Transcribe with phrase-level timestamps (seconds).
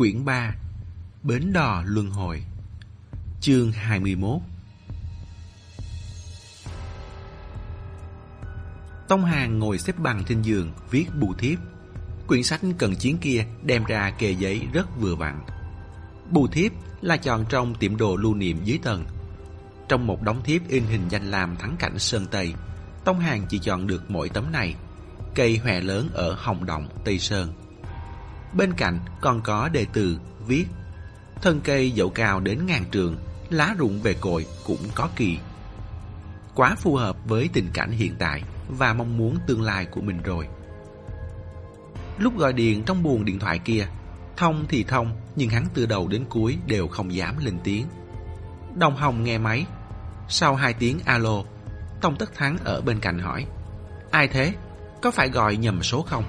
[0.00, 0.54] Quyển 3
[1.22, 2.44] Bến đò luân hồi
[3.40, 4.40] Chương 21
[9.08, 11.58] Tông Hàng ngồi xếp bằng trên giường viết bù thiếp.
[12.26, 15.40] Quyển sách cần chiến kia đem ra kề giấy rất vừa vặn.
[16.30, 19.04] Bù thiếp là chọn trong tiệm đồ lưu niệm dưới tầng.
[19.88, 22.54] Trong một đóng thiếp in hình danh lam thắng cảnh Sơn Tây
[23.04, 24.74] Tông Hàng chỉ chọn được mỗi tấm này
[25.34, 27.59] Cây hòe lớn ở Hồng Động, Tây Sơn.
[28.52, 30.66] Bên cạnh còn có đề từ viết.
[31.42, 33.16] Thân cây dẫu cao đến ngàn trường,
[33.50, 35.38] Lá rụng về cội cũng có kỳ.
[36.54, 40.22] Quá phù hợp với tình cảnh hiện tại Và mong muốn tương lai của mình
[40.22, 40.48] rồi.
[42.18, 43.86] Lúc gọi điện trong buồng điện thoại kia,
[44.36, 47.86] Thông thì thông, Nhưng hắn từ đầu đến cuối đều không dám lên tiếng.
[48.76, 49.66] Đồng Hồng nghe máy.
[50.28, 51.42] Sau hai tiếng alo,
[52.00, 53.46] Tông Tất Thắng ở bên cạnh hỏi,
[54.10, 54.54] Ai thế?
[55.02, 56.24] Có phải gọi nhầm số không?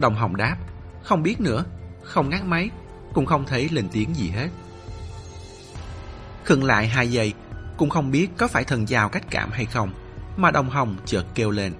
[0.00, 0.56] Đồng Hồng đáp
[1.02, 1.64] không biết nữa,
[2.02, 2.70] Không ngắt máy,
[3.14, 4.48] Cũng không thấy lên tiếng gì hết.
[6.44, 7.34] Khựng lại hai giây,
[7.76, 9.92] Cũng không biết có phải thần giao cách cảm hay không,
[10.36, 11.72] Mà Đồng Hồng chợt kêu lên.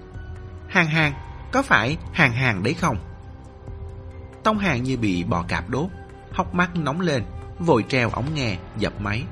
[0.67, 1.13] Hàng hàng,
[1.51, 2.97] Có phải hàng hàng đấy không?
[4.43, 5.87] Tông hàng như bị bò cạp đốt,
[6.31, 7.23] Hốc mắt nóng lên,
[7.59, 9.23] Vội treo ống nghe, dập máy.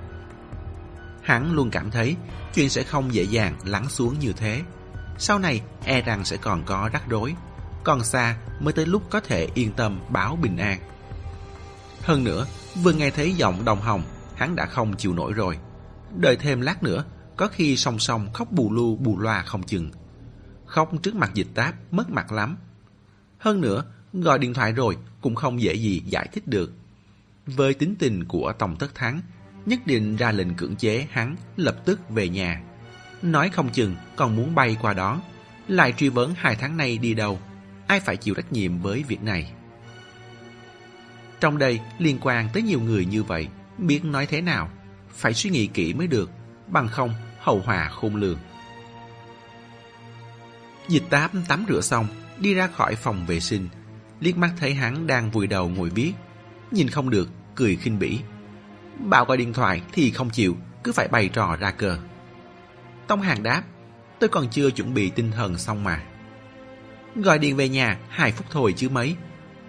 [1.22, 2.16] Hắn luôn cảm thấy
[2.54, 4.62] Chuyện sẽ không dễ dàng lắng xuống như thế.
[5.18, 7.36] Sau này e rằng sẽ còn có rắc rối.
[7.84, 10.80] Còn xa mới tới lúc có thể yên tâm báo bình an.
[12.02, 12.46] Hơn nữa,
[12.84, 14.04] Vừa nghe thấy giọng đồng hồng,
[14.36, 15.58] Hắn đã không chịu nổi rồi.
[16.16, 17.04] Đợi thêm lát nữa,
[17.38, 19.92] Có khi song song khóc bù lu bù loa không chừng.
[20.66, 22.58] Khóc trước mặt dịch táp, Mất mặt lắm.
[23.38, 26.74] Hơn nữa, Gọi điện thoại rồi Cũng không dễ gì giải thích được.
[27.46, 29.22] Với tính tình của Tổng Tất Thắng,
[29.66, 32.62] Nhất định ra lệnh cưỡng chế hắn Lập tức về nhà.
[33.22, 35.22] Nói không chừng còn muốn bay qua đó,
[35.68, 37.40] Lại truy vấn hai tháng nay đi đâu.
[37.92, 39.52] Ai phải chịu trách nhiệm với việc này.
[41.40, 43.48] Trong đây liên quan tới nhiều người như vậy,
[43.78, 44.70] Biết nói thế nào?
[45.10, 46.30] Phải suy nghĩ kỹ mới được,
[46.68, 48.38] Bằng không, hậu hòa khôn lường.
[50.88, 52.08] Dịch táp tắm rửa xong,
[52.40, 53.70] Đi ra khỏi phòng vệ sinh.
[54.20, 56.14] Liếc mắt thấy hắn đang vùi đầu ngồi viết.
[56.72, 58.20] Nhìn không được, Cười khinh bỉ.
[59.00, 61.98] Bảo gọi điện thoại thì không chịu, Cứ phải bày trò ra cờ.
[63.08, 63.64] Tông Hàng đáp,
[64.20, 66.04] Tôi còn chưa chuẩn bị tinh thần xong mà.
[67.16, 69.16] Gọi điện về nhà, Hai phút thôi chứ mấy.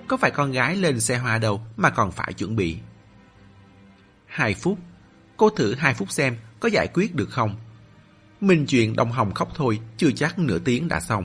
[0.09, 2.77] Có phải con gái lên xe hoa đâu Mà còn phải chuẩn bị?
[4.27, 4.79] Hai phút.
[5.37, 7.57] Cô thử hai phút xem có giải quyết được không?
[8.41, 11.25] Minh chuyện đồng Hồng khóc thôi, Chưa chắc nửa tiếng đã xong.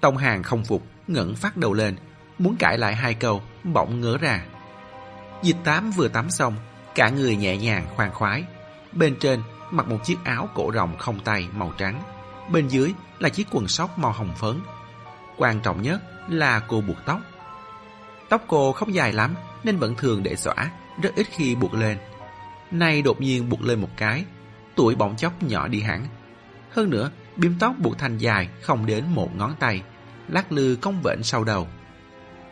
[0.00, 1.96] Tông Hàng không phục, ngẩng phát đầu lên,
[2.38, 4.44] Muốn cãi lại hai câu, Bỗng ngỡ ra.
[5.42, 6.56] Dịch tám vừa tắm xong,
[6.94, 8.44] Cả người nhẹ nhàng, khoan khoái.
[8.92, 12.02] Bên trên mặc một chiếc áo cổ rộng không tay, màu trắng.
[12.52, 14.60] Bên dưới là chiếc quần sóc màu hồng phấn.
[15.36, 17.20] Quan trọng nhất là cô buộc tóc.
[18.28, 19.34] Tóc cô không dài lắm
[19.64, 20.70] Nên vẫn thường để xõa,
[21.02, 21.98] Rất ít khi buộc lên.
[22.70, 24.24] Nay đột nhiên buộc lên một cái,
[24.74, 26.06] Tuổi bỗng chốc nhỏ đi hẳn.
[26.70, 29.82] Hơn nữa biếm tóc buộc thành dài Không đến một ngón tay,
[30.28, 31.68] Lắc lư cong vệnh sau đầu.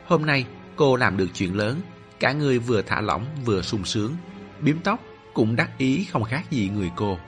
[0.07, 1.81] Hôm nay, cô làm được chuyện lớn,
[2.21, 4.17] Cả người vừa thả lỏng vừa sung sướng.
[4.61, 5.01] Biếm tóc
[5.35, 7.19] cũng đắc ý không khác gì người cô.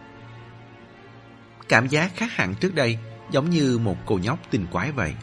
[1.71, 2.99] Cảm giác khác hẳn trước đây,
[3.31, 5.15] Giống như một cô nhóc tình quái vậy.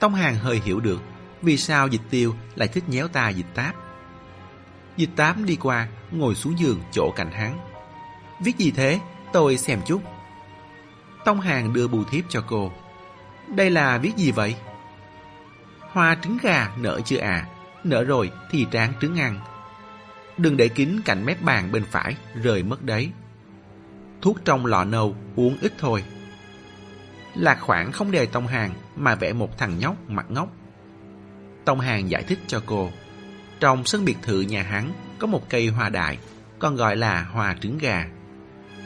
[0.00, 1.02] Tông Hàng hơi hiểu được
[1.42, 3.74] Vì sao dịch tiêu lại thích nhéo ta dịch táp.
[4.96, 7.58] Dịch tám đi qua, Ngồi xuống giường chỗ cạnh hắn.
[8.40, 9.00] Viết gì thế?
[9.32, 10.02] Tôi xem chút.
[11.24, 12.72] Tông Hàng đưa bù thiếp cho cô.
[13.48, 14.56] Đây là viết gì vậy?
[15.80, 17.46] Hoa trứng gà, nở chưa à?
[17.84, 19.40] Nở rồi thì tráng trứng ăn.
[20.36, 23.12] Đừng để kín cạnh mép bàn bên phải Rời mất đấy.
[24.22, 26.04] Thuốc trong lọ nâu uống ít thôi.
[27.34, 30.48] Lạc khoảng không đề Tông Hàng Mà vẽ một thằng nhóc mặt ngốc.
[31.64, 32.90] Tông Hàng giải thích cho cô
[33.60, 36.18] Trong sân biệt thự nhà hắn Có một cây hoa đại
[36.58, 38.06] Còn gọi là hoa trứng gà.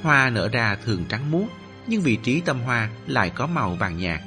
[0.03, 1.47] Hoa nở ra thường trắng muốt
[1.87, 4.21] Nhưng vị trí tâm hoa lại có màu vàng nhạt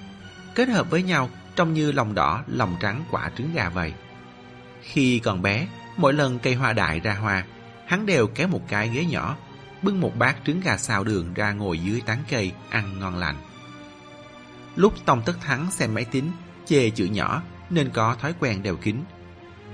[0.56, 3.94] Kết hợp với nhau Trông như lòng đỏ, lòng trắng quả trứng gà vậy.
[4.82, 5.68] Khi còn bé
[5.98, 7.44] Mỗi lần cây hoa đại ra hoa
[7.88, 9.38] Hắn đều kéo một cái ghế nhỏ
[9.82, 13.36] Bưng một bát trứng gà xào đường ra ngồi dưới tán cây, Ăn ngon lành.
[14.76, 16.32] Lúc Tông Tất Thắng xem máy tính,
[16.66, 19.04] Chê chữ nhỏ Nên có thói quen đeo kính.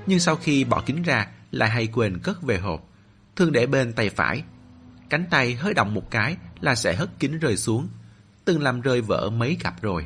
[0.05, 2.89] Nhưng sau khi bỏ kính ra, Lại hay quên cất về hộp,
[3.35, 4.43] Thường để bên tay phải.
[5.09, 7.87] Cánh tay hơi động một cái Là sẽ hất kính rơi xuống,
[8.45, 10.05] Từng làm rơi vỡ mấy cặp rồi.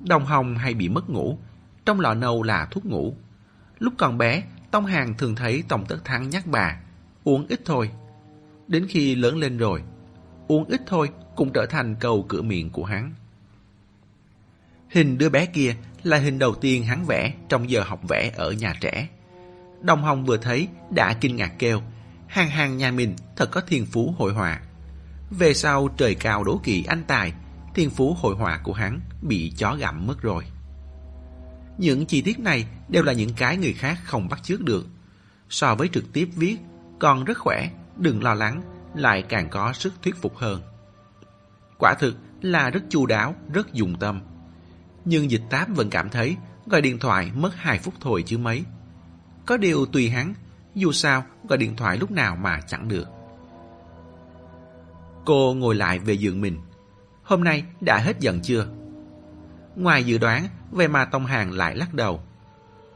[0.00, 1.38] Đồng Hồng hay bị mất ngủ,
[1.84, 3.16] Trong lọ nâu là thuốc ngủ.
[3.78, 6.76] Lúc còn bé, Tông Hàng thường thấy tông Tất Thắng nhắc bà,
[7.24, 7.90] Uống ít thôi.
[8.68, 9.82] Đến khi lớn lên rồi
[10.48, 13.14] Uống ít thôi cũng trở thành cầu cửa miệng của hắn
[14.92, 18.52] Hình đứa bé kia là hình đầu tiên hắn vẽ trong giờ học vẽ ở
[18.52, 19.08] nhà trẻ.
[19.80, 21.82] Đồng Hồng vừa thấy đã kinh ngạc kêu,
[22.26, 24.60] hàng hàng nhà mình thật có thiên phú hội họa.
[25.30, 27.32] Về sau trời cao đố kỵ anh tài,
[27.74, 30.44] thiên phú hội họa của hắn bị chó gặm mất rồi.
[31.78, 34.86] Những chi tiết này đều là những cái người khác không bắt chước được.
[35.50, 36.56] So với trực tiếp viết,
[36.98, 37.70] còn rất khỏe,
[38.02, 38.62] đừng lo lắng,
[38.94, 40.62] lại càng có sức thuyết phục hơn.
[41.78, 44.20] Quả thực là rất chu đáo, rất dùng tâm.
[45.04, 48.64] Nhưng dịch táp vẫn cảm thấy gọi điện thoại mất 2 phút thôi chứ mấy.
[49.46, 50.34] Có điều tùy hắn,
[50.74, 53.08] dù sao gọi điện thoại lúc nào mà chẳng được.
[55.24, 56.58] Cô ngồi lại về giường mình.
[57.22, 58.66] Hôm nay đã hết giận chưa?
[59.76, 62.22] Ngoài dự đoán, về mà Tông Hàng lại lắc đầu.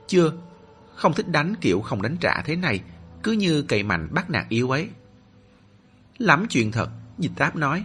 [0.06, 0.32] Chưa,
[0.94, 2.80] không thích đánh kiểu không đánh trả thế này,
[3.22, 4.88] cứ như cậy mạnh bắt nạt yếu ấy.
[6.18, 7.84] Lắm chuyện thật, dịch táp nói.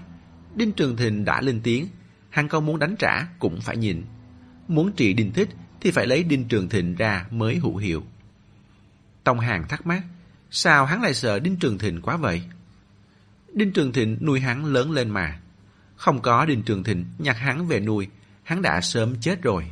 [0.56, 1.88] Đinh Trường Thịnh đã lên tiếng,
[2.30, 4.04] hắn không muốn đánh trả cũng phải nhìn.
[4.68, 5.50] Muốn trị Đinh Thích
[5.82, 8.04] thì phải lấy Đinh Trường Thịnh ra mới hữu hiệu.
[9.24, 10.04] Tông Hàng thắc mắc,
[10.52, 12.42] sao hắn lại sợ Đinh Trường Thịnh quá vậy?
[13.54, 15.40] Đinh Trường Thịnh nuôi hắn lớn lên mà.
[15.96, 18.08] Không có Đinh Trường Thịnh nhặt hắn về nuôi,
[18.44, 19.72] hắn đã sớm chết rồi.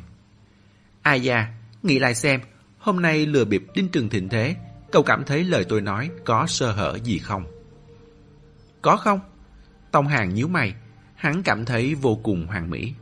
[1.02, 2.40] Ai da, nghĩ lại xem,
[2.78, 4.56] hôm nay lừa bịp Đinh Trường Thịnh thế,
[4.92, 7.44] cậu cảm thấy lời tôi nói có sơ hở gì không?
[8.82, 9.20] Có không?
[9.90, 10.74] Tông Hàng nhíu mày,
[11.14, 12.94] hắn cảm thấy vô cùng hoàn mỹ.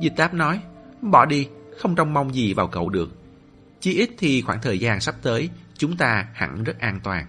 [0.00, 0.60] Dịch táp nói,
[1.02, 1.48] bỏ đi,
[1.78, 3.10] không trông mong gì vào cậu được.
[3.80, 7.26] Chỉ ít thì khoảng thời gian sắp tới, chúng ta hẳn rất an toàn.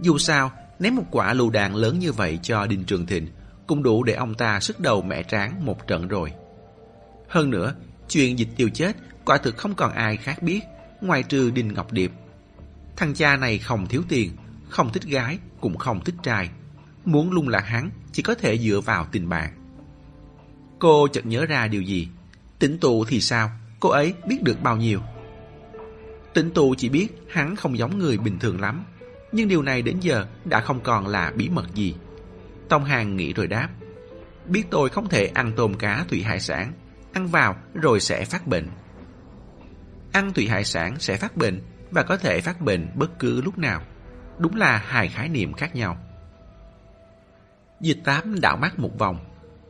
[0.00, 3.28] Dù sao, ném một quả lù đạn lớn như vậy cho Đinh Trường Thịnh
[3.66, 6.32] cũng đủ để ông ta sức đầu mẹ tráng một trận rồi.
[7.28, 7.74] Hơn nữa,
[8.08, 10.60] chuyện dịch tiêu chết quả thực không còn ai khác biết,
[11.06, 12.12] ngoài trừ Đinh Ngọc Điệp.
[12.96, 14.32] Thằng cha này không thiếu tiền,
[14.68, 16.50] không thích gái, cũng không thích trai.
[17.04, 19.52] Muốn lung lạc hắn, chỉ có thể dựa vào tình bạn.
[20.78, 22.08] Cô chợt nhớ ra điều gì.
[22.58, 23.50] Tỉnh tụ thì sao?
[23.80, 25.00] Cô ấy biết được bao nhiêu?
[26.34, 28.84] Tỉnh tụ chỉ biết hắn không giống người bình thường lắm.
[29.32, 31.94] Nhưng điều này đến giờ đã không còn là bí mật gì.
[32.68, 33.68] Tông Hàng nghĩ rồi đáp.
[34.46, 36.72] Biết tôi không thể ăn tôm cá thủy hải sản.
[37.12, 38.68] Ăn vào rồi sẽ phát bệnh.
[40.16, 43.58] Ăn thủy hải sản sẽ phát bệnh và có thể phát bệnh bất cứ lúc
[43.58, 43.82] nào.
[44.38, 45.96] Đúng là hai khái niệm khác nhau.
[47.80, 49.18] Dịch tám đảo mắt một vòng.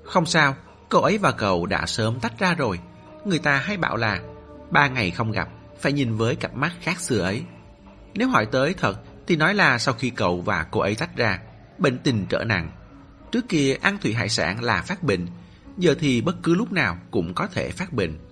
[0.05, 0.57] Không sao,
[0.89, 2.81] cậu ấy và cậu đã sớm tách ra rồi.
[3.25, 4.21] Người ta hay bảo là
[4.71, 5.49] ba ngày không gặp,
[5.81, 7.43] phải nhìn với cặp mắt khác xưa ấy.
[8.15, 11.39] Nếu hỏi tới thật, thì nói là sau khi cậu và cô ấy tách ra,
[11.79, 12.71] bệnh tình trở nặng.
[13.33, 15.27] Trước kia ăn thủy hải sản là phát bệnh,
[15.79, 18.26] giờ thì bất cứ lúc nào cũng có thể phát bệnh.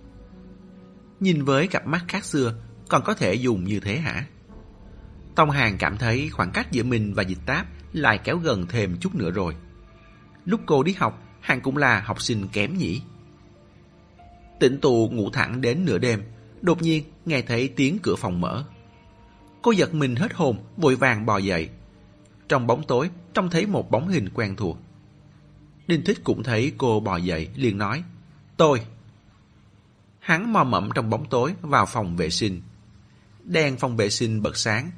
[1.25, 2.55] Nhìn với cặp mắt khác xưa,
[2.89, 4.27] còn có thể dùng như thế hả?
[5.35, 8.97] Tông Hàng cảm thấy khoảng cách giữa mình và dịch táp lại kéo gần thêm
[9.01, 9.55] chút nữa rồi.
[10.45, 13.01] Lúc cô đi học, Hàng cũng là học sinh kém nhỉ.
[14.61, 16.23] Tỉnh tù ngủ thẳng đến nửa đêm,
[16.63, 18.65] đột nhiên nghe thấy tiếng cửa phòng mở.
[19.63, 21.69] Cô giật mình hết hồn, vội vàng bò dậy.
[22.49, 24.79] Trong bóng tối, trông thấy một bóng hình quen thuộc.
[25.87, 28.03] Đinh Thích cũng thấy cô bò dậy, liền nói,
[28.57, 28.81] Tôi.
[30.25, 32.63] Hắn mò mẫm trong bóng tối vào phòng vệ sinh.
[33.45, 34.91] Đèn phòng vệ sinh bật sáng.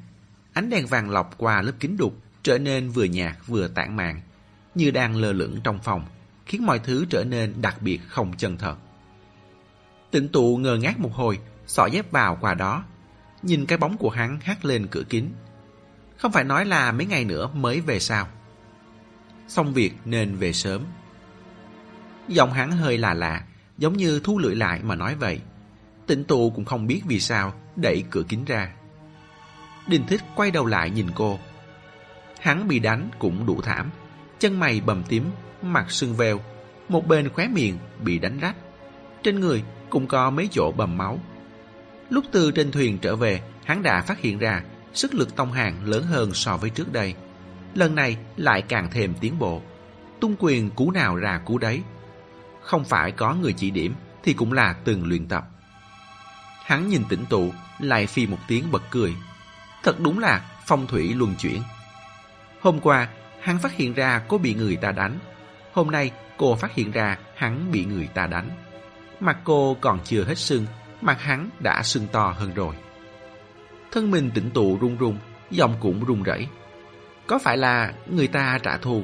[0.53, 2.13] Ánh đèn vàng lọc qua lớp kính đục,
[2.43, 4.21] trở nên vừa nhạt vừa tản mạn,
[4.75, 6.05] như đang lơ lửng trong phòng,
[6.45, 8.75] khiến mọi thứ trở nên đặc biệt không chân thật.
[10.11, 12.83] Tịnh tụ ngờ ngác một hồi, xỏ dép vào qua đó,
[13.41, 15.31] nhìn cái bóng của hắn hát lên cửa kính.
[16.17, 18.27] Không phải nói là mấy ngày nữa mới về sao.
[19.47, 20.85] Xong việc nên về sớm.
[22.27, 23.43] Giọng hắn hơi là lạ,
[23.77, 25.39] giống như thu lưỡi lại mà nói vậy.
[26.07, 28.71] Tịnh tụ cũng không biết vì sao đẩy cửa kính ra.
[29.87, 31.39] Đình Thích quay đầu lại nhìn cô.
[32.39, 33.91] Hắn bị đánh cũng đủ thảm,
[34.39, 35.23] chân mày bầm tím,
[35.61, 36.39] mặt sưng veo,
[36.89, 38.55] một bên khóe miệng bị đánh rách.
[39.23, 41.19] Trên người cũng có mấy chỗ bầm máu.
[42.09, 45.85] Lúc từ trên thuyền trở về, hắn đã phát hiện ra sức lực tông hàng
[45.85, 47.13] lớn hơn so với trước đây.
[47.75, 49.61] Lần này lại càng thêm tiến bộ.
[50.19, 51.81] Tung quyền cú nào ra cú đấy.
[52.67, 55.47] Không phải có người chỉ điểm thì cũng là từng luyện tập.
[56.65, 59.15] Hắn nhìn tỉnh tụ, lại phi một tiếng bật cười.
[59.83, 61.61] Thật đúng là phong thủy luân chuyển.
[62.61, 63.07] Hôm qua,
[63.41, 65.19] hắn phát hiện ra cô bị người ta đánh.
[65.73, 68.49] Hôm nay, cô phát hiện ra hắn bị người ta đánh.
[69.19, 70.65] Mặt cô còn chưa hết sưng,
[71.01, 72.75] mặt hắn đã sưng to hơn rồi.
[73.91, 75.17] Thân mình tỉnh tụ run run,
[75.51, 76.47] giọng cũng run rẩy.
[77.27, 79.03] Có phải là người ta trả thù?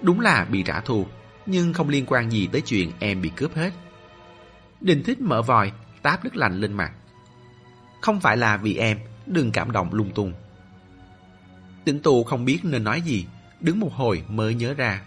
[0.00, 1.06] Đúng là bị trả thù,
[1.46, 3.70] nhưng không liên quan gì tới chuyện em bị cướp hết.
[4.80, 5.72] Đình thích mở vòi,
[6.02, 6.92] táp nước lạnh lên mặt.
[8.00, 10.32] Không phải là vì em, đừng cảm động lung tung.
[11.84, 13.26] Tịnh tụ không biết nên nói gì,
[13.60, 15.02] đứng một hồi mới nhớ ra.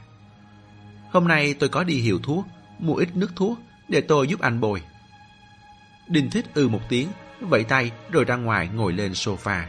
[1.12, 2.46] Hôm nay tôi có đi hiệu thuốc,
[2.80, 4.82] mua ít nước thuốc, để tôi giúp anh bồi.
[6.08, 7.08] Đình thích ư một tiếng,
[7.42, 9.64] vẫy tay rồi ra ngoài ngồi lên sofa.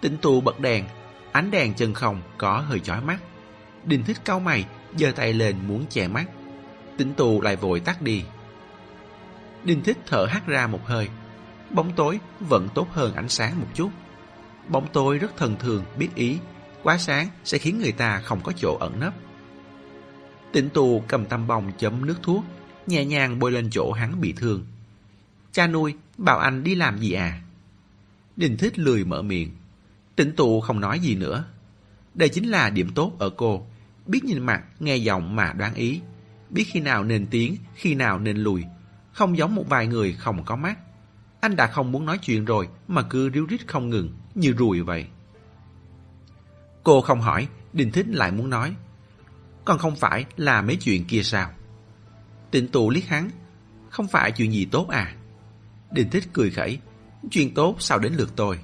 [0.00, 0.84] Tĩnh tù bật đèn,
[1.32, 3.20] ánh đèn chân không có hơi chói mắt.
[3.84, 4.64] Đình thích cau mày,
[4.96, 6.24] giơ tay lên muốn che mắt.
[6.96, 8.22] Tĩnh tù lại vội tắt đi.
[9.64, 11.08] Đinh thích thở hắt ra một hơi.
[11.70, 13.90] Bóng tối vẫn tốt hơn ánh sáng một chút.
[14.68, 16.38] Bóng tối rất thần thường, biết ý.
[16.82, 19.14] Quá sáng sẽ khiến người ta không có chỗ ẩn nấp.
[20.52, 22.44] Tịnh tù cầm tăm bông chấm nước thuốc,
[22.86, 24.66] nhẹ nhàng bôi lên chỗ hắn bị thương.
[25.52, 27.42] Cha nuôi, bảo anh đi làm gì à?
[28.36, 29.50] Đình thích lười mở miệng.
[30.16, 31.44] Tịnh tù không nói gì nữa.
[32.14, 33.66] Đây chính là điểm tốt ở cô.
[34.06, 36.00] Biết nhìn mặt, nghe giọng mà đoán ý.
[36.50, 38.64] Biết khi nào nên tiến, khi nào nên lùi.
[39.12, 40.78] Không giống một vài người không có mắt.
[41.40, 44.80] Anh đã không muốn nói chuyện rồi mà cứ ríu rít không ngừng, như ruồi
[44.80, 45.06] vậy.
[46.82, 48.74] Cô không hỏi, Đình Thích lại muốn nói.
[49.64, 51.50] Còn không phải là mấy chuyện kia sao?
[52.50, 53.30] Tịnh tụ liếc hắn.
[53.90, 55.14] Không phải chuyện gì tốt à?
[55.90, 56.78] Đình Thích cười khẩy.
[57.30, 58.58] Chuyện tốt sao đến lượt tôi?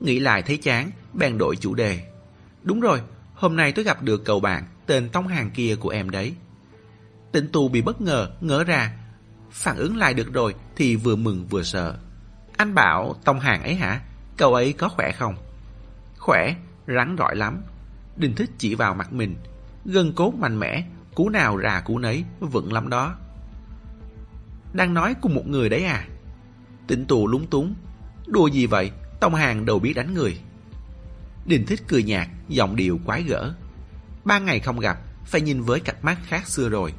[0.00, 2.12] Nghĩ lại thấy chán, bèn đổi chủ đề.
[2.62, 3.00] Đúng rồi,
[3.38, 6.34] hôm nay tôi gặp được cậu bạn, tên Tông Hàng kia của em đấy.
[7.32, 8.92] Tịnh tù bị bất ngờ, ngỡ ra.
[9.50, 11.98] Phản ứng lại được rồi thì vừa mừng vừa sợ.
[12.56, 14.00] Anh bảo Tông Hàng ấy hả?
[14.36, 15.34] Cậu ấy có khỏe không?
[16.18, 16.54] Khỏe,
[16.86, 17.62] rắn rỏi lắm.
[18.16, 19.36] Đình thích chỉ vào mặt mình.
[19.84, 23.16] Gân cốt mạnh mẽ, cú nào ra cú nấy, vững lắm đó.
[24.72, 26.08] Đang nói cùng một người đấy à?
[26.86, 27.74] Tịnh tù lúng túng.
[28.26, 28.90] Đùa gì vậy?
[29.20, 30.40] Tông Hàng đâu biết đánh người.
[31.48, 33.54] Đình thích cười nhạt, giọng điệu quái gở.
[34.24, 36.92] Ba ngày không gặp, phải nhìn với cặp mắt khác xưa rồi.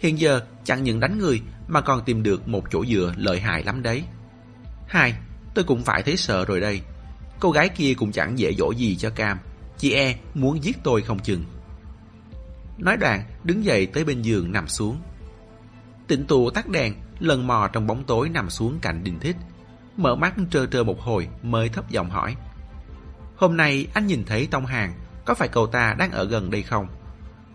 [0.00, 3.64] Hiện giờ chẳng những đánh người mà còn tìm được một chỗ dựa lợi hại
[3.64, 4.02] lắm đấy.
[4.88, 5.14] Hai,
[5.54, 6.80] tôi cũng phải thấy sợ rồi đây.
[7.40, 9.38] Cô gái kia cũng chẳng dễ dỗ gì cho Cam.
[9.78, 11.44] Chị e muốn giết tôi không chừng.
[12.78, 15.00] Nói đoạn, đứng dậy tới bên giường nằm xuống.
[16.06, 19.36] Tịnh tụ tắt đèn, lần mò trong bóng tối nằm xuống cạnh Đình Thích.
[19.96, 22.36] Mở mắt trơ trơ một hồi mới thấp giọng hỏi.
[23.38, 26.62] Hôm nay anh nhìn thấy Tông Hàng, có phải cậu ta đang ở gần đây
[26.62, 26.88] không?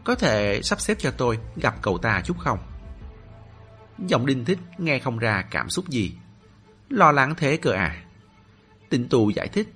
[0.04, 2.60] Có thể sắp xếp cho tôi gặp cậu ta chút không?
[4.08, 6.14] Giọng Đinh Thích nghe không ra cảm xúc gì.
[6.90, 8.04] Lo lắng thế cơ à?
[8.90, 9.74] Tịnh tù giải thích.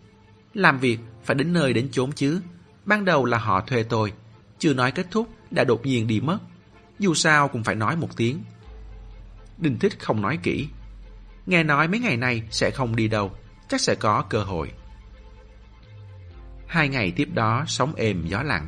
[0.54, 2.42] Làm việc phải đến nơi đến chốn chứ.
[2.86, 4.14] Ban đầu là họ thuê tôi.
[4.60, 6.40] Chưa nói kết thúc đã đột nhiên đi mất.
[7.00, 8.44] Dù sao cũng phải nói một tiếng.
[9.58, 10.68] Đinh Thích không nói kỹ.
[11.46, 13.32] Nghe nói mấy ngày nay sẽ không đi đâu.
[13.70, 14.72] Chắc sẽ có cơ hội.
[16.68, 18.68] Hai ngày tiếp đó sóng êm gió lặng.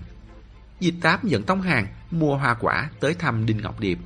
[0.80, 4.00] Dịch Táp dẫn Tông Hàng mua hoa quả tới thăm Đinh Ngọc Điệp.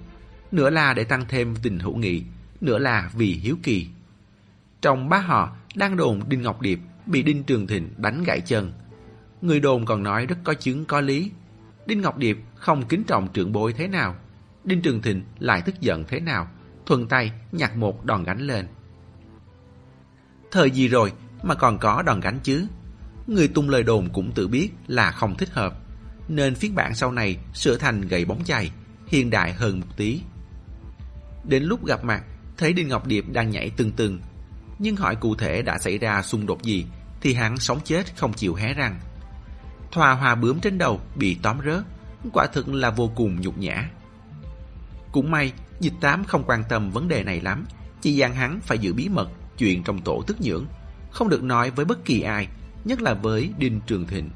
[0.52, 2.24] Nửa là để tăng thêm tình hữu nghị,
[2.62, 3.88] nửa là vì hiếu kỳ.
[4.82, 8.72] Trong ba họ đang đồn Đinh Ngọc Điệp bị Đinh Trường Thịnh đánh gãy chân.
[9.42, 11.32] Người đồn còn nói rất có chứng có lý.
[11.86, 14.16] Đinh Ngọc Điệp không kính trọng trưởng bối thế nào.
[14.64, 16.48] Đinh Trường Thịnh lại tức giận thế nào.
[16.86, 18.68] Thuần tay nhặt một đòn gánh lên.
[20.52, 22.68] Thời gì rồi mà còn có đòn gánh chứ?
[23.28, 25.74] Người tung lời đồn cũng tự biết là không thích hợp.
[26.28, 28.72] Nên phiên bản sau này sửa thành gậy bóng chày,
[29.08, 30.22] hiện đại hơn một tí.
[31.44, 32.24] Đến lúc gặp mặt,
[32.58, 34.20] thấy Đinh Ngọc Điệp đang nhảy từng từng
[34.80, 36.86] nhưng hỏi cụ thể đã xảy ra xung đột gì
[37.22, 39.00] thì hắn sống chết không chịu hé răng.
[39.92, 41.84] Thoa hoa bướm trên đầu bị tóm rớt,
[42.34, 43.90] quả thực là vô cùng nhục nhã.
[45.12, 47.66] Cũng may, dịch tám không quan tâm vấn đề này lắm,
[48.02, 50.66] chỉ dặn hắn phải giữ bí mật chuyện trong tổ tức nhưỡng,
[51.12, 52.48] không được nói với bất kỳ ai,
[52.86, 54.30] nhất là với Đinh Trường Thịnh.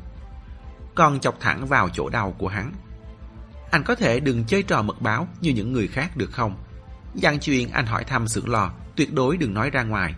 [0.96, 2.72] Còn chọc thẳng vào chỗ đau của hắn.
[3.72, 6.58] Anh có thể đừng chơi trò mật báo như những người khác được không?
[7.16, 10.16] Dặn chuyện anh hỏi thăm xưởng lò, tuyệt đối đừng nói ra ngoài,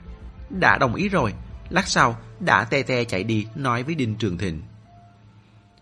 [0.50, 1.34] đã đồng ý rồi,
[1.70, 4.62] lát sau đã te te chạy đi nói với Đinh Trường Thịnh.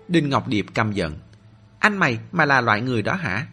[0.08, 1.18] Đinh Ngọc Điệp căm giận.
[1.80, 3.48] Anh mày mà là loại người đó hả?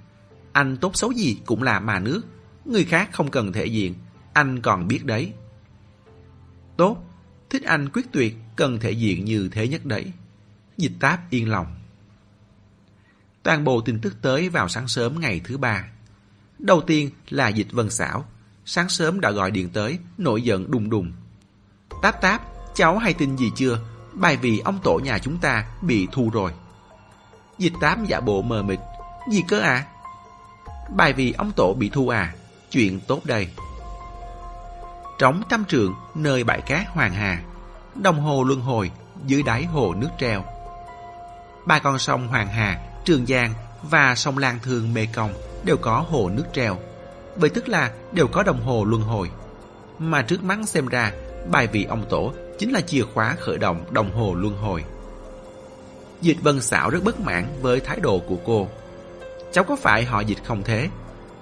[0.53, 2.23] Anh tốt xấu gì cũng là mà nước.
[2.65, 3.95] Người khác không cần thể diện,
[4.33, 5.33] anh còn biết đấy.
[6.77, 6.97] Tốt,
[7.55, 10.13] thích anh quyết tuyệt, cần thể diện như thế nhất đấy.
[10.77, 11.67] Dịch táp yên lòng.
[13.43, 15.85] Toàn bộ tin tức tới vào sáng sớm ngày thứ ba.
[16.59, 18.25] Đầu tiên là dịch vân xảo,
[18.67, 21.13] Sáng sớm đã gọi điện tới, nổi giận đùng đùng.
[22.03, 22.43] Táp táp,
[22.75, 23.79] cháu hay tin gì chưa?
[24.13, 26.53] Bài vì ông tổ nhà chúng ta bị thu rồi.
[27.59, 28.81] Dịch tám giả bộ mờ mịt.
[29.31, 29.87] Gì cơ à?
[30.91, 32.35] Bài vì ông tổ bị thu à?
[32.71, 33.49] Chuyện tốt đây.
[35.19, 37.43] Trống trăm trượng nơi bãi cát Hoàng Hà.
[37.95, 38.91] Đồng hồ luân hồi
[39.27, 40.45] dưới đáy hồ nước treo.
[41.67, 43.55] Ba con sông Hoàng Hà, Trường Giang
[43.91, 45.33] và sông Lan Thương Mê Công
[45.65, 46.79] đều có hồ nước treo
[47.37, 49.31] Vậy tức là đều có đồng hồ luân hồi
[49.99, 51.13] Mà trước mắt xem ra
[51.51, 54.85] Bài vị ông tổ chính là chìa khóa khởi động đồng hồ luân hồi
[56.21, 58.69] Dịch vân xảo rất bất mãn với thái độ của cô
[59.53, 60.89] Cháu có phải họ dịch không thế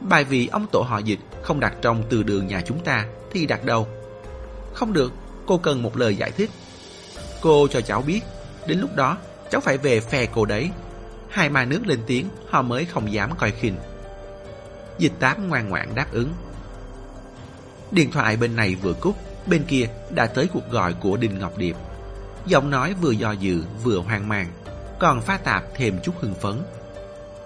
[0.01, 3.47] Bài vị ông tổ họ dịch không đặt trong từ đường nhà chúng ta thì
[3.47, 3.89] đặt đầu.
[4.75, 5.13] Không được,
[5.47, 6.51] cô cần một lời giải thích.
[7.41, 8.21] Cô cho cháu biết,
[8.67, 9.17] đến lúc đó
[9.51, 10.71] cháu phải về phe cô đấy.
[11.29, 13.77] Hai ma nước lên tiếng, họ mới không dám coi khinh.
[14.99, 16.33] Dịch tám ngoan ngoãn đáp ứng.
[17.91, 21.59] Điện thoại bên này vừa cúp, bên kia đã tới cuộc gọi của Đinh Ngọc
[21.59, 21.77] Điệp.
[22.47, 24.47] Giọng nói vừa do dự vừa hoang mang,
[24.99, 26.63] còn pha tạp thêm chút hưng phấn.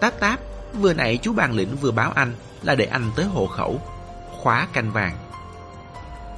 [0.00, 0.40] Táp táp,
[0.74, 3.80] vừa nãy chú bàn lĩnh vừa báo anh là để anh tới hộ khẩu,
[4.30, 5.16] khóa canh vàng.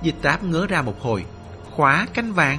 [0.02, 1.24] Dịch táp ngớ ra một hồi,
[1.70, 2.58] khóa canh vàng?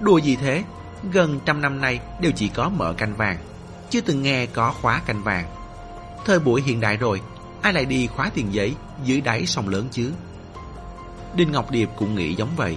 [0.00, 0.64] Đùa gì thế?
[1.12, 3.38] Gần trăm năm nay đều chỉ có mở canh vàng,
[3.90, 5.46] chưa từng nghe có khóa canh vàng.
[6.24, 7.20] Thời buổi hiện đại rồi,
[7.62, 10.12] ai lại đi khóa tiền giấy dưới đáy sông lớn chứ?
[11.34, 12.76] Đinh Ngọc Điệp cũng nghĩ giống vậy.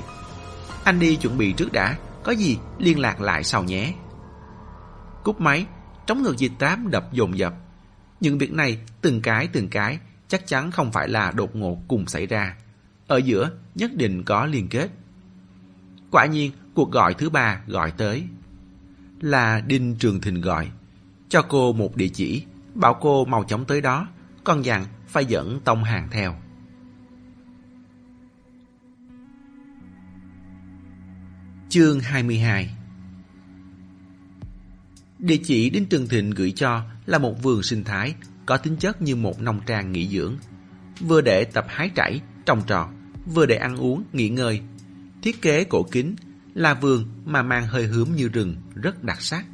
[0.83, 3.93] Anh đi chuẩn bị trước đã, có gì liên lạc lại sau nhé.
[5.23, 5.65] Cúp máy,
[6.07, 7.53] trống ngược dịch tám đập dồn dập.
[8.19, 12.07] Những việc này từng cái từng cái chắc chắn không phải là đột ngột cùng
[12.07, 12.55] xảy ra.
[13.11, 14.89] Ở giữa nhất định có liên kết.
[16.11, 18.23] Quả nhiên cuộc gọi thứ ba gọi tới.
[19.21, 20.71] Là Đinh Trường Thịnh gọi.
[21.29, 24.07] Cho cô một địa chỉ, bảo cô mau chóng tới đó,
[24.43, 26.35] còn dặn phải dẫn tông hàng theo.
[31.69, 32.75] Chương 22
[35.19, 38.15] Địa chỉ Đinh Trường Thịnh gửi cho là một vườn sinh thái
[38.45, 40.35] có tính chất như một nông trang nghỉ dưỡng.
[40.99, 42.87] Vừa để tập hái trảy, trồng trọt,
[43.33, 44.61] vừa để ăn uống, nghỉ ngơi.
[45.21, 46.15] Thiết kế cổ kính
[46.53, 49.45] là vườn mà mang hơi hướm như rừng, rất đặc sắc.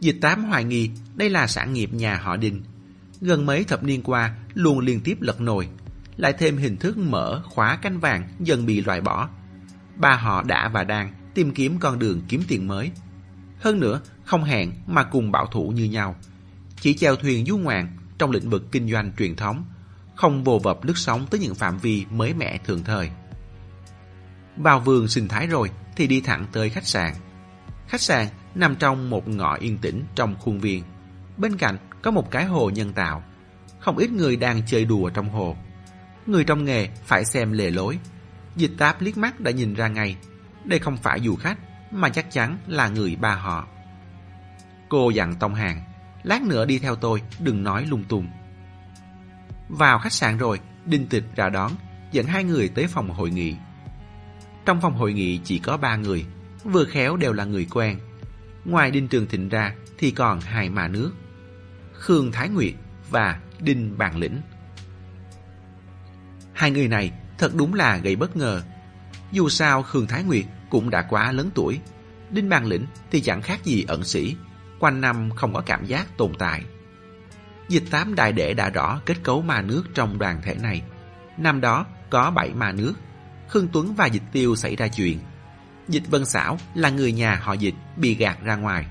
[0.00, 2.62] Dịch tám hoài nghi đây là sản nghiệp nhà họ Đinh.
[3.20, 5.68] Gần mấy thập niên qua luôn liên tiếp lật nồi,
[6.16, 9.28] lại thêm hình thức mở khóa canh vàng dần bị loại bỏ.
[9.96, 12.90] Ba họ đã và đang tìm kiếm con đường kiếm tiền mới.
[13.60, 16.16] Hơn nữa, không hẹn mà cùng bảo thủ như nhau.
[16.80, 19.64] Chỉ chèo thuyền du ngoạn trong lĩnh vực kinh doanh truyền thống,
[20.14, 23.10] không vồ vập lướt sóng tới những phạm vi mới mẻ thường thời.
[24.56, 27.14] Vào vườn sinh thái rồi thì đi thẳng tới khách sạn.
[27.88, 30.84] Khách sạn nằm trong một ngõ yên tĩnh trong khuôn viên.
[31.36, 33.22] Bên cạnh có một cái hồ nhân tạo.
[33.80, 35.56] Không ít người đang chơi đùa trong hồ.
[36.26, 37.98] Người trong nghề phải xem lề lối.
[38.56, 40.16] Dịch táp liếc mắt đã nhìn ra ngay.
[40.64, 41.58] Đây không phải du khách,
[41.90, 43.68] mà chắc chắn là người ba họ.
[44.88, 45.82] Cô dặn Tông Hàng,
[46.22, 48.28] lát nữa đi theo tôi, đừng nói lung tung.
[49.78, 51.72] Vào khách sạn rồi, Đinh Tịch ra đón,
[52.12, 53.56] dẫn hai người tới phòng hội nghị.
[54.64, 56.24] Trong phòng hội nghị chỉ có ba người,
[56.64, 57.98] vừa khéo đều là người quen.
[58.64, 61.12] Ngoài Đinh Trường Thịnh ra thì còn hai mà nước.
[61.92, 62.74] Khương Thái Nguyệt
[63.10, 64.40] và Đinh Bàn Lĩnh.
[66.52, 68.62] Hai người này thật đúng là gây bất ngờ.
[69.32, 71.80] Dù sao Khương Thái Nguyệt cũng đã quá lớn tuổi.
[72.30, 74.36] Đinh Bàn Lĩnh thì chẳng khác gì ẩn sĩ,
[74.78, 76.64] quanh năm không có cảm giác tồn tại.
[77.74, 80.82] Dịch tám đại đệ đã rõ kết cấu ma nước trong đoàn thể này.
[81.36, 82.94] Năm đó có bảy ma nước.
[83.48, 85.18] Khương Tuấn và Dịch Tiêu xảy ra chuyện.
[85.88, 88.86] Dịch Vân Xảo là người nhà họ Dịch bị gạt ra ngoài.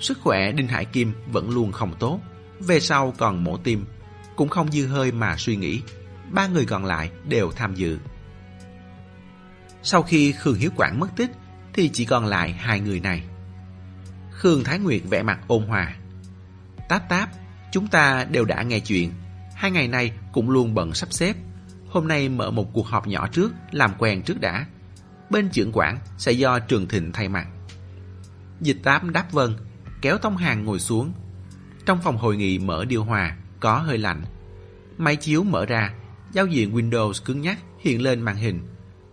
[0.00, 2.20] Sức khỏe Đinh Hải Kim vẫn luôn không tốt.
[2.60, 3.86] Về sau còn mổ tim.
[4.36, 5.82] Cũng không dư hơi mà suy nghĩ.
[6.30, 7.98] Ba người còn lại đều tham dự.
[9.82, 11.30] Sau khi Khương Hiếu Quảng mất tích
[11.72, 13.22] thì chỉ còn lại hai người này.
[14.30, 15.96] Khương Thái Nguyệt vẻ mặt ôn hòa.
[16.88, 17.30] Táp táp,
[17.72, 19.12] chúng ta đều đã nghe chuyện.
[19.54, 21.36] Hai ngày nay cũng luôn bận sắp xếp.
[21.88, 24.66] Hôm nay mở một cuộc họp nhỏ trước, làm quen trước đã.
[25.30, 27.46] Bên trưởng quản sẽ do Trường Thịnh thay mặt.
[28.60, 29.56] Dịch tám đáp vâng,
[30.02, 31.12] kéo Tông Hàng ngồi xuống.
[31.86, 34.22] Trong phòng hội nghị mở điều hòa, có hơi lạnh.
[34.98, 35.94] Máy chiếu mở ra,
[36.32, 38.60] giao diện Windows cứng nhắc hiện lên màn hình.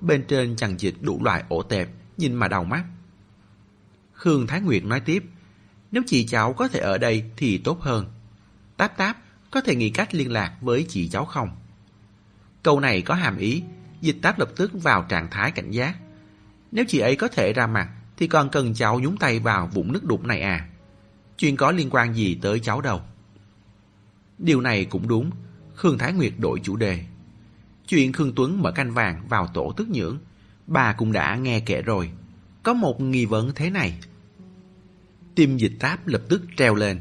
[0.02, 2.84] Bên trên chằng dịch đủ loại ổ tẹp, nhìn mà đầu mắt.
[4.14, 5.24] Khương Thái Nguyệt nói tiếp,
[5.92, 8.06] nếu chị cháu có thể ở đây thì tốt hơn.
[8.78, 9.18] Táp táp,
[9.52, 11.50] có thể nghĩ cách liên lạc với chị cháu không?
[12.64, 13.64] Câu này có hàm ý,
[14.02, 15.96] dịch táp lập tức vào trạng thái cảnh giác.
[16.72, 19.92] Nếu chị ấy có thể ra mặt, thì còn cần cháu nhúng tay vào vũng
[19.92, 20.68] nước đục này à?
[21.38, 23.02] Chuyện có liên quan gì tới cháu đâu?
[24.38, 25.32] Điều này cũng đúng,
[25.76, 27.04] Khương Thái Nguyệt đổi chủ đề.
[27.88, 30.18] Chuyện Khương Tuấn mở canh vàng vào tổ tức nhưỡng,
[30.68, 32.12] bà cũng đã nghe kể rồi.
[32.64, 34.00] Có một nghi vấn thế này.
[35.36, 37.00] Tim dịch táp lập tức treo lên.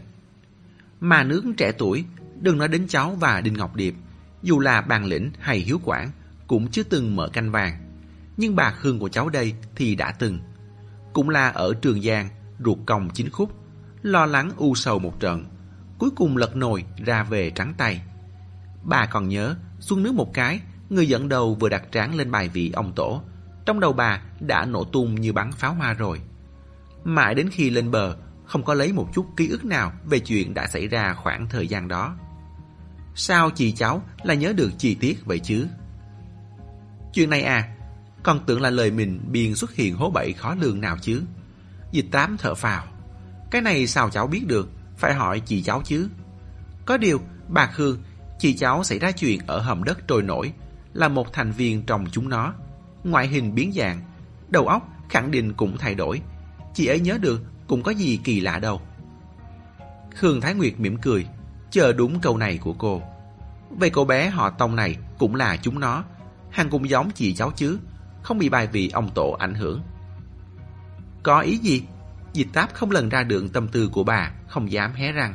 [1.00, 2.04] Mà nước trẻ tuổi,
[2.40, 3.94] đừng nói đến cháu và Đinh Ngọc Điệp,
[4.42, 6.10] dù là bàn lĩnh hay hiếu quản,
[6.46, 7.76] cũng chưa từng mở canh vàng.
[8.36, 10.38] Nhưng bà Khương của cháu đây thì đã từng.
[11.12, 12.28] Cũng là ở Trường Giang,
[12.64, 13.52] ruột còng chính khúc,
[14.02, 15.44] lo lắng u sầu một trận,
[15.98, 18.00] cuối cùng lật nồi ra về trắng tay.
[18.84, 22.48] Bà còn nhớ, xuống nước một cái, người dẫn đầu vừa đặt tráng lên bài
[22.48, 23.22] vị ông tổ.
[23.66, 26.20] Trong đầu bà đã nổ tung như bắn pháo hoa rồi.
[27.04, 30.54] Mãi đến khi lên bờ, không có lấy một chút ký ức nào về chuyện
[30.54, 32.16] đã xảy ra khoảng thời gian đó.
[33.14, 35.66] Sao chị cháu lại nhớ được chi tiết vậy chứ?
[37.12, 37.68] Chuyện này à,
[38.22, 41.22] con tưởng là lời mình biên xuất hiện hố bậy khó lường nào chứ.
[41.92, 42.84] Dịch tám thở phào.
[43.50, 46.08] Cái này sao cháu biết được, phải hỏi chị cháu chứ.
[46.86, 47.98] Có điều, bà Khương,
[48.38, 50.52] chị cháu xảy ra chuyện ở hầm đất trôi nổi,
[50.92, 52.54] là một thành viên trong chúng nó.
[53.04, 54.00] Ngoại hình biến dạng,
[54.48, 56.20] đầu óc khẳng định cũng thay đổi.
[56.74, 58.80] Chị ấy nhớ được cũng có gì kỳ lạ đâu.
[60.14, 61.26] Khương Thái Nguyệt mỉm cười,
[61.70, 63.02] chờ đúng câu này của cô.
[63.70, 66.04] Vậy cô bé họ Tông này cũng là chúng nó,
[66.50, 67.78] hàng cũng giống chị cháu chứ,
[68.22, 69.82] không bị bài vị ông tổ ảnh hưởng.
[71.22, 71.82] Có ý gì?
[72.32, 75.34] Dịch táp không lần ra được tâm tư của bà, không dám hé răng.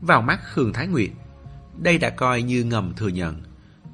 [0.00, 1.10] Vào mắt Khương Thái Nguyệt,
[1.78, 3.42] đây đã coi như ngầm thừa nhận.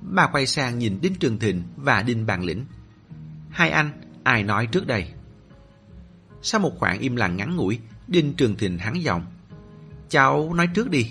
[0.02, 2.64] Bà quay sang nhìn Đinh Trường Thịnh và Đinh Bàn Lĩnh.
[3.50, 3.90] Hai anh,
[4.24, 5.12] ai nói trước đây?
[6.42, 9.26] Sau một khoảng im lặng ngắn ngủi, Đinh Trường Thịnh hắn giọng.
[10.08, 11.10] Cháu nói trước đi.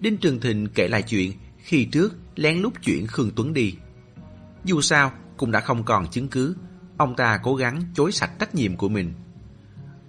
[0.00, 3.74] Đinh Trường Thịnh kể lại chuyện khi trước lén lút chuyển Khương Tuấn đi.
[4.64, 6.56] Dù sao, cũng đã không còn chứng cứ.
[6.96, 9.12] Ông ta cố gắng chối sạch trách nhiệm của mình.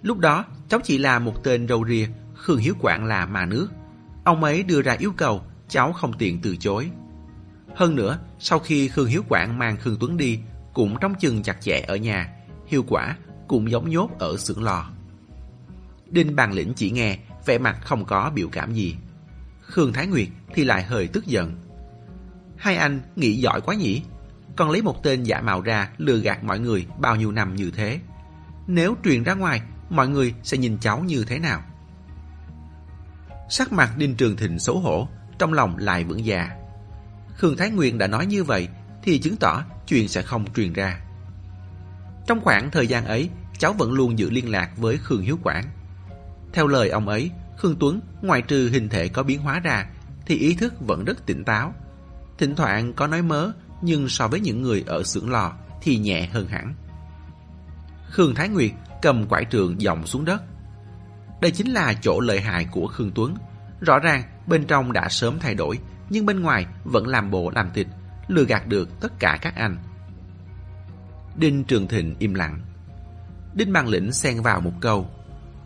[0.02, 3.68] Lúc đó, cháu chỉ là một tên râu ria, Khương Hiếu Quảng là mà nước.
[4.24, 6.90] Ông ấy đưa ra yêu cầu, cháu không tiện từ chối.
[7.74, 10.38] Hơn nữa, sau khi Khương Hiếu Quảng mang Khương Tuấn đi,
[10.72, 12.32] cũng trong chừng chặt chẽ ở nhà,
[12.66, 13.16] hiệu quả
[13.48, 14.90] cũng giống nhốt ở xưởng lò.
[16.10, 18.96] Đinh Bàn Lĩnh chỉ nghe, vẻ mặt không có biểu cảm gì.
[19.60, 21.54] Khương Thái Nguyệt thì lại hơi tức giận.
[22.56, 24.02] Hai anh nghĩ giỏi quá nhỉ?
[24.56, 27.70] Còn lấy một tên giả mạo ra lừa gạt mọi người bao nhiêu năm như
[27.70, 28.00] thế.
[28.66, 31.62] Nếu truyền ra ngoài, mọi người sẽ nhìn cháu như thế nào?
[33.50, 36.50] Sắc mặt Đinh Trường Thịnh xấu hổ, trong lòng lại vững già.
[37.36, 38.68] Khương Thái Nguyên đã nói như vậy
[39.02, 41.00] thì chứng tỏ chuyện sẽ không truyền ra.
[42.26, 45.64] Trong khoảng thời gian ấy, cháu vẫn luôn giữ liên lạc với Khương Hiếu Quảng.
[46.52, 49.86] Theo lời ông ấy, Khương Tuấn ngoài trừ hình thể có biến hóa ra
[50.26, 51.74] thì ý thức vẫn rất tỉnh táo.
[52.38, 53.50] Thỉnh thoảng có nói mớ
[53.82, 56.74] nhưng so với những người ở xưởng lò thì nhẹ hơn hẳn.
[58.10, 58.70] Khương Thái Nguyệt
[59.02, 60.42] cầm quải trường dòng xuống đất.
[61.40, 63.34] Đây chính là chỗ lợi hại của Khương Tuấn.
[63.80, 65.78] Rõ ràng bên trong đã sớm thay đổi
[66.10, 67.86] nhưng bên ngoài vẫn làm bộ làm thịt,
[68.28, 69.76] lừa gạt được tất cả các anh.
[71.38, 72.60] Đinh Trường Thịnh im lặng.
[73.54, 75.10] Đinh Mang Lĩnh xen vào một câu.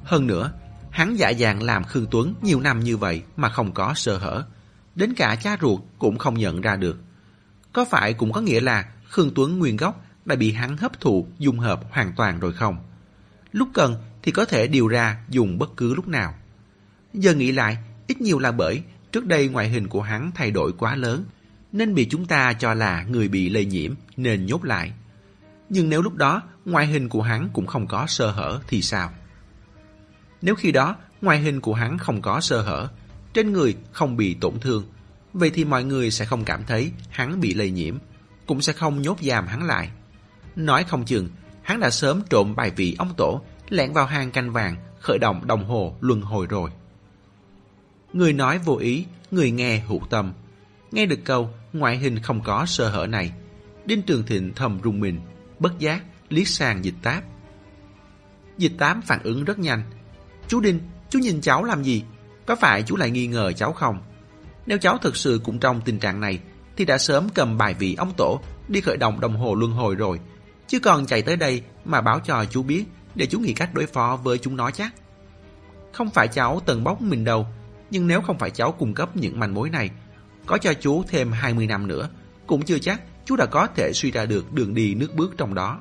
[0.05, 0.53] Hơn nữa,
[0.91, 4.45] hắn dạ dàng làm Khương Tuấn nhiều năm như vậy mà không có sơ hở.
[4.95, 6.99] Đến cả cha ruột cũng không nhận ra được.
[7.73, 11.27] Có phải cũng có nghĩa là Khương Tuấn nguyên gốc đã bị hắn hấp thụ
[11.39, 12.77] dung hợp hoàn toàn rồi không?
[13.53, 16.35] Lúc cần thì có thể điều ra dùng bất cứ lúc nào.
[17.15, 20.73] Giờ nghĩ lại, ít nhiều là bởi trước đây ngoại hình của hắn thay đổi
[20.73, 21.25] quá lớn,
[21.73, 24.93] nên bị chúng ta cho là người bị lây nhiễm nên nhốt lại.
[25.71, 29.11] Nhưng nếu lúc đó ngoại hình của hắn cũng không có sơ hở thì sao?
[30.43, 32.89] Nếu khi đó ngoại hình của hắn không có sơ hở,
[33.33, 34.85] trên người không bị tổn thương,
[35.33, 37.97] vậy thì mọi người sẽ không cảm thấy hắn bị lây nhiễm,
[38.47, 39.91] cũng sẽ không nhốt giam hắn lại.
[40.57, 41.29] Nói không chừng,
[41.63, 45.47] hắn đã sớm trộm bài vị ông tổ, lẻn vào hang canh vàng, khởi động
[45.47, 46.71] đồng hồ luân hồi rồi.
[48.13, 50.33] Người nói vô ý, người nghe hữu tâm.
[50.93, 53.33] Nghe được câu, ngoại hình không có sơ hở này.
[53.85, 55.21] Đinh Trường Thịnh thầm rung mình,
[55.61, 57.25] bất giác, liếc sang dịch táp.
[58.59, 59.83] Dịch tám phản ứng rất nhanh.
[60.49, 62.05] Chú Đinh, chú nhìn cháu làm gì?
[62.47, 64.03] Có phải chú lại nghi ngờ cháu không?
[64.67, 66.41] Nếu cháu thực sự cũng trong tình trạng này,
[66.77, 69.95] thì đã sớm cầm bài vị ông tổ đi khởi động đồng hồ luân hồi
[69.95, 70.21] rồi.
[70.67, 73.87] Chứ còn chạy tới đây mà báo cho chú biết để chú nghĩ cách đối
[73.87, 74.95] phó với chúng nó chắc.
[75.93, 77.47] Không phải cháu tần bóc mình đâu,
[77.91, 79.91] nhưng nếu không phải cháu cung cấp những manh mối này,
[80.47, 82.09] có cho chú thêm 20 năm nữa,
[82.47, 85.55] cũng chưa chắc chú đã có thể suy ra được đường đi nước bước trong
[85.55, 85.81] đó.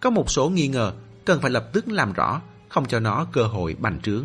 [0.00, 0.92] Có một số nghi ngờ
[1.24, 4.24] cần phải lập tức làm rõ, không cho nó cơ hội bành trướng.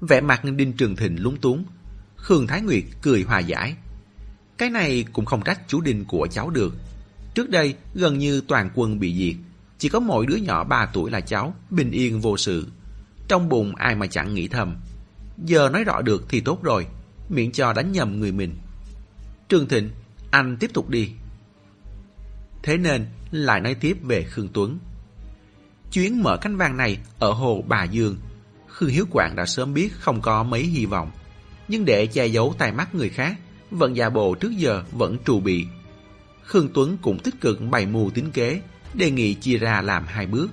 [0.00, 1.64] Vẻ mặt Đinh Trường Thịnh lúng túng,
[2.16, 3.76] Khương Thái Nguyệt cười hòa giải.
[4.58, 6.74] Cái này cũng không trách chú Đinh của cháu được.
[7.34, 9.36] Trước đây gần như toàn quân bị diệt,
[9.78, 12.66] chỉ có mỗi đứa nhỏ 3 tuổi là cháu, bình yên vô sự.
[13.28, 14.76] Trong bụng ai mà chẳng nghĩ thầm.
[15.44, 16.86] Giờ nói rõ được thì tốt rồi,
[17.28, 18.56] miễn cho đánh nhầm người mình.
[19.52, 19.90] Trương Thịnh,
[20.30, 21.10] anh tiếp tục đi.
[22.62, 24.78] Thế nên lại nói tiếp về Khương Tuấn.
[25.92, 28.16] Chuyến mở cánh vàng này ở hồ Bà Dương,
[28.68, 31.10] Khương Hiếu Quảng đã sớm biết không có mấy hy vọng.
[31.68, 33.36] Nhưng để che giấu tai mắt người khác,
[33.70, 35.66] vận gia bộ trước giờ vẫn trù bị.
[36.44, 38.60] Khương Tuấn cũng tích cực bày mưu tính kế,
[38.94, 40.48] đề nghị chia ra làm hai bước.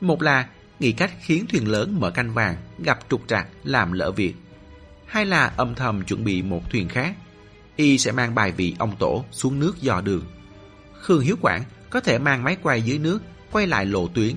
[0.00, 0.48] Một là
[0.80, 4.34] nghĩ cách khiến thuyền lớn mở canh vàng gặp trục trặc làm lỡ việc.
[5.06, 7.16] Hai là âm thầm chuẩn bị một thuyền khác.
[7.78, 10.24] Y sẽ mang bài vị ông tổ xuống nước dò đường.
[11.00, 13.18] Khương Hiếu Quảng có thể mang máy quay dưới nước
[13.50, 14.34] quay lại lộ tuyến.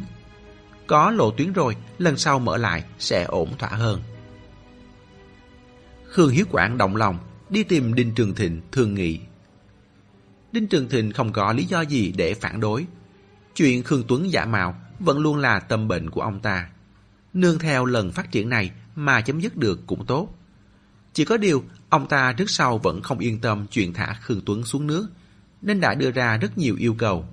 [0.88, 4.02] Có lộ tuyến rồi, lần sau mở lại sẽ ổn thỏa hơn.
[6.08, 9.20] Khương Hiếu Quảng động lòng, đi tìm Đinh Trường Thịnh thương nghị.
[10.52, 12.86] Đinh Trường Thịnh không có lý do gì để phản đối.
[13.56, 16.70] Chuyện Khương Tuấn giả mạo vẫn luôn là tâm bệnh của ông ta.
[17.34, 20.30] Nương theo lần phát triển này mà chấm dứt được cũng tốt.
[21.14, 24.64] Chỉ có điều, ông ta trước sau vẫn không yên tâm chuyện thả Khương Tuấn
[24.64, 25.08] xuống nước,
[25.62, 27.26] nên đã đưa ra rất nhiều yêu cầu.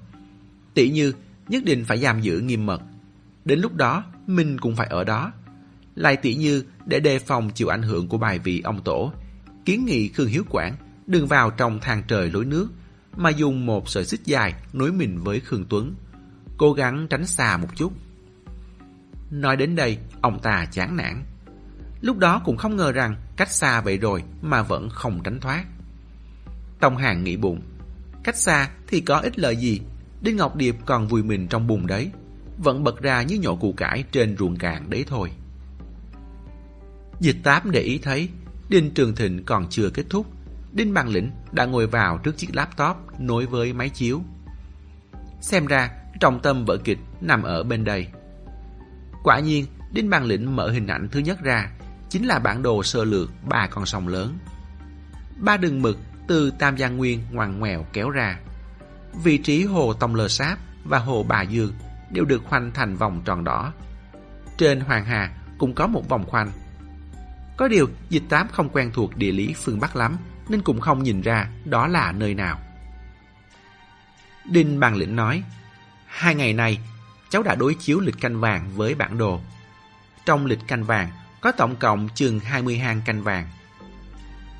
[0.74, 1.12] Tỷ như,
[1.48, 2.80] nhất định phải giam giữ nghiêm mật.
[3.44, 5.32] Đến lúc đó, mình cũng phải ở đó.
[5.94, 9.12] Lại tỷ như, để đề phòng chịu ảnh hưởng của bài vị ông tổ,
[9.64, 12.68] kiến nghị Khương Hiếu Quảng đừng vào trong thang trời lối nước,
[13.16, 15.94] mà dùng một sợi xích dài nối mình với Khương Tuấn,
[16.56, 17.92] cố gắng tránh xa một chút.
[19.30, 21.22] Nói đến đây, ông ta chán nản.
[22.00, 25.64] Lúc đó cũng không ngờ rằng cách xa vậy rồi mà vẫn không tránh thoát.
[26.80, 27.60] Tông Hàng nghĩ bụng,
[28.24, 29.80] cách xa thì có ích lợi gì,
[30.20, 32.10] Đinh Ngọc Điệp còn vùi mình trong bùn đấy,
[32.58, 35.30] vẫn bật ra như nhổ củ cải trên ruộng cạn đấy thôi.
[37.20, 38.28] Dịch tám để ý thấy,
[38.68, 40.26] Đinh Trường Thịnh còn chưa kết thúc,
[40.72, 44.22] Đinh Bằng Lĩnh đã ngồi vào trước chiếc laptop nối với máy chiếu.
[45.40, 48.06] Xem ra, trọng tâm vở kịch nằm ở bên đây.
[49.22, 51.70] Quả nhiên, Đinh Bằng Lĩnh mở hình ảnh thứ nhất ra,
[52.10, 54.38] chính là bản đồ sơ lược ba con sông lớn.
[55.36, 58.38] Ba đường mực từ Tam Giang Nguyên ngoằn ngoèo kéo ra.
[59.24, 61.72] Vị trí hồ Tông Lơ Sáp và hồ Bà Dương
[62.10, 63.72] đều được khoanh thành vòng tròn đỏ.
[64.56, 66.50] Trên Hoàng Hà cũng có một vòng khoanh.
[67.56, 70.16] Có điều, dịch tám không quen thuộc địa lý phương Bắc lắm,
[70.48, 72.58] nên cũng không nhìn ra đó là nơi nào.
[74.50, 75.42] Đinh Bằng Lĩnh nói,
[76.06, 76.78] hai ngày nay,
[77.30, 79.40] cháu đã đối chiếu lịch canh vàng với bản đồ.
[80.26, 83.48] Trong lịch canh vàng, có tổng cộng chừng 20 hang canh vàng.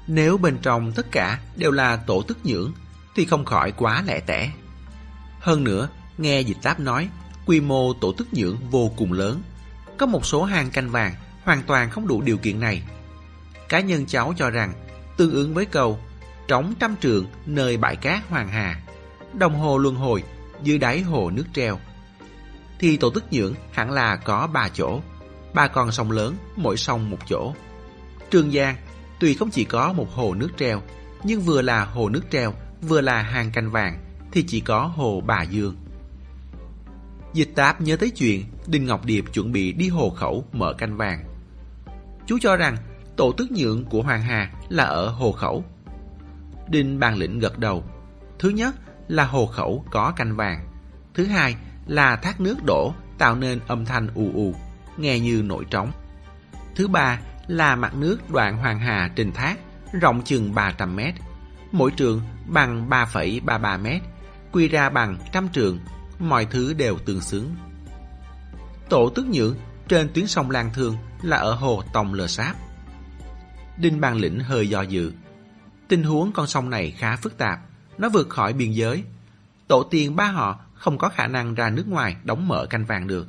[0.06, 2.72] Nếu bên trong tất cả đều là tổ tức nhưỡng,
[3.14, 4.50] thì không khỏi quá lẻ tẻ.
[5.40, 5.88] Hơn nữa,
[6.18, 7.08] nghe dịch táp nói,
[7.46, 9.42] quy mô tổ tức nhưỡng vô cùng lớn.
[9.98, 11.14] Có một số hang canh vàng
[11.44, 12.82] hoàn toàn không đủ điều kiện này.
[13.68, 14.72] Cá nhân cháu cho rằng,
[15.16, 15.98] tương ứng với câu
[16.48, 18.80] trống trăm trường nơi bãi cát hoàng hà,
[19.34, 20.22] đồng hồ luân hồi
[20.62, 21.78] dưới đáy hồ nước treo.
[22.78, 25.00] Thì tổ tức nhưỡng hẳn là có ba chỗ,
[25.54, 27.54] ba con sông lớn, mỗi sông một chỗ.
[28.30, 28.76] Trường Giang
[29.20, 30.82] tuy không chỉ có một hồ nước treo,
[31.24, 33.98] nhưng vừa là hồ nước treo, vừa là hàng canh vàng,
[34.32, 35.76] thì chỉ có hồ Bà Dương.
[37.32, 40.96] Dịch táp nhớ tới chuyện Đinh Ngọc Điệp chuẩn bị đi hồ khẩu mở canh
[40.96, 41.24] vàng.
[42.26, 42.76] Chú cho rằng
[43.16, 45.64] tổ tước nhượng của Hoàng Hà là ở hồ khẩu.
[46.68, 47.84] Đinh Bàn Lĩnh gật đầu.
[48.38, 48.74] Thứ nhất
[49.08, 50.64] là hồ khẩu có canh vàng.
[51.14, 51.56] Thứ hai
[51.86, 54.54] là thác nước đổ tạo nên âm thanh ù ù,
[54.98, 55.92] nghe như nổi trống.
[56.74, 59.58] Thứ ba là mặt nước đoạn Hoàng Hà trình thác,
[60.00, 61.14] rộng chừng 300 mét.
[61.72, 64.02] Mỗi trường bằng 3,33 mét,
[64.52, 65.78] quy ra bằng trăm trường,
[66.18, 67.54] mọi thứ đều tương xứng.
[68.88, 69.56] Tổ tước nhượng
[69.88, 72.56] trên tuyến sông Lan Thương là ở hồ Tòng Lờ Sáp.
[73.78, 75.12] Đinh Bàn Lĩnh hơi do dự.
[75.88, 77.60] Tình huống con sông này khá phức tạp,
[77.98, 79.04] nó vượt khỏi biên giới.
[79.68, 83.06] Tổ tiên ba họ không có khả năng ra nước ngoài đóng mở canh vàng
[83.06, 83.28] được.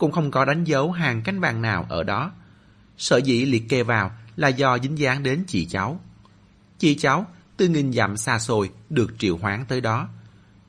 [0.00, 2.32] Cũng không có đánh dấu hàng cánh vàng nào ở đó.
[2.98, 6.00] Sở dĩ liệt kê vào là do dính dáng đến chị cháu.
[6.78, 10.08] Chị cháu từ nghìn dặm xa xôi được triệu hoán tới đó.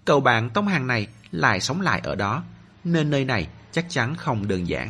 [0.06, 2.44] Cậu bạn tông hàng này lại sống lại ở đó,
[2.84, 4.90] nên nơi này chắc chắn không đơn giản.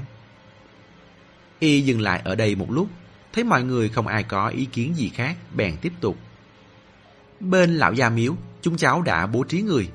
[1.60, 2.88] Y dừng lại ở đây một lúc,
[3.34, 6.18] thấy mọi người không ai có ý kiến gì khác, bèn tiếp tục.
[7.40, 9.90] Bên lão gia miếu, chúng cháu đã bố trí người,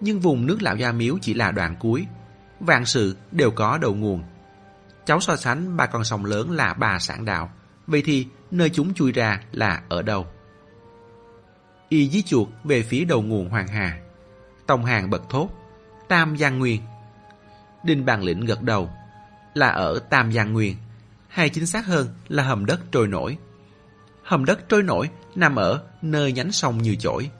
[0.00, 2.06] nhưng vùng nước lão gia miếu chỉ là đoạn cuối.
[2.60, 4.22] Vạn sự đều có đầu nguồn.
[5.06, 7.50] Cháu so sánh ba con sông lớn là ba sản đạo,
[7.86, 10.26] vậy thì nơi chúng chui ra là ở đâu?
[11.88, 13.98] Y dí chuột về phía đầu nguồn Hoàng Hà.
[14.66, 15.48] Tông Hàng bật thốt,
[16.08, 16.82] Tam Giang Nguyên.
[17.84, 18.90] Đinh Bàn Lĩnh gật đầu,
[19.54, 20.76] là ở Tam Giang Nguyên,
[21.28, 23.38] hay chính xác hơn là hầm đất trôi nổi.
[24.22, 27.30] Hầm đất trôi nổi nằm ở nơi nhánh sông như chổi,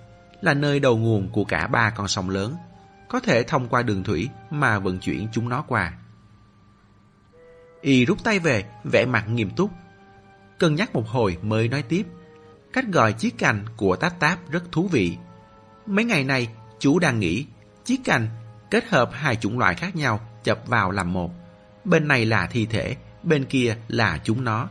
[0.40, 2.56] là nơi đầu nguồn của cả ba con sông lớn,
[3.10, 5.92] có thể thông qua đường thủy mà vận chuyển chúng nó qua.
[7.80, 9.70] Y rút tay về, vẻ mặt nghiêm túc.
[10.58, 12.06] Cân nhắc một hồi mới nói tiếp.
[12.72, 15.16] Cách gọi chiếc cành của táp táp rất thú vị.
[15.86, 17.46] Mấy ngày nay, chú đang nghĩ
[17.84, 18.28] chiếc cành
[18.70, 21.30] kết hợp hai chủng loại khác nhau chập vào làm một.
[21.84, 24.68] Bên này là thi thể, bên kia là chúng nó.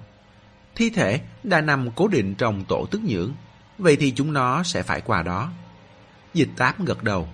[0.76, 3.34] Thi thể đã nằm cố định trong tổ tức nhưỡng,
[3.78, 5.52] vậy thì chúng nó sẽ phải qua đó.
[6.34, 7.30] Dịch táp gật đầu.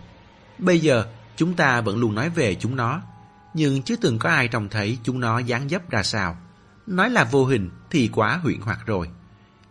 [0.57, 3.01] Bây giờ, chúng ta vẫn luôn nói về chúng nó,
[3.53, 6.37] nhưng chưa từng có ai trông thấy chúng nó dáng dấp ra sao.
[6.87, 9.09] Nói là vô hình thì quá huyện hoặc rồi.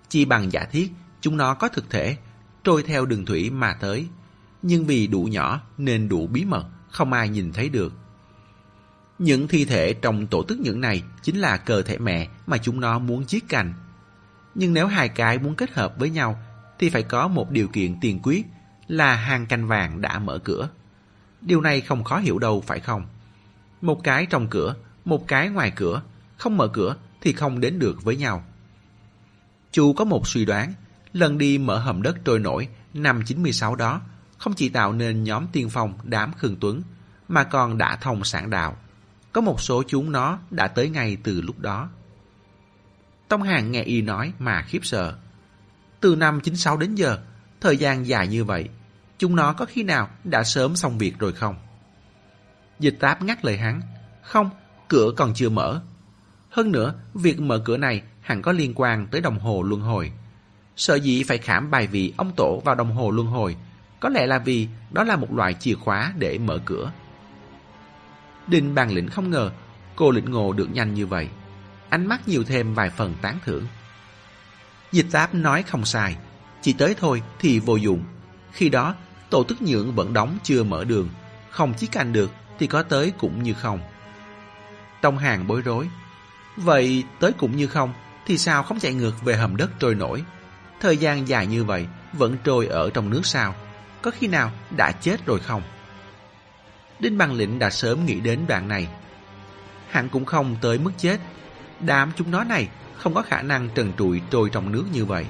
[0.08, 2.16] Chỉ bằng giả thiết, chúng nó có thực thể,
[2.64, 4.06] trôi theo đường thủy mà tới.
[4.62, 7.92] Nhưng vì đủ nhỏ nên đủ bí mật, không ai nhìn thấy được.
[9.18, 12.80] Những thi thể trong tổ tức những này chính là cơ thể mẹ mà chúng
[12.80, 13.74] nó muốn chiết cành.
[14.54, 16.38] Nhưng nếu hai cái muốn kết hợp với nhau
[16.78, 18.46] thì phải có một điều kiện tiền quyết
[18.88, 20.68] là hàng canh vàng đã mở cửa.
[21.40, 23.06] Điều này không khó hiểu đâu phải không?
[23.80, 26.02] Một cái trong cửa, một cái ngoài cửa,
[26.36, 28.44] không mở cửa thì không đến được với nhau.
[29.72, 30.72] Chu có một suy đoán,
[31.12, 34.00] lần đi mở hầm đất trôi nổi năm 96 đó
[34.38, 36.82] không chỉ tạo nên nhóm tiên phong đám Khương Tuấn,
[37.28, 38.76] mà còn đã thông sản đạo.
[39.32, 41.88] Có một số chúng nó đã tới ngay từ lúc đó.
[43.28, 45.16] Tông Hàng nghe y nói mà khiếp sợ.
[46.00, 47.18] Từ năm 96 đến giờ,
[47.64, 48.68] thời gian dài như vậy,
[49.18, 51.56] chúng nó có khi nào đã sớm xong việc rồi không?
[52.78, 53.80] Dịch táp ngắt lời hắn.
[54.22, 54.50] Không,
[54.88, 55.82] cửa còn chưa mở.
[56.50, 60.12] Hơn nữa, việc mở cửa này hẳn có liên quan tới đồng hồ luân hồi.
[60.76, 63.56] Sợ dĩ phải khảm bài vị ông tổ vào đồng hồ luân hồi,
[64.00, 66.92] có lẽ là vì đó là một loại chìa khóa để mở cửa.
[68.46, 69.50] Đinh bàn lĩnh không ngờ
[69.96, 71.28] cô lĩnh ngộ được nhanh như vậy.
[71.88, 73.66] Ánh mắt nhiều thêm vài phần tán thưởng.
[74.92, 76.16] Dịch táp nói không sai,
[76.64, 78.04] chỉ tới thôi thì vô dụng.
[78.52, 78.94] Khi đó,
[79.30, 81.08] tổ tức nhượng vẫn đóng chưa mở đường,
[81.50, 83.80] không chí canh được thì có tới cũng như không.
[85.00, 85.88] Tông hàng bối rối.
[86.56, 87.92] Vậy tới cũng như không
[88.26, 90.24] thì sao không chạy ngược về hầm đất trôi nổi?
[90.80, 93.54] Thời gian dài như vậy vẫn trôi ở trong nước sao?
[94.02, 95.62] Có khi nào đã chết rồi không?
[96.98, 98.88] Đinh Bằng Lĩnh đã sớm nghĩ đến đoạn này.
[99.90, 101.20] Hắn cũng không tới mức chết.
[101.80, 105.26] Đám chúng nó này không có khả năng trần trụi trôi trong nước như vậy.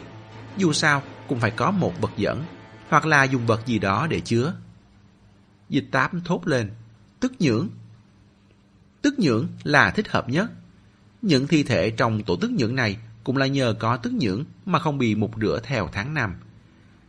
[0.57, 2.45] Dù sao cũng phải có một vật dẫn,
[2.89, 4.55] hoặc là dùng vật gì đó để chứa.
[5.69, 6.71] Dịch táp thốt lên,
[7.21, 7.69] tức nhưỡng.
[9.03, 10.51] Tức nhưỡng là thích hợp nhất.
[11.23, 14.79] Những thi thể trong tổ tức nhưỡng này cũng là nhờ có tức nhưỡng mà
[14.79, 16.35] không bị mục rửa theo tháng năm.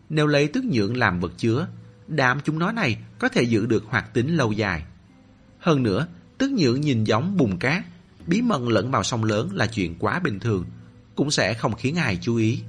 [0.10, 1.68] Nếu lấy tức nhưỡng làm vật chứa,
[2.08, 4.86] đám chúng nó này có thể giữ được hoạt tính lâu dài.
[5.60, 7.84] Hơn nữa, tức nhưỡng nhìn giống bùn cát,
[8.28, 10.66] bí mật lẫn vào sông lớn là chuyện quá bình thường,
[11.16, 12.62] cũng sẽ không khiến ai chú ý.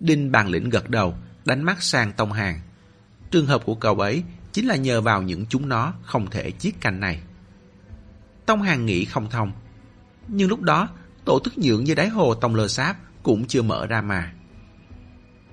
[0.00, 2.60] Đinh bàn lĩnh gật đầu, đánh mắt sang Tông Hàng.
[3.30, 6.74] Trường hợp của cậu ấy chính là nhờ vào những chúng nó không thể chiết
[6.80, 7.20] canh này.
[8.46, 9.52] Tông Hàng nghĩ không thông.
[10.28, 10.88] Nhưng lúc đó,
[11.24, 14.32] tổ thức nhượng dưới đáy hồ Tông Lơ Sáp cũng chưa mở ra mà.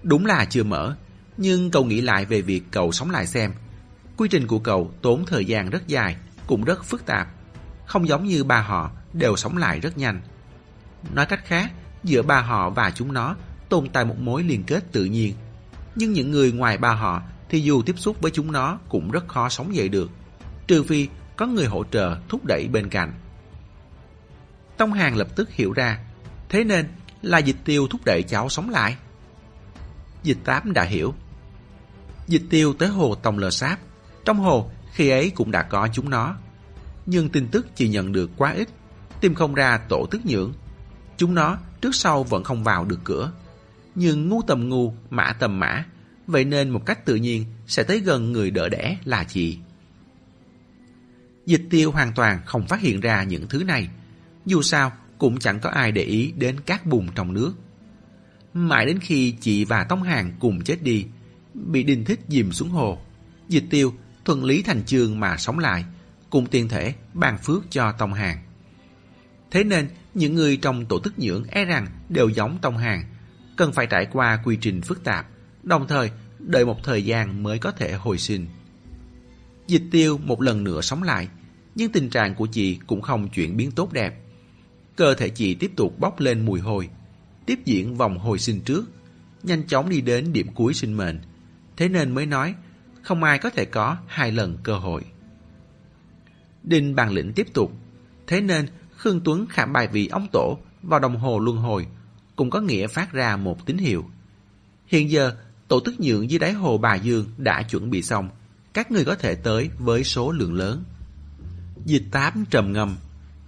[0.03, 0.95] Đúng là chưa mở,
[1.37, 3.53] nhưng cậu nghĩ lại về việc cậu sống lại xem.
[4.17, 6.15] Quy trình của cậu tốn thời gian rất dài,
[6.47, 7.27] cũng rất phức tạp.
[7.85, 10.21] Không giống như ba họ đều sống lại rất nhanh.
[11.13, 11.71] Nói cách khác,
[12.03, 13.35] giữa ba họ và chúng nó
[13.69, 15.33] tồn tại một mối liên kết tự nhiên.
[15.95, 19.27] Nhưng những người ngoài ba họ thì dù tiếp xúc với chúng nó cũng rất
[19.27, 20.11] khó sống dậy được.
[20.67, 23.13] Trừ phi có người hỗ trợ thúc đẩy bên cạnh.
[24.77, 25.99] Tông Hàng lập tức hiểu ra,
[26.49, 26.87] thế nên
[27.21, 28.97] là dịch tiêu thúc đẩy cháu sống lại.
[30.23, 31.13] Dịch tám đã hiểu.
[32.27, 33.79] Dịch tiêu tới hồ Tông Lờ Sáp.
[34.25, 36.35] Trong hồ, khi ấy cũng đã có chúng nó.
[37.05, 38.69] Nhưng tin tức chỉ nhận được quá ít,
[39.21, 40.53] tìm không ra tổ tức nhưỡng.
[41.17, 43.31] Chúng nó trước sau vẫn không vào được cửa.
[43.99, 45.85] Nhưng ngu tầm ngu, mã tầm mã,
[46.27, 49.57] vậy nên một cách tự nhiên sẽ tới gần người đỡ đẻ là chị.
[51.45, 53.89] Dịch tiêu hoàn toàn không phát hiện ra những thứ này.
[54.45, 57.53] Dù sao, cũng chẳng có ai để ý đến các bùn trong nước.
[58.53, 61.05] Mãi đến khi chị và Tông Hàng cùng chết đi,
[61.53, 62.97] bị đình thích dìm xuống hồ.
[63.49, 63.93] Dịch tiêu
[64.25, 65.85] thuận lý thành chương mà sống lại,
[66.29, 68.37] cùng tiền thể ban phước cho Tông Hàng.
[69.51, 73.03] Thế nên, những người trong tổ tức nhưỡng e rằng đều giống Tông Hàng,
[73.57, 75.27] cần phải trải qua quy trình phức tạp,
[75.63, 78.47] đồng thời đợi một thời gian mới có thể hồi sinh.
[79.67, 81.27] Dịch tiêu một lần nữa sống lại,
[81.75, 84.21] nhưng tình trạng của chị cũng không chuyển biến tốt đẹp.
[84.95, 86.89] Cơ thể chị tiếp tục bốc lên mùi hôi,
[87.45, 88.85] tiếp diễn vòng hồi sinh trước,
[89.43, 91.19] nhanh chóng đi đến điểm cuối sinh mệnh.
[91.77, 92.55] Thế nên mới nói,
[93.01, 95.01] không ai có thể có hai lần cơ hội.
[96.63, 97.71] Đinh bàn lĩnh tiếp tục,
[98.27, 98.67] thế nên
[98.97, 101.87] Khương Tuấn khảm bài vị ông tổ vào đồng hồ luân hồi,
[102.37, 104.05] cũng có nghĩa phát ra một tín hiệu.
[104.87, 105.35] Hiện giờ,
[105.67, 108.29] tổ tức nhượng dưới đáy hồ Bà Dương đã chuẩn bị xong,
[108.73, 110.83] các người có thể tới với số lượng lớn.
[111.85, 112.97] Dịch tám trầm ngâm,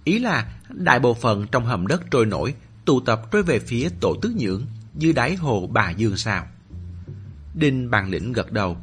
[0.04, 3.88] ý là đại bộ phận trong hầm đất trôi nổi tụ tập trôi về phía
[4.00, 6.46] tổ tức nhưỡng dưới đáy hồ Bà Dương sao.
[7.54, 8.76] Đinh bàn lĩnh gật đầu.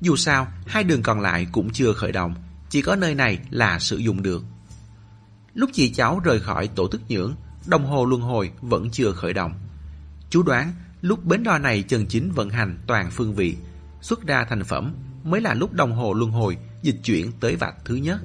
[0.00, 2.34] Dù sao, hai đường còn lại cũng chưa khởi động,
[2.70, 4.44] chỉ có nơi này là sử dụng được.
[5.54, 7.34] Lúc chị cháu rời khỏi tổ tức nhưỡng,
[7.66, 9.52] đồng hồ luân hồi vẫn chưa khởi động.
[10.30, 13.56] Chú đoán lúc bến đo này chân chính vận hành toàn phương vị,
[14.00, 14.94] xuất ra thành phẩm
[15.24, 18.20] mới là lúc đồng hồ luân hồi dịch chuyển tới vạch thứ nhất.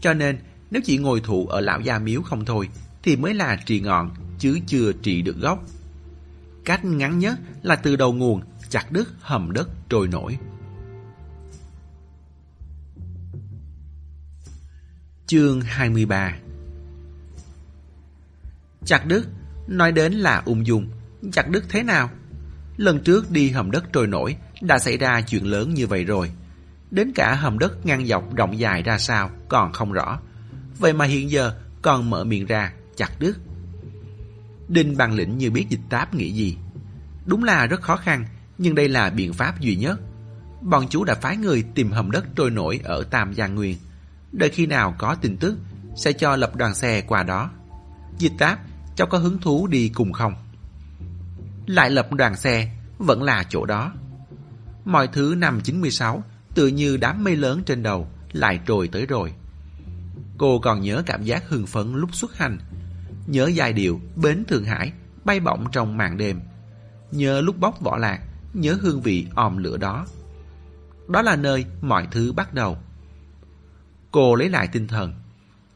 [0.00, 0.38] Cho nên,
[0.70, 2.68] nếu chỉ ngồi thụ ở lão gia miếu không thôi,
[3.02, 5.64] thì mới là trì ngọn, chứ chưa trị được gốc.
[6.64, 10.38] Cách ngắn nhất là từ đầu nguồn chặt đứt hầm đất trôi nổi.
[15.26, 16.34] Chương 23
[18.86, 19.26] Chặt đứt
[19.66, 20.88] Nói đến là ung dung,
[21.32, 22.10] chặt đứt thế nào?
[22.76, 26.30] Lần trước đi hầm đất trôi nổi đã xảy ra chuyện lớn như vậy rồi.
[26.90, 30.20] Đến cả hầm đất ngang dọc rộng dài ra sao còn không rõ.
[30.78, 33.38] Vậy mà hiện giờ còn mở miệng ra chặt đứt.
[34.68, 36.56] Đinh bằng lĩnh như biết dịch táp nghĩ gì.
[37.26, 38.26] Đúng là rất khó khăn,
[38.58, 40.00] nhưng đây là biện pháp duy nhất.
[40.62, 43.76] Bọn chú đã phái người tìm hầm đất trôi nổi ở Tam Giang Nguyên.
[44.32, 45.58] Đợi khi nào có tin tức,
[45.96, 47.50] sẽ cho lập đoàn xe qua đó.
[48.18, 48.58] Dịch táp,
[48.96, 50.34] cháu có hứng thú đi cùng không?
[51.66, 53.92] Lại lập đoàn xe, vẫn là chỗ đó.
[54.84, 56.24] Mọi thứ năm 96,
[56.54, 59.32] tự như đám mây lớn trên đầu, lại trồi tới rồi.
[60.38, 62.58] Cô còn nhớ cảm giác hưng phấn lúc xuất hành,
[63.26, 64.92] nhớ giai điệu Bến Thượng Hải
[65.24, 66.40] bay bổng trong màn đêm,
[67.10, 68.20] nhớ lúc bóc vỏ lạc,
[68.54, 70.06] nhớ hương vị òm lửa đó.
[71.08, 72.78] Đó là nơi mọi thứ bắt đầu.
[74.10, 75.14] Cô lấy lại tinh thần.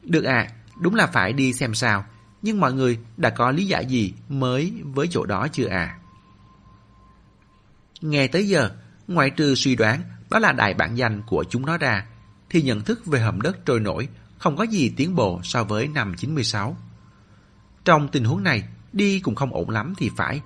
[0.03, 0.49] Được à,
[0.81, 2.05] đúng là phải đi xem sao,
[2.43, 5.99] nhưng mọi người đã có lý giải gì mới với chỗ đó chưa à?
[8.01, 8.70] Nghe tới giờ,
[9.09, 12.07] ngoại trừ suy đoán đó là đại bản danh của chúng nó ra,
[12.51, 14.09] thì nhận thức về hầm đất trôi nổi
[14.39, 16.76] không có gì tiến bộ so với năm 96.
[17.84, 20.41] Trong tình huống này, đi cũng không ổn lắm thì phải,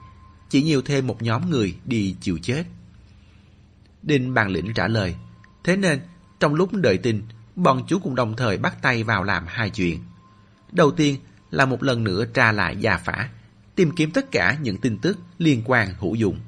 [0.49, 2.65] chỉ nhiều thêm một nhóm người đi chịu chết.
[4.03, 5.15] Đinh bàn lĩnh trả lời,
[5.65, 6.01] thế nên
[6.41, 7.23] trong lúc đợi tin,
[7.57, 10.01] bọn chú cũng đồng thời bắt tay vào làm hai chuyện.
[10.73, 11.17] Đầu tiên
[11.53, 13.29] là một lần nữa tra lại gia phả,
[13.75, 16.41] tìm kiếm tất cả những tin tức liên quan hữu dụng.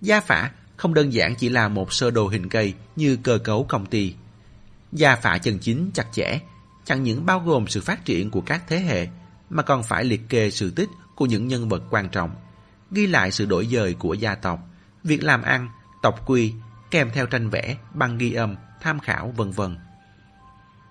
[0.00, 3.64] Gia phả không đơn giản chỉ là một sơ đồ hình cây như cơ cấu
[3.64, 4.14] công ty.
[4.92, 6.38] Gia phả chân chính chặt chẽ,
[6.84, 9.08] chẳng những bao gồm sự phát triển của các thế hệ,
[9.50, 12.34] mà còn phải liệt kê sự tích của những nhân vật quan trọng,
[12.90, 14.60] ghi lại sự đổi dời của gia tộc,
[15.04, 15.68] việc làm ăn,
[16.02, 16.54] tộc quy,
[16.90, 19.76] kèm theo tranh vẽ, băng ghi âm, tham khảo vân vân.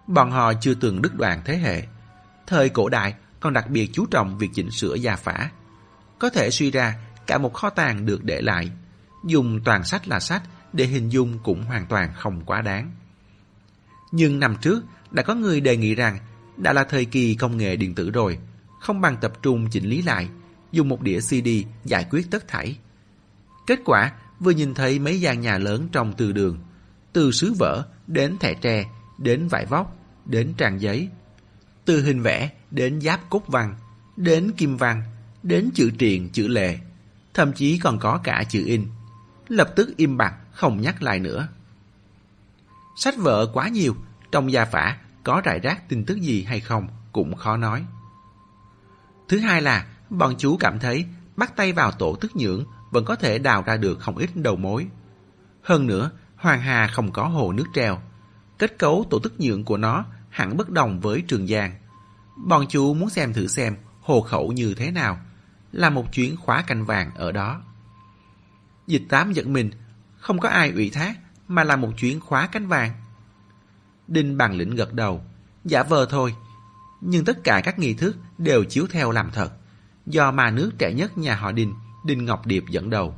[0.07, 1.83] Bọn họ chưa từng đứt đoạn thế hệ.
[2.47, 5.49] Thời cổ đại còn đặc biệt chú trọng việc chỉnh sửa gia phả.
[6.19, 6.95] Có thể suy ra
[7.27, 8.71] cả một kho tàng được để lại.
[9.25, 10.43] Dùng toàn sách là sách
[10.73, 12.91] để hình dung cũng hoàn toàn không quá đáng.
[14.11, 16.19] Nhưng năm trước đã có người đề nghị rằng
[16.57, 18.39] đã là thời kỳ công nghệ điện tử rồi,
[18.79, 20.29] không bằng tập trung chỉnh lý lại,
[20.71, 21.47] dùng một đĩa CD
[21.83, 22.77] giải quyết tất thảy.
[23.67, 26.59] Kết quả vừa nhìn thấy mấy gian nhà lớn trong từ đường,
[27.13, 28.85] từ sứ vỡ đến thẻ tre,
[29.17, 31.09] đến vải vóc, đến trang giấy,
[31.85, 33.75] từ hình vẽ đến giáp cốt văn,
[34.17, 35.03] đến kim văn,
[35.43, 36.79] đến chữ triện, chữ lệ,
[37.33, 38.87] thậm chí còn có cả chữ in.
[39.47, 41.47] Lập tức im bặt, không nhắc lại nữa.
[42.97, 43.95] Sách vở quá nhiều,
[44.31, 47.85] trong gia phả có rải rác tin tức gì hay không cũng khó nói.
[49.27, 51.05] Thứ hai là bọn chú cảm thấy
[51.35, 54.55] bắt tay vào tổ tức nhưỡng vẫn có thể đào ra được không ít đầu
[54.55, 54.87] mối.
[55.61, 58.01] Hơn nữa, Hoàng Hà không có hồ nước treo.
[58.57, 60.05] Kết cấu tổ tức nhưỡng của nó
[60.35, 61.75] hẳn bất đồng với Trường Giang.
[62.37, 65.19] Bọn chú muốn xem thử xem hồ khẩu như thế nào,
[65.71, 67.61] là một chuyến khóa canh vàng ở đó.
[68.87, 69.71] Dịch tám giận mình,
[70.17, 72.91] không có ai ủy thác, mà là một chuyến khóa canh vàng.
[74.07, 75.25] Đinh bằng lĩnh gật đầu,
[75.65, 76.35] giả vờ thôi.
[77.01, 79.51] Nhưng tất cả các nghi thức đều chiếu theo làm thật,
[80.05, 81.73] do mà nước trẻ nhất nhà họ Đinh,
[82.05, 83.15] Đinh Ngọc Điệp dẫn đầu.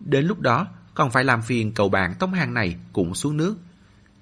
[0.00, 3.56] Đến lúc đó, còn phải làm phiền cậu bạn tống hàng này cũng xuống nước,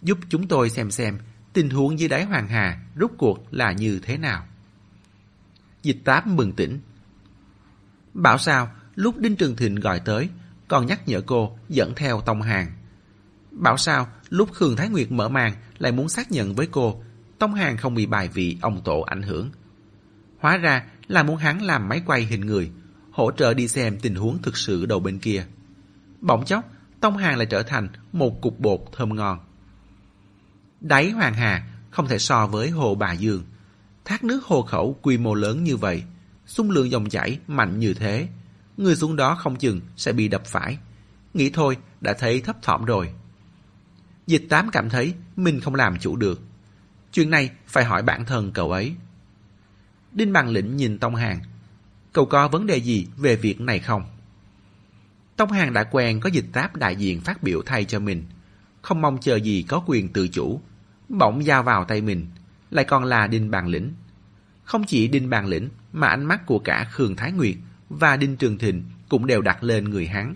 [0.02, 1.18] giúp chúng tôi xem xem
[1.52, 4.46] tình huống dưới đáy Hoàng Hà rút cuộc là như thế nào.
[5.82, 6.80] Dịch táp mừng tỉnh.
[8.14, 10.28] Bảo sao, lúc Đinh Trường Thịnh gọi tới,
[10.68, 12.72] còn nhắc nhở cô dẫn theo Tông Hàng.
[13.50, 17.02] Bảo sao, lúc Khương Thái Nguyệt mở màn lại muốn xác nhận với cô,
[17.38, 19.50] Tông Hàng không bị bài vị ông tổ ảnh hưởng.
[20.38, 22.70] Hóa ra là muốn hắn làm máy quay hình người,
[23.10, 25.44] hỗ trợ đi xem tình huống thực sự đầu bên kia.
[26.20, 26.64] Bỗng chốc,
[27.00, 29.38] Tông Hàng lại trở thành một cục bột thơm ngon.
[30.82, 33.44] Đáy Hoàng Hà không thể so với hồ Bà Dương.
[34.04, 36.02] Thác nước hồ khẩu quy mô lớn như vậy,
[36.46, 38.28] xung lượng dòng chảy mạnh như thế.
[38.76, 40.78] Người xuống đó không chừng sẽ bị đập phải.
[41.34, 43.12] Nghĩ thôi đã thấy thấp thỏm rồi.
[44.26, 46.40] Dịch tám cảm thấy mình không làm chủ được.
[47.12, 48.94] Chuyện này phải hỏi bản thân cậu ấy.
[50.12, 51.40] Đinh Bằng Lĩnh nhìn Tông Hàng.
[52.12, 54.04] Cậu có vấn đề gì về việc này không?
[55.36, 58.24] Tông Hàng đã quen có dịch táp đại diện phát biểu thay cho mình.
[58.82, 60.60] Không mong chờ gì có quyền tự chủ.
[61.08, 62.26] Bỗng giao vào tay mình.
[62.70, 63.92] Lại còn là Đinh Bằng Lĩnh.
[64.64, 67.56] Không chỉ Đinh Bằng Lĩnh mà ánh mắt của cả Khương Thái Nguyệt
[67.88, 70.34] và Đinh Trường Thịnh cũng đều đặt lên người hắn.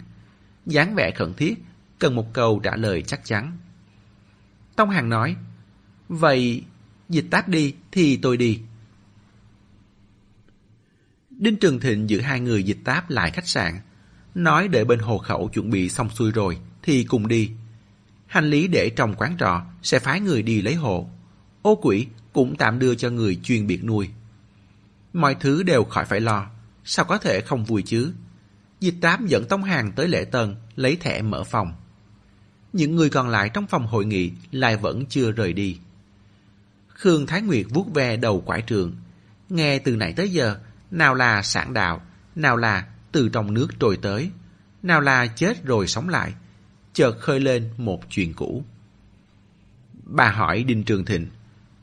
[0.66, 1.54] dáng vẻ khẩn thiết,
[1.98, 3.52] cần một câu trả lời chắc chắn.
[4.76, 5.36] Tông Hằng nói,
[6.08, 6.62] Vậy
[7.08, 8.60] dịch táp đi thì tôi đi.
[11.30, 13.80] Đinh Trường Thịnh giữ hai người dịch táp lại khách sạn.
[14.34, 17.50] Nói đợi bên hồ khẩu chuẩn bị xong xuôi rồi thì cùng đi.
[18.26, 21.10] Hành lý để trong quán trọ sẽ phái người đi lấy hộ.
[21.62, 24.08] Ô quỷ cũng tạm đưa cho người chuyên biệt nuôi.
[25.12, 26.46] Mọi thứ đều khỏi phải lo.
[26.84, 28.12] sao có thể không vui chứ?
[28.80, 31.74] Dịch tám dẫn Tông Hàng tới lễ tân, lấy thẻ mở phòng.
[32.72, 35.78] Những người còn lại trong phòng hội nghị lại vẫn chưa rời đi.
[36.88, 38.96] Khương Thái Nguyệt vuốt ve đầu quải trường.
[39.48, 40.58] Nghe từ nãy tới giờ,
[40.90, 42.02] nào là sản đạo,
[42.34, 44.30] nào là từ trong nước trồi tới,
[44.82, 46.34] nào là chết rồi sống lại,
[46.96, 48.64] chợt khơi lên một chuyện cũ.
[50.04, 51.26] Bà hỏi Đinh Trường Thịnh,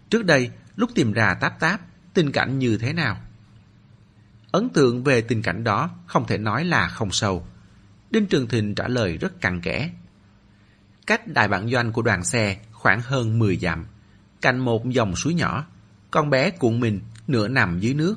[0.10, 1.82] trước đây lúc tìm ra táp táp,
[2.14, 3.18] tình cảnh như thế nào?
[4.52, 7.48] Ấn tượng về tình cảnh đó không thể nói là không sâu.
[8.12, 9.92] Đinh Trường Thịnh trả lời rất cặn kẽ.
[11.08, 13.86] Cách đại bản doanh của đoàn xe khoảng hơn 10 dặm,
[14.42, 15.66] cạnh một dòng suối nhỏ,
[16.12, 18.16] con bé cuộn mình nửa nằm dưới nước.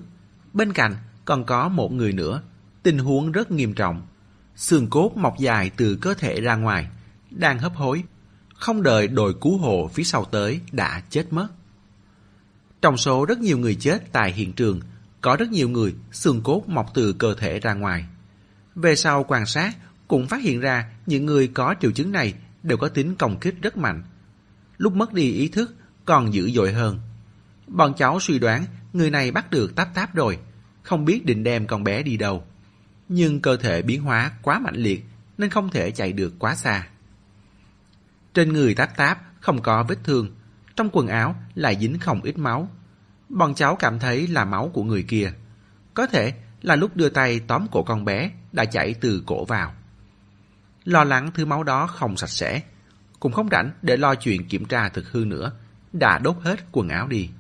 [0.53, 2.42] Bên cạnh còn có một người nữa,
[2.82, 4.07] tình huống rất nghiêm trọng.
[4.57, 6.88] Xương cốt mọc dài từ cơ thể ra ngoài,
[7.30, 8.02] đang hấp hối.
[8.54, 11.48] Không đợi đội cứu hộ phía sau tới đã chết mất.
[12.82, 14.80] Trong số rất nhiều người chết tại hiện trường,
[15.20, 18.07] có rất nhiều người xương cốt mọc từ cơ thể ra ngoài.
[18.74, 19.76] Về sau quan sát,
[20.09, 23.54] cũng phát hiện ra những người có triệu chứng này đều có tính công kích
[23.62, 24.02] rất mạnh.
[24.78, 27.00] Lúc mất đi ý thức, còn dữ dội hơn.
[27.66, 30.38] Bọn cháu suy đoán người này bắt được táp táp rồi,
[30.82, 32.44] không biết định đem con bé đi đâu.
[33.09, 35.04] Nhưng cơ thể biến hóa quá mạnh liệt
[35.38, 36.88] nên không thể chạy được quá xa.
[38.34, 40.34] Trên người táp táp không có vết thương,
[40.76, 42.68] trong quần áo lại dính không ít máu.
[43.28, 45.32] Bọn cháu cảm thấy là máu của người kia.
[45.94, 46.32] Có thể
[46.62, 49.74] là lúc đưa tay tóm cổ con bé đã chảy từ cổ vào.
[50.84, 52.62] Lo lắng thứ máu đó không sạch sẽ,
[53.20, 55.52] cũng không rảnh để lo chuyện kiểm tra thực hư nữa,
[55.92, 57.30] đã đốt hết quần áo đi.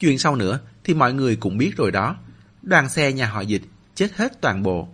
[0.00, 2.16] Chuyện sau nữa thì mọi người cũng biết rồi đó.
[2.66, 3.62] Đoàn xe nhà họ dịch
[3.94, 4.88] chết hết toàn bộ.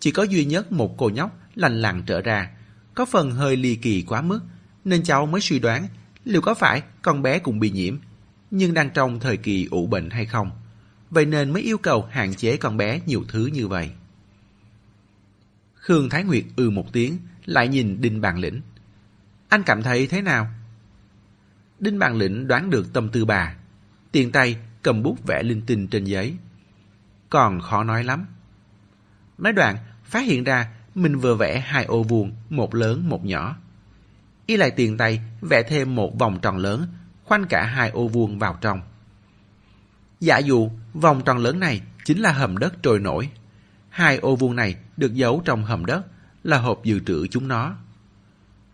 [0.00, 2.50] Chỉ có duy nhất một cô nhóc lành lặn trở ra.
[2.94, 4.40] Có phần hơi ly kỳ quá mức,
[4.84, 5.88] nên cháu mới suy đoán
[6.24, 7.96] liệu có phải con bé cũng bị nhiễm,
[8.50, 10.50] nhưng đang trong thời kỳ ủ bệnh hay không.
[11.10, 13.90] Vậy nên mới yêu cầu hạn chế con bé nhiều thứ như vậy.
[15.74, 18.60] Khương Thái Nguyệt ư ừ một tiếng, lại nhìn Đinh Bàn Lĩnh.
[19.48, 20.48] Anh cảm thấy thế nào?
[21.80, 23.56] Đinh Bàn Lĩnh đoán được tâm tư bà.
[24.12, 26.34] Tiền tay cầm bút vẽ linh tinh trên giấy.
[27.30, 28.26] Còn khó nói lắm.
[29.38, 33.56] Nói đoạn, phát hiện ra mình vừa vẽ hai ô vuông, một lớn một nhỏ.
[34.46, 36.86] Y lại tiền tay vẽ thêm một vòng tròn lớn,
[37.24, 38.80] khoanh cả hai ô vuông vào trong.
[40.20, 43.30] Giả dụ vòng tròn lớn này chính là hầm đất trôi nổi.
[43.88, 46.06] Hai ô vuông này được giấu trong hầm đất
[46.44, 47.76] là hộp dự trữ chúng nó.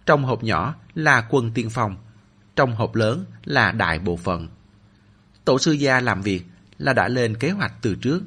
[0.07, 1.97] Trong hộp nhỏ là quân tiên phong,
[2.57, 4.49] trong hộp lớn là đại bộ phận.
[5.45, 6.45] Tổ sư gia làm việc
[6.79, 8.23] là đã lên kế hoạch từ trước.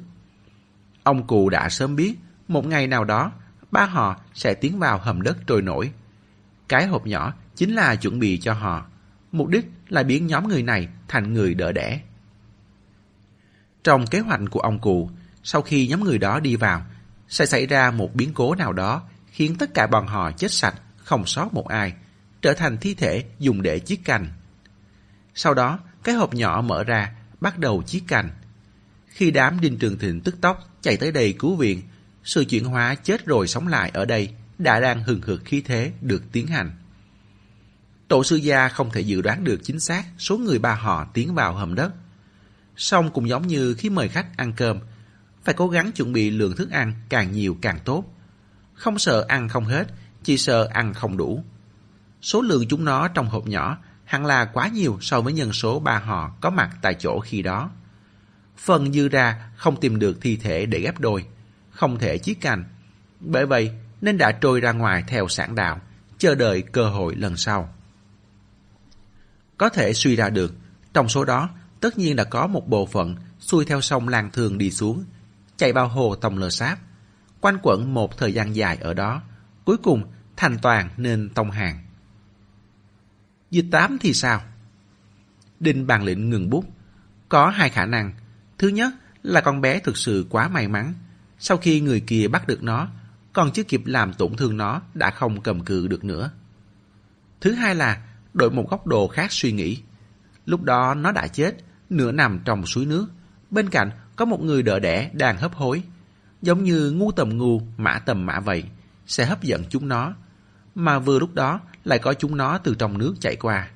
[1.04, 2.14] Ông cụ đã sớm biết
[2.48, 3.32] một ngày nào đó
[3.70, 5.92] ba họ sẽ tiến vào hầm đất trôi nổi.
[6.68, 8.86] Cái hộp nhỏ chính là chuẩn bị cho họ.
[9.32, 12.00] Mục đích là biến nhóm người này thành người đỡ đẻ.
[13.84, 15.10] Trong kế hoạch của ông cụ,
[15.42, 16.86] sau khi nhóm người đó đi vào,
[17.28, 20.74] sẽ xảy ra một biến cố nào đó khiến tất cả bọn họ chết sạch,
[20.96, 21.94] không sót một ai,
[22.42, 24.26] trở thành thi thể dùng để chiết cành
[25.34, 28.30] Sau đó, cái hộp nhỏ mở ra, bắt đầu chiết cành
[29.06, 31.82] Khi đám Đinh Trường Thịnh tức tốc chạy tới đây cứu viện,
[32.24, 35.92] sự chuyển hóa chết rồi sống lại ở đây đã đang hừng hực khí thế
[36.00, 36.70] được tiến hành.
[38.08, 41.34] Tổ sư gia không thể dự đoán được chính xác số người ba họ tiến
[41.34, 41.92] vào hầm đất.
[42.76, 44.78] Song cũng giống như khi mời khách ăn cơm,
[45.44, 48.04] phải cố gắng chuẩn bị lượng thức ăn càng nhiều càng tốt.
[48.74, 49.86] Không sợ ăn không hết,
[50.22, 51.44] chỉ sợ ăn không đủ.
[52.22, 55.80] Số lượng chúng nó trong hộp nhỏ hẳn là quá nhiều so với nhân số
[55.80, 57.70] ba họ có mặt tại chỗ khi đó.
[58.56, 61.26] Phần dư ra không tìm được thi thể để ghép đôi,
[61.70, 62.64] không thể chiết cành,
[63.20, 65.80] Bởi vậy nên đã trôi ra ngoài theo sản đạo,
[66.18, 67.74] chờ đợi cơ hội lần sau.
[69.56, 70.54] Có thể suy ra được,
[70.94, 71.50] trong số đó
[71.80, 75.04] tất nhiên đã có một bộ phận xuôi theo sông Lan Thường đi xuống,
[75.56, 76.78] chạy vào hồ Tông Lờ Sáp,
[77.40, 79.22] quanh quẩn một thời gian dài ở đó,
[79.64, 80.04] cuối cùng
[80.36, 81.78] thành toàn nên tông hàng.
[83.50, 84.42] Dịch tám thì sao?
[85.60, 86.64] Đinh bàn lĩnh ngừng bút.
[87.28, 88.12] Có hai khả năng.
[88.58, 88.92] Thứ nhất
[89.22, 90.94] là con bé thực sự quá may mắn.
[91.38, 92.88] Sau khi người kia bắt được nó,
[93.32, 96.30] còn chưa kịp làm tổn thương nó đã không cầm cự được nữa.
[97.40, 98.02] Thứ hai là
[98.34, 99.82] đổi một góc độ khác suy nghĩ.
[100.46, 101.56] Lúc đó nó đã chết,
[101.90, 103.06] nửa nằm trong suối nước.
[103.50, 105.82] Bên cạnh có một người đỡ đẻ đang hấp hối.
[106.42, 108.64] Giống như ngu tầm ngu, mã tầm mã vậy,
[109.06, 110.14] sẽ hấp dẫn chúng nó.
[110.74, 113.70] Mà vừa lúc đó lại có chúng nó từ trong nước chạy qua.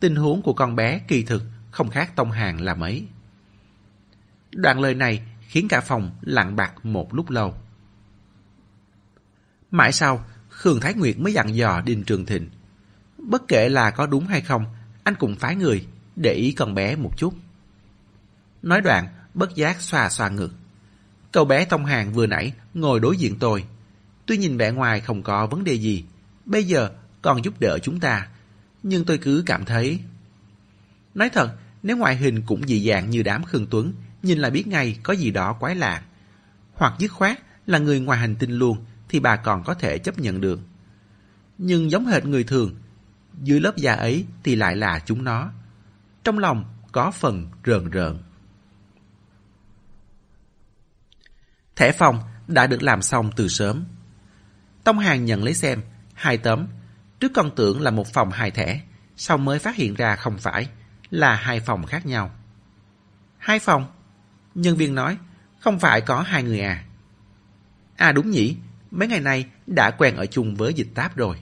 [0.00, 3.06] Tình huống của con bé kỳ thực không khác tông hàng là mấy.
[4.54, 7.54] Đoạn lời này khiến cả phòng lặng bạc một lúc lâu.
[9.70, 12.50] Mãi sau, Khương Thái Nguyệt mới dặn dò Đinh Trường Thịnh.
[13.18, 14.64] Bất kể là có đúng hay không,
[15.04, 15.86] anh cũng phái người,
[16.16, 17.34] để ý con bé một chút.
[18.62, 20.52] Nói đoạn, bất giác xoa xoa ngực.
[21.32, 23.64] Cậu bé Tông Hàng vừa nãy ngồi đối diện tôi.
[24.26, 26.04] Tuy nhìn vẻ ngoài không có vấn đề gì,
[26.44, 26.90] bây giờ
[27.22, 28.28] còn giúp đỡ chúng ta.
[28.82, 30.00] Nhưng tôi cứ cảm thấy...
[31.14, 33.92] Nói thật, nếu ngoại hình cũng dị dạng như đám Khương Tuấn,
[34.24, 36.02] nhìn là biết ngay có gì đó quái lạ.
[36.74, 40.18] Hoặc dứt khoát là người ngoài hành tinh luôn, thì bà còn có thể chấp
[40.18, 40.60] nhận được.
[41.58, 42.74] Nhưng giống hệt người thường,
[43.42, 45.50] dưới lớp da ấy thì lại là chúng nó.
[46.24, 48.22] Trong lòng có phần rờn rợn.
[51.76, 53.84] Thẻ phòng đã được làm xong từ sớm.
[54.84, 55.82] Tông Hàng nhận lấy xem,
[56.14, 56.66] hai tấm.
[57.20, 58.80] Trước con tưởng là một phòng hai thẻ,
[59.16, 60.68] sau mới phát hiện ra không phải,
[61.10, 62.30] là hai phòng khác nhau.
[63.38, 63.86] Hai phòng?
[64.54, 65.18] Nhân viên nói,
[65.60, 66.84] không phải có hai người à?
[67.96, 68.56] À đúng nhỉ,
[68.90, 71.36] mấy ngày nay đã quen ở chung với dịch táp rồi.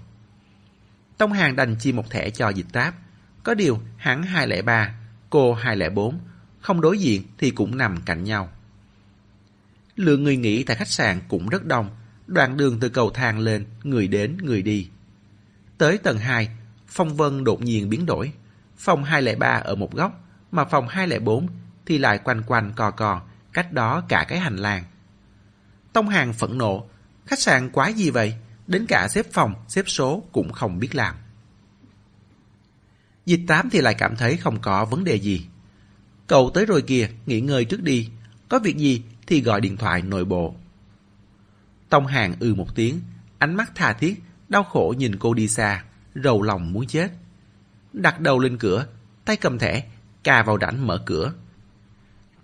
[1.18, 2.94] Tông Hàng đành chi một thẻ cho dịch táp.
[3.42, 4.94] Có điều hắn 203,
[5.30, 6.18] cô 204,
[6.60, 8.48] không đối diện thì cũng nằm cạnh nhau.
[9.96, 11.90] Lượng người nghỉ tại khách sạn cũng rất đông,
[12.26, 14.88] đoạn đường từ cầu thang lên, người đến, người đi.
[15.78, 16.48] Tới tầng 2,
[16.86, 18.32] phong vân đột nhiên biến đổi.
[18.76, 21.48] Phòng 203 ở một góc, mà phòng 204
[21.86, 23.22] thì lại quanh quanh cò cò,
[23.52, 24.84] cách đó cả cái hành lang.
[25.92, 26.86] Tông Hàng phẫn nộ,
[27.26, 28.34] khách sạn quá gì vậy?
[28.66, 31.14] Đến cả xếp phòng, xếp số cũng không biết làm.
[33.26, 35.46] Dịch tám thì lại cảm thấy không có vấn đề gì.
[36.26, 38.10] Cậu tới rồi kìa, nghỉ ngơi trước đi.
[38.48, 40.54] Có việc gì thì gọi điện thoại nội bộ.
[41.88, 43.00] Tông Hàng ừ một tiếng,
[43.38, 47.12] ánh mắt tha thiết, đau khổ nhìn cô đi xa, rầu lòng muốn chết.
[47.92, 48.86] Đặt đầu lên cửa,
[49.24, 49.84] tay cầm thẻ,
[50.22, 51.32] cà vào rãnh mở cửa.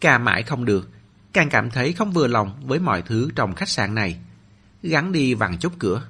[0.01, 0.89] Cà mãi không được,
[1.33, 4.19] càng cảm thấy không vừa lòng với mọi thứ trong khách sạn này.
[4.83, 6.03] Gắn đi vặn chốt cửa.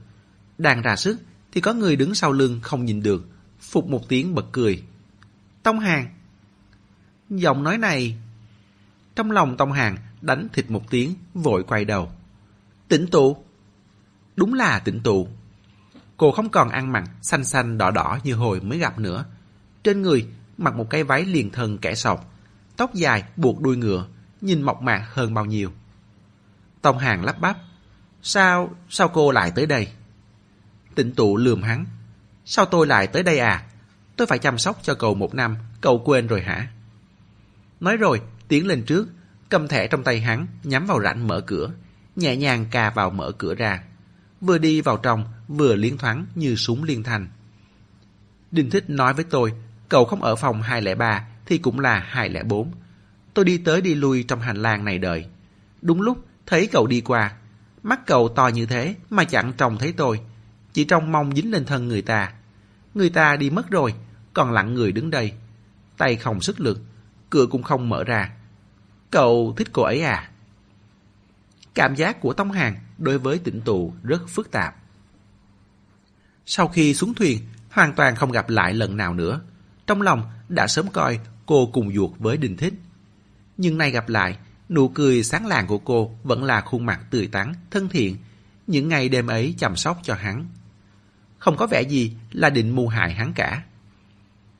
[0.58, 1.18] Đang ra sức
[1.52, 3.26] thì có người đứng sau lưng không nhìn được,
[3.60, 4.82] phục một tiếng bật cười.
[5.62, 6.08] Tông Hàng!
[7.30, 8.16] Giọng nói này...
[9.16, 12.12] Trong lòng Tông Hàng đánh thịt một tiếng, vội quay đầu.
[12.88, 13.36] Tỉnh tụ!
[14.36, 15.28] Đúng là tỉnh tụ.
[16.16, 19.24] Cô không còn ăn mặc xanh xanh đỏ đỏ như hồi mới gặp nữa.
[19.84, 20.26] Trên người
[20.58, 22.32] mặc một cái váy liền thân kẻ sọc,
[22.78, 24.06] tóc dài buộc đuôi ngựa,
[24.40, 25.72] nhìn mộc mạc hơn bao nhiêu.
[26.82, 27.56] Tông Hàng lắp bắp.
[28.22, 29.88] Sao, sao cô lại tới đây?
[30.94, 31.84] Tịnh tụ lườm hắn.
[32.44, 33.66] Sao tôi lại tới đây à?
[34.16, 36.68] Tôi phải chăm sóc cho cậu một năm, cậu quên rồi hả?
[37.80, 39.08] Nói rồi, tiến lên trước,
[39.48, 41.70] cầm thẻ trong tay hắn, nhắm vào rãnh mở cửa,
[42.16, 43.82] nhẹ nhàng cà vào mở cửa ra.
[44.40, 47.28] Vừa đi vào trong, vừa liên thoáng như súng liên thanh.
[48.50, 49.52] Đinh Thích nói với tôi,
[49.88, 52.72] cậu không ở phòng 203 thì cũng là 204.
[53.34, 55.26] Tôi đi tới đi lui trong hành lang này đợi.
[55.82, 57.32] Đúng lúc, thấy cậu đi qua.
[57.82, 60.20] Mắt cậu to như thế mà chẳng trông thấy tôi.
[60.72, 62.32] Chỉ trông mong dính lên thân người ta.
[62.94, 63.94] Người ta đi mất rồi,
[64.34, 65.32] còn lặng người đứng đây.
[65.96, 66.80] Tay không sức lực,
[67.30, 68.30] cửa cũng không mở ra.
[69.10, 70.30] Cậu thích cô ấy à?
[71.74, 74.76] Cảm giác của Tông Hàng đối với tỉnh tù rất phức tạp.
[76.46, 77.40] Sau khi xuống thuyền,
[77.70, 79.40] hoàn toàn không gặp lại lần nào nữa.
[79.86, 82.74] Trong lòng đã sớm coi cô cùng ruột với Đình Thích.
[83.56, 84.38] Nhưng nay gặp lại,
[84.68, 88.16] nụ cười sáng làng của cô vẫn là khuôn mặt tươi tắn, thân thiện.
[88.66, 90.48] Những ngày đêm ấy chăm sóc cho hắn.
[91.38, 93.62] Không có vẻ gì là định mưu hại hắn cả.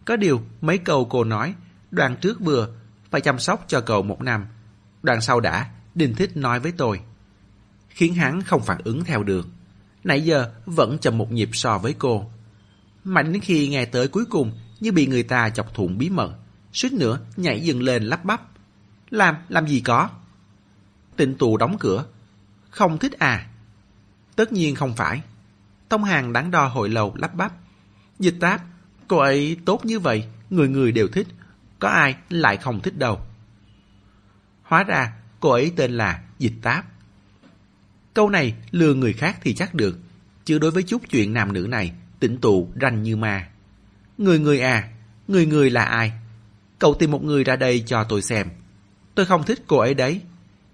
[0.05, 1.55] Có điều, mấy câu cô nói,
[1.91, 2.69] đoạn trước vừa
[3.11, 4.47] phải chăm sóc cho cậu một năm.
[5.03, 7.01] Đoạn sau đã, Đình Thích nói với tôi.
[7.89, 9.49] Khiến hắn không phản ứng theo được.
[10.05, 12.31] Nãy giờ vẫn chậm một nhịp so với cô.
[13.05, 16.35] Mạnh đến khi nghe tới cuối cùng như bị người ta chọc thủng bí mật.
[16.73, 18.43] Suýt nữa nhảy dừng lên lắp bắp.
[19.11, 20.11] Làm, làm gì có?
[21.17, 22.07] Tịnh tù đóng cửa.
[22.71, 23.47] Không thích à?
[24.37, 25.23] Tất nhiên không phải.
[25.89, 27.53] Tông Hàng đắn đo hội lầu lắp bắp.
[28.19, 28.61] Dịch táp,
[29.09, 31.27] cô ấy tốt như vậy, người người đều thích.
[31.79, 33.21] Có ai lại không thích đâu.
[34.63, 36.87] Hóa ra, cô ấy tên là Dịch Táp.
[38.15, 39.99] Câu này lừa người khác thì chắc được,
[40.45, 43.49] chứ đối với chút chuyện nam nữ này, tỉnh tụ ranh như ma.
[44.19, 44.89] Người người à,
[45.29, 46.13] người người là ai?
[46.79, 48.49] Cậu tìm một người ra đây cho tôi xem.
[49.15, 50.21] Tôi không thích cô ấy đấy.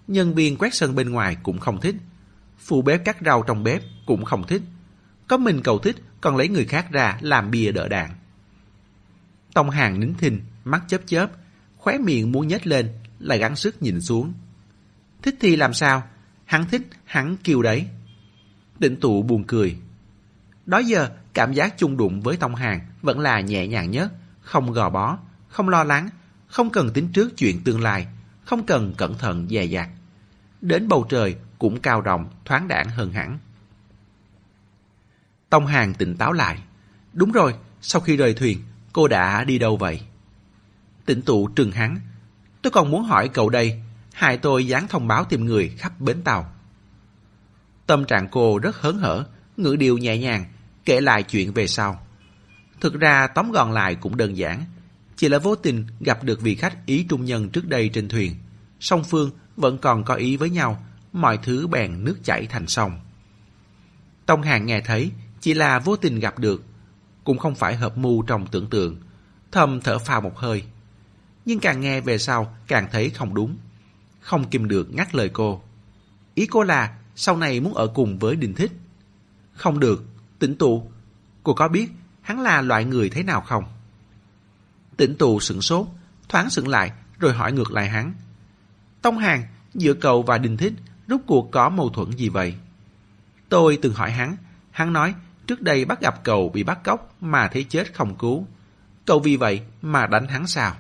[0.09, 1.95] Nhân viên quét sân bên ngoài cũng không thích.
[2.59, 4.63] Phụ bếp cắt rau trong bếp cũng không thích.
[5.29, 8.11] Có mình cậu thích còn lấy người khác ra làm bia đỡ đạn.
[9.55, 11.31] Tông hàng nín thinh, mắt chớp chớp,
[11.77, 14.33] khóe miệng muốn nhếch lên, lại gắng sức nhìn xuống.
[15.23, 16.03] Thích thì làm sao?
[16.45, 17.87] Hắn thích, hắn kêu đấy.
[18.79, 19.77] Định tụ buồn cười.
[20.67, 24.73] Đó giờ, cảm giác chung đụng với Tông Hàng vẫn là nhẹ nhàng nhất, không
[24.73, 25.19] gò bó,
[25.55, 26.09] không lo lắng,
[26.47, 28.07] không cần tính trước chuyện tương lai,
[28.45, 29.89] không cần cẩn thận dè dặt.
[30.61, 33.39] Đến bầu trời cũng cao rộng, thoáng đãng hơn hẳn.
[35.51, 36.59] Tông Hàng tỉnh táo lại.
[37.13, 38.59] Đúng rồi, sau khi rời thuyền,
[38.93, 40.01] cô đã đi đâu vậy?
[41.07, 42.01] Tỉnh tụ trừng hắn.
[42.63, 43.83] Tôi còn muốn hỏi cậu đây,
[44.13, 46.53] hại tôi dán thông báo tìm người khắp bến tàu.
[47.87, 49.27] Tâm trạng cô rất hớn hở,
[49.57, 50.45] ngữ điệu nhẹ nhàng,
[50.85, 52.07] kể lại chuyện về sau.
[52.81, 54.65] Thực ra tóm gọn lại cũng đơn giản,
[55.17, 58.35] chỉ là vô tình gặp được vị khách ý trung nhân trước đây trên thuyền.
[58.81, 63.01] Song phương vẫn còn có ý với nhau, mọi thứ bèn nước chảy thành sông.
[64.27, 65.11] Tông Hàng nghe thấy,
[65.41, 66.65] chỉ là vô tình gặp được,
[67.25, 68.97] cũng không phải hợp mưu trong tưởng tượng.
[69.53, 70.65] Thầm thở phào một hơi.
[71.45, 73.57] Nhưng càng nghe về sau, càng thấy không đúng.
[74.21, 75.63] Không kìm được ngắt lời cô.
[76.35, 78.73] Ý cô là sau này muốn ở cùng với Đình Thích.
[79.53, 80.05] Không được,
[80.39, 80.91] tỉnh tụ.
[81.43, 81.91] Cô có biết
[82.23, 83.65] hắn là loại người thế nào không?
[84.97, 85.87] Tỉnh tù sửng sốt,
[86.29, 88.15] thoáng sững lại rồi hỏi ngược lại hắn.
[89.03, 89.43] Tông Hàng,
[89.75, 90.73] giữa cậu và Đình Thích
[91.09, 92.55] rốt cuộc có mâu thuẫn gì vậy?
[93.49, 94.37] Tôi từng hỏi hắn,
[94.71, 95.15] hắn nói
[95.47, 98.47] trước đây bắt gặp cậu bị bắt cóc mà thấy chết không cứu.
[99.05, 100.77] Cậu vì vậy mà đánh hắn sao?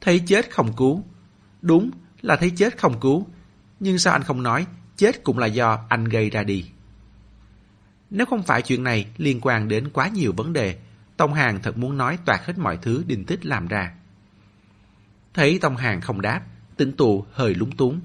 [0.00, 1.04] Thấy chết không cứu.
[1.62, 1.90] Đúng
[2.22, 3.26] là thấy chết không cứu.
[3.80, 4.66] Nhưng sao anh không nói
[4.96, 6.64] chết cũng là do anh gây ra đi?
[8.10, 10.78] Nếu không phải chuyện này liên quan đến quá nhiều vấn đề,
[11.20, 13.94] Tông Hàng thật muốn nói toạt hết mọi thứ Đinh Tích làm ra.
[15.34, 16.42] Thấy Tông Hàng không đáp,
[16.76, 18.00] tỉnh tù hơi lúng túng.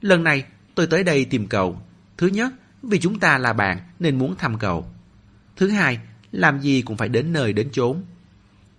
[0.00, 0.44] Lần này
[0.74, 1.80] tôi tới đây tìm cậu.
[2.16, 2.52] Thứ nhất,
[2.82, 4.86] vì chúng ta là bạn nên muốn thăm cậu.
[5.56, 5.98] Thứ hai,
[6.32, 8.02] làm gì cũng phải đến nơi đến chốn.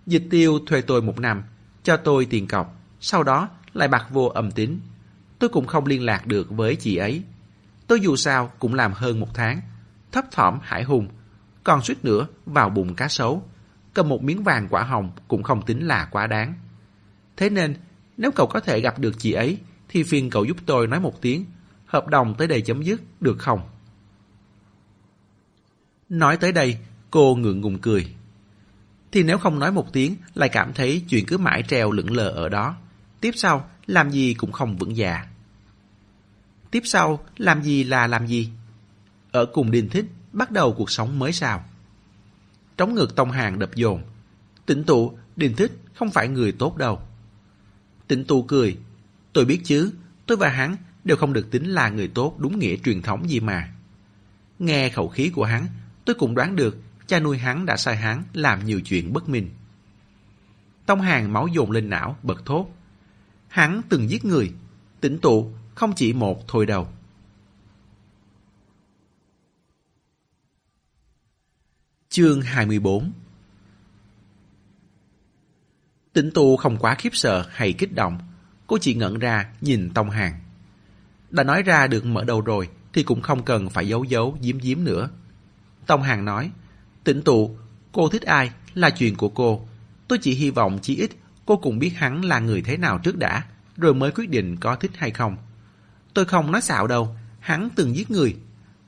[0.06, 1.42] Dịch tiêu thuê tôi một năm,
[1.82, 4.80] cho tôi tiền cọc, sau đó lại bạc vô âm tín.
[5.38, 7.22] Tôi cũng không liên lạc được với chị ấy.
[7.86, 9.60] Tôi dù sao cũng làm hơn một tháng,
[10.12, 11.08] thấp thỏm hải hùng,
[11.66, 13.42] còn suýt nữa vào bụng cá sấu.
[13.94, 16.54] Cầm một miếng vàng quả hồng cũng không tính là quá đáng.
[17.36, 17.74] Thế nên,
[18.16, 19.58] nếu cậu có thể gặp được chị ấy,
[19.88, 21.44] thì phiền cậu giúp tôi nói một tiếng,
[21.86, 23.60] hợp đồng tới đây chấm dứt, được không?
[26.08, 26.78] Nói tới đây,
[27.10, 28.14] cô ngượng ngùng cười.
[29.12, 32.28] Thì nếu không nói một tiếng, lại cảm thấy chuyện cứ mãi treo lững lờ
[32.28, 32.76] ở đó.
[33.20, 35.26] Tiếp sau, làm gì cũng không vững dạ.
[36.70, 38.50] Tiếp sau, làm gì là làm gì?
[39.32, 40.04] Ở cùng Đinh Thích,
[40.36, 41.64] bắt đầu cuộc sống mới sao?
[42.76, 44.02] Trống ngược Tông Hàng đập dồn.
[44.66, 47.00] Tịnh tụ, đình Thích không phải người tốt đâu.
[48.08, 48.78] Tịnh tụ cười.
[49.32, 49.92] Tôi biết chứ,
[50.26, 53.40] tôi và hắn đều không được tính là người tốt đúng nghĩa truyền thống gì
[53.40, 53.72] mà.
[54.58, 55.66] Nghe khẩu khí của hắn,
[56.04, 59.50] tôi cũng đoán được cha nuôi hắn đã sai hắn làm nhiều chuyện bất minh.
[60.86, 62.66] Tông Hàng máu dồn lên não, bật thốt.
[63.48, 64.52] Hắn từng giết người,
[65.00, 66.88] tỉnh tụ không chỉ một thôi đâu.
[72.16, 73.12] Chương 24
[76.12, 78.18] Tĩnh tu không quá khiếp sợ hay kích động,
[78.66, 80.40] cô chỉ ngẩn ra nhìn Tông Hàng.
[81.30, 84.58] Đã nói ra được mở đầu rồi thì cũng không cần phải giấu giấu giếm
[84.58, 85.08] giếm nữa.
[85.86, 86.50] Tông Hàng nói,
[87.04, 87.56] tĩnh tụ,
[87.92, 89.68] cô thích ai là chuyện của cô.
[90.08, 91.10] Tôi chỉ hy vọng chí ít
[91.46, 93.44] cô cũng biết hắn là người thế nào trước đã,
[93.76, 95.36] rồi mới quyết định có thích hay không.
[96.14, 98.36] Tôi không nói xạo đâu, hắn từng giết người.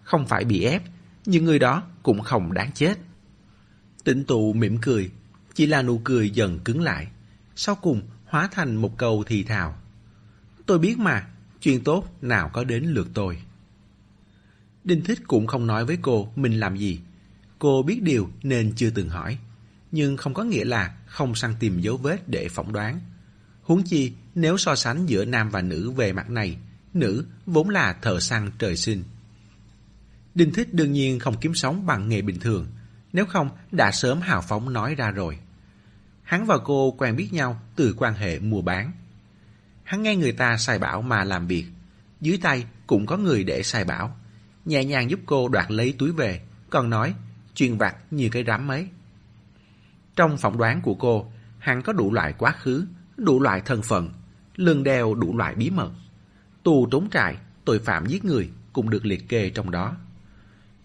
[0.03, 0.83] Không phải bị ép,
[1.27, 2.99] nhưng người đó cũng không đáng chết
[4.09, 5.11] tịnh tụ mỉm cười,
[5.55, 7.09] chỉ là nụ cười dần cứng lại.
[7.57, 9.79] Sau cùng hóa thành một câu thì thào.
[10.67, 11.27] Tôi biết mà,
[11.63, 13.43] chuyện tốt nào có đến lượt tôi.
[14.85, 17.01] Đinh Thích cũng không nói với cô mình làm gì.
[17.59, 19.39] Cô biết điều nên chưa từng hỏi.
[19.93, 23.01] Nhưng không có nghĩa là không săn tìm dấu vết để phỏng đoán.
[23.63, 26.57] Huống chi nếu so sánh giữa nam và nữ về mặt này,
[26.95, 29.05] nữ vốn là thợ săn trời sinh.
[30.35, 32.67] Đinh Thích đương nhiên không kiếm sống bằng nghề bình thường,
[33.19, 35.39] nếu không đã sớm hào phóng nói ra rồi.
[36.23, 38.93] Hắn và cô quen biết nhau từ quan hệ mua bán.
[39.85, 41.65] Hắn nghe người ta sai bảo mà làm việc,
[42.21, 44.17] dưới tay cũng có người để sai bảo.
[44.65, 46.41] Nhẹ nhàng giúp cô đoạt lấy túi về,
[46.71, 47.15] còn nói
[47.55, 48.89] chuyên vặt như cái rắm ấy.
[50.17, 54.13] Trong phỏng đoán của cô, hắn có đủ loại quá khứ, đủ loại thân phận,
[54.57, 55.91] lưng đeo đủ loại bí mật.
[56.63, 59.97] Tù trốn trại, tội phạm giết người cũng được liệt kê trong đó.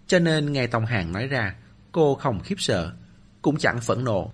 [0.08, 1.56] Cho nên nghe Tông Hàng nói ra,
[1.94, 2.94] cô không khiếp sợ,
[3.42, 4.32] cũng chẳng phẫn nộ.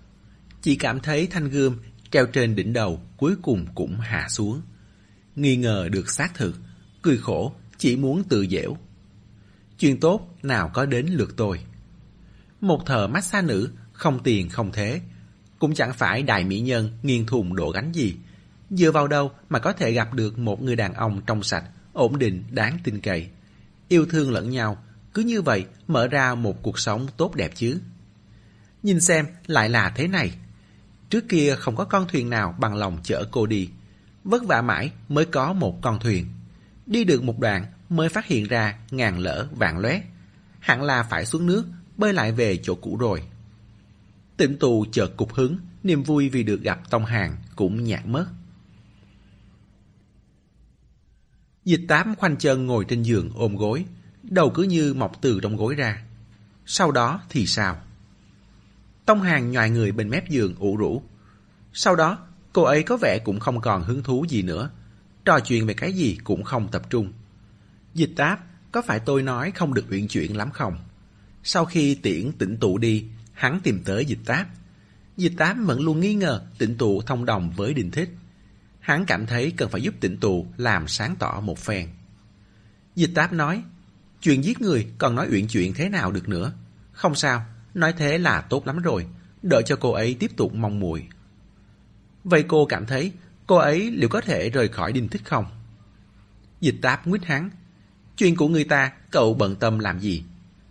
[0.62, 1.76] Chỉ cảm thấy thanh gươm
[2.10, 4.60] treo trên đỉnh đầu cuối cùng cũng hạ xuống.
[5.36, 6.54] Nghi ngờ được xác thực,
[7.02, 8.76] cười khổ, chỉ muốn tự dẻo.
[9.78, 11.60] Chuyện tốt nào có đến lượt tôi.
[12.60, 15.00] Một thợ massage nữ, không tiền không thế.
[15.58, 18.16] Cũng chẳng phải đại mỹ nhân nghiêng thùng đổ gánh gì.
[18.70, 22.18] Dựa vào đâu mà có thể gặp được một người đàn ông trong sạch, ổn
[22.18, 23.28] định, đáng tin cậy.
[23.88, 24.84] Yêu thương lẫn nhau,
[25.14, 27.80] cứ như vậy mở ra một cuộc sống tốt đẹp chứ.
[28.82, 30.32] Nhìn xem lại là thế này.
[31.10, 33.70] Trước kia không có con thuyền nào bằng lòng chở cô đi.
[34.24, 36.26] Vất vả mãi mới có một con thuyền.
[36.86, 40.02] Đi được một đoạn mới phát hiện ra ngàn lỡ vạn lóe.
[40.60, 41.64] Hẳn là phải xuống nước,
[41.96, 43.22] bơi lại về chỗ cũ rồi.
[44.36, 48.26] Tịnh tù chợt cục hứng, niềm vui vì được gặp Tông Hàng cũng nhạt mất.
[51.64, 53.84] Dịch tám khoanh chân ngồi trên giường ôm gối,
[54.30, 56.02] đầu cứ như mọc từ trong gối ra.
[56.66, 57.76] Sau đó thì sao?
[59.06, 61.02] Tông Hàng nhòi người bên mép giường ủ rũ.
[61.72, 62.18] Sau đó,
[62.52, 64.70] cô ấy có vẻ cũng không còn hứng thú gì nữa.
[65.24, 67.12] Trò chuyện về cái gì cũng không tập trung.
[67.94, 70.78] Dịch táp, có phải tôi nói không được uyển chuyển lắm không?
[71.42, 74.46] Sau khi tiễn tỉnh tụ đi, hắn tìm tới dịch táp.
[75.16, 78.10] Dịch táp vẫn luôn nghi ngờ tỉnh tụ thông đồng với đình thích.
[78.80, 81.88] Hắn cảm thấy cần phải giúp tỉnh tụ làm sáng tỏ một phen.
[82.94, 83.62] Dịch táp nói,
[84.20, 86.52] chuyện giết người còn nói uyển chuyện thế nào được nữa.
[86.92, 87.44] Không sao,
[87.74, 89.06] nói thế là tốt lắm rồi,
[89.42, 91.06] đợi cho cô ấy tiếp tục mong muội.
[92.24, 93.12] Vậy cô cảm thấy
[93.46, 95.44] cô ấy liệu có thể rời khỏi đinh thích không?
[96.60, 97.50] Dịch táp nguyết hắn,
[98.16, 100.24] chuyện của người ta cậu bận tâm làm gì?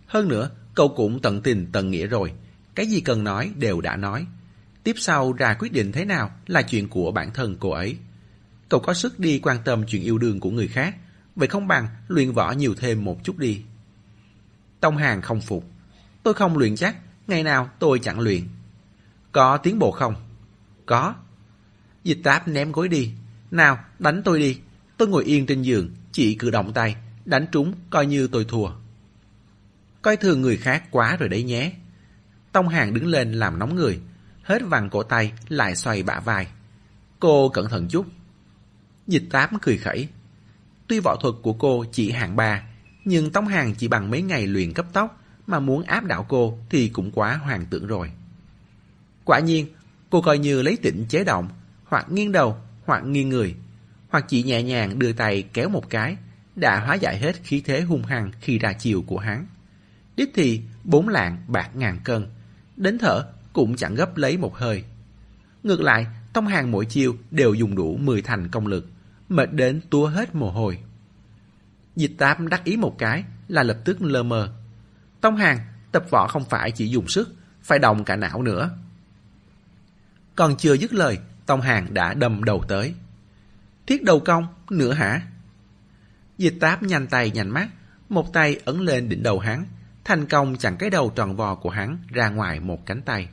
[0.06, 2.32] Hơn nữa, cậu cũng tận tình tận nghĩa rồi,
[2.74, 4.26] cái gì cần nói đều đã nói.
[4.84, 7.96] Tiếp sau ra quyết định thế nào là chuyện của bản thân cô ấy.
[8.68, 10.96] Cậu có sức đi quan tâm chuyện yêu đương của người khác,
[11.36, 13.62] vậy không bằng luyện võ nhiều thêm một chút đi.
[14.80, 15.64] Tông Hàng không phục.
[16.22, 18.48] Tôi không luyện chắc, ngày nào tôi chẳng luyện.
[19.32, 20.14] Có tiến bộ không?
[20.86, 21.14] Có.
[22.04, 23.12] Dịch táp ném gối đi.
[23.50, 24.60] Nào, đánh tôi đi.
[24.96, 28.70] Tôi ngồi yên trên giường, chỉ cử động tay, đánh trúng coi như tôi thua.
[30.02, 31.72] Coi thường người khác quá rồi đấy nhé.
[32.52, 34.00] Tông Hàng đứng lên làm nóng người,
[34.42, 36.46] hết vặn cổ tay lại xoay bả vai.
[37.20, 38.06] Cô cẩn thận chút.
[39.06, 40.08] Dịch tám cười khẩy.
[40.90, 42.62] Tuy võ thuật của cô chỉ hạng ba,
[43.04, 46.58] nhưng Tông Hàng chỉ bằng mấy ngày luyện cấp tốc mà muốn áp đảo cô
[46.70, 48.10] thì cũng quá hoàng tưởng rồi.
[49.24, 49.66] Quả nhiên,
[50.10, 51.48] cô coi như lấy tỉnh chế động,
[51.84, 53.54] hoặc nghiêng đầu, hoặc nghiêng người,
[54.08, 56.16] hoặc chỉ nhẹ nhàng đưa tay kéo một cái,
[56.56, 59.46] đã hóa giải hết khí thế hung hăng khi ra chiều của hắn.
[60.16, 62.26] Đích thì bốn lạng bạc ngàn cân,
[62.76, 64.84] đến thở cũng chẳng gấp lấy một hơi.
[65.62, 68.90] Ngược lại, Tông Hàng mỗi chiều đều dùng đủ 10 thành công lực,
[69.30, 70.78] mệt đến tua hết mồ hôi.
[71.96, 74.52] Dịch táp đắc ý một cái là lập tức lơ mơ.
[75.20, 75.58] Tông Hàng,
[75.92, 78.70] tập võ không phải chỉ dùng sức, phải động cả não nữa.
[80.34, 82.94] Còn chưa dứt lời, Tông Hàng đã đâm đầu tới.
[83.86, 85.22] Thiết đầu công, nữa hả?
[86.38, 87.68] Dịch táp nhanh tay nhanh mắt,
[88.08, 89.64] một tay ấn lên đỉnh đầu hắn,
[90.04, 93.28] thành công chặn cái đầu tròn vò của hắn ra ngoài một cánh tay.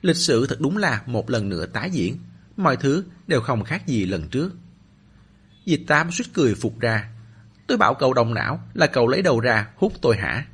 [0.00, 2.16] Lịch sử thật đúng là một lần nữa tái diễn,
[2.56, 4.52] mọi thứ đều không khác gì lần trước.
[5.70, 7.08] Dịch tám suýt cười phục ra.
[7.66, 10.46] Tôi bảo cậu đồng não là cậu lấy đầu ra hút tôi hả?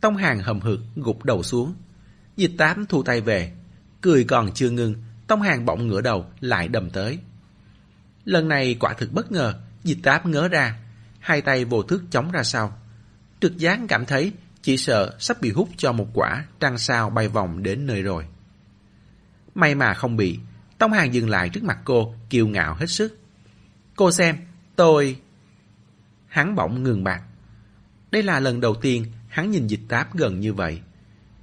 [0.00, 1.74] Tông hàng hầm hực gục đầu xuống.
[2.36, 3.52] Dịch tám thu tay về.
[4.00, 4.94] Cười còn chưa ngưng,
[5.26, 7.18] Tông hàng bỗng ngửa đầu lại đầm tới.
[8.24, 10.78] Lần này quả thực bất ngờ, dịch tám ngớ ra.
[11.20, 12.78] Hai tay vô thức chống ra sau.
[13.40, 14.32] Trực giác cảm thấy
[14.62, 18.24] chỉ sợ sắp bị hút cho một quả trăng sao bay vòng đến nơi rồi.
[19.54, 20.38] May mà không bị,
[20.78, 23.18] Tông Hàng dừng lại trước mặt cô, kiêu ngạo hết sức.
[23.96, 24.36] Cô xem,
[24.76, 25.20] tôi...
[26.26, 27.22] Hắn bỗng ngừng bạc.
[28.10, 30.80] Đây là lần đầu tiên hắn nhìn dịch táp gần như vậy.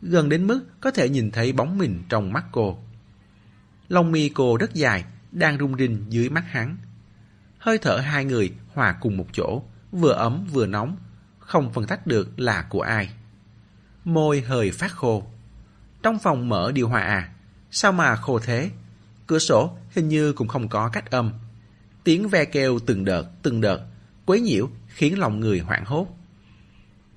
[0.01, 2.77] Gần đến mức có thể nhìn thấy bóng mình trong mắt cô.
[3.87, 6.77] Lông mi cô rất dài, đang rung rinh dưới mắt hắn.
[7.57, 10.97] Hơi thở hai người hòa cùng một chỗ, vừa ấm vừa nóng,
[11.39, 13.09] không phân tách được là của ai.
[14.05, 15.23] Môi hơi phát khô.
[16.03, 17.29] Trong phòng mở điều hòa à?
[17.71, 18.71] Sao mà khô thế?
[19.27, 21.33] Cửa sổ hình như cũng không có cách âm.
[22.03, 23.85] Tiếng ve kêu từng đợt, từng đợt,
[24.25, 26.07] quấy nhiễu khiến lòng người hoảng hốt.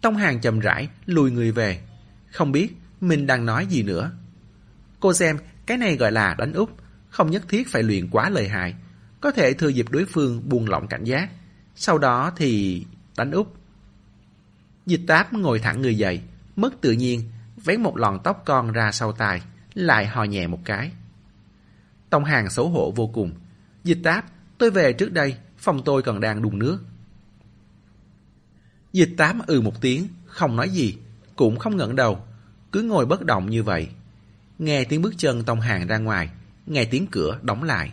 [0.01, 1.81] Tông hàng chậm rãi, lùi người về.
[2.31, 4.13] Không biết mình đang nói gì nữa.
[5.01, 6.71] Cô xem, cái này gọi là đánh úp,
[7.09, 8.75] không nhất thiết phải luyện quá lời hại.
[9.21, 11.31] Có thể thừa dịp đối phương buông lỏng cảnh giác.
[11.75, 12.85] Sau đó thì
[13.17, 13.57] đánh úp.
[14.87, 16.21] Dịch táp ngồi thẳng người dậy,
[16.57, 17.23] mất tự nhiên,
[17.65, 19.43] vén một lọn tóc con ra sau tai,
[19.75, 20.91] lại hò nhẹ một cái.
[22.11, 23.33] Tông hàng xấu hổ vô cùng.
[23.85, 24.27] Dịch táp,
[24.59, 26.79] tôi về trước đây, phòng tôi còn đang đun nước.
[28.93, 30.99] Dịch tám ừ một tiếng, không nói gì,
[31.37, 32.27] cũng không ngẩng đầu,
[32.73, 33.89] cứ ngồi bất động như vậy.
[34.59, 36.31] Nghe tiếng bước chân tông hàng ra ngoài,
[36.67, 37.93] nghe tiếng cửa đóng lại.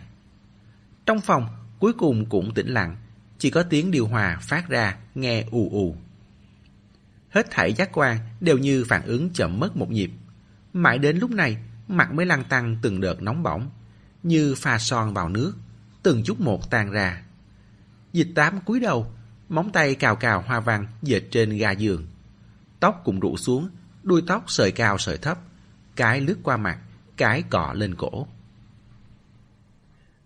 [1.06, 1.46] Trong phòng,
[1.78, 2.96] cuối cùng cũng tĩnh lặng,
[3.38, 5.96] chỉ có tiếng điều hòa phát ra, nghe ù ù.
[7.30, 10.10] Hết thảy giác quan đều như phản ứng chậm mất một nhịp.
[10.72, 11.56] Mãi đến lúc này,
[11.88, 13.70] mặt mới lăn tăng từng đợt nóng bỏng,
[14.22, 15.52] như pha son vào nước,
[16.04, 17.22] từng chút một tan ra.
[18.12, 19.12] Dịch tám cúi đầu,
[19.48, 22.06] móng tay cào cào hoa văn dệt trên ga giường.
[22.80, 23.68] Tóc cũng rụ xuống,
[24.02, 25.38] đuôi tóc sợi cao sợi thấp,
[25.96, 26.78] cái lướt qua mặt,
[27.16, 28.26] cái cọ lên cổ.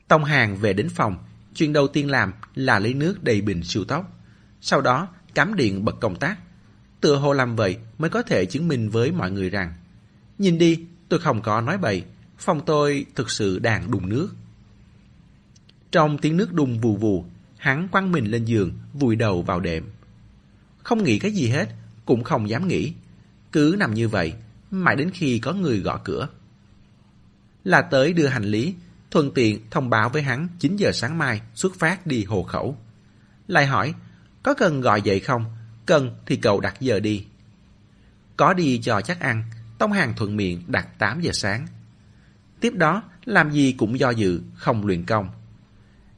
[0.09, 1.19] Tông hàng về đến phòng,
[1.55, 4.13] chuyện đầu tiên làm là lấy nước đầy bình siêu tóc.
[4.61, 6.39] Sau đó cắm điện bật công tắc,
[7.01, 9.75] Tựa hồ làm vậy mới có thể chứng minh với mọi người rằng
[10.39, 12.05] Nhìn đi, tôi không có nói bậy,
[12.39, 14.29] phòng tôi thực sự đang đùng nước.
[15.93, 17.25] Trong tiếng nước đùng vù vù,
[17.57, 19.91] hắn quăng mình lên giường, vùi đầu vào đệm.
[20.83, 21.69] Không nghĩ cái gì hết,
[22.05, 22.93] cũng không dám nghĩ.
[23.53, 24.33] Cứ nằm như vậy,
[24.71, 26.29] mãi đến khi có người gõ cửa.
[27.65, 28.75] Là tới đưa hành lý,
[29.11, 32.77] thuận tiện thông báo với hắn 9 giờ sáng mai xuất phát đi hồ khẩu.
[33.49, 33.95] Lại hỏi,
[34.43, 35.45] có cần gọi dậy không?
[35.87, 37.25] Cần thì cậu đặt giờ đi.
[38.37, 39.45] Có đi cho chắc ăn,
[39.79, 41.67] Tông Hàng thuận miệng đặt 8 giờ sáng.
[42.61, 45.31] Tiếp đó, làm gì cũng do dự, không luyện công.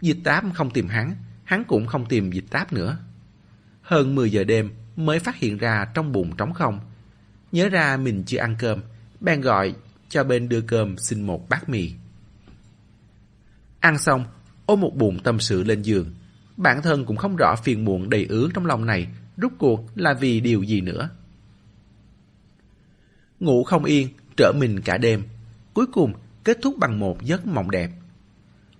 [0.01, 2.99] Dịch táp không tìm hắn, hắn cũng không tìm dịch táp nữa.
[3.83, 6.81] Hơn 10 giờ đêm mới phát hiện ra trong bụng trống không.
[7.53, 8.81] Nhớ ra mình chưa ăn cơm,
[9.21, 9.75] bèn gọi
[10.09, 11.93] cho bên đưa cơm xin một bát mì.
[13.81, 14.25] Ăn xong,
[14.67, 16.15] ôm một bụng tâm sự lên giường.
[16.57, 20.15] Bản thân cũng không rõ phiền muộn đầy ứ trong lòng này rút cuộc là
[20.15, 21.11] vì điều gì nữa.
[23.41, 25.23] Ngủ không yên, trở mình cả đêm.
[25.75, 26.13] Cuối cùng
[26.45, 27.91] kết thúc bằng một giấc mộng đẹp.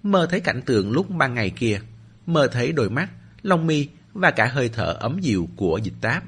[0.03, 1.81] Mơ thấy cảnh tượng lúc ban ngày kia,
[2.27, 3.11] mơ thấy đôi mắt,
[3.43, 6.25] lông mi và cả hơi thở ấm dịu của dịch táp.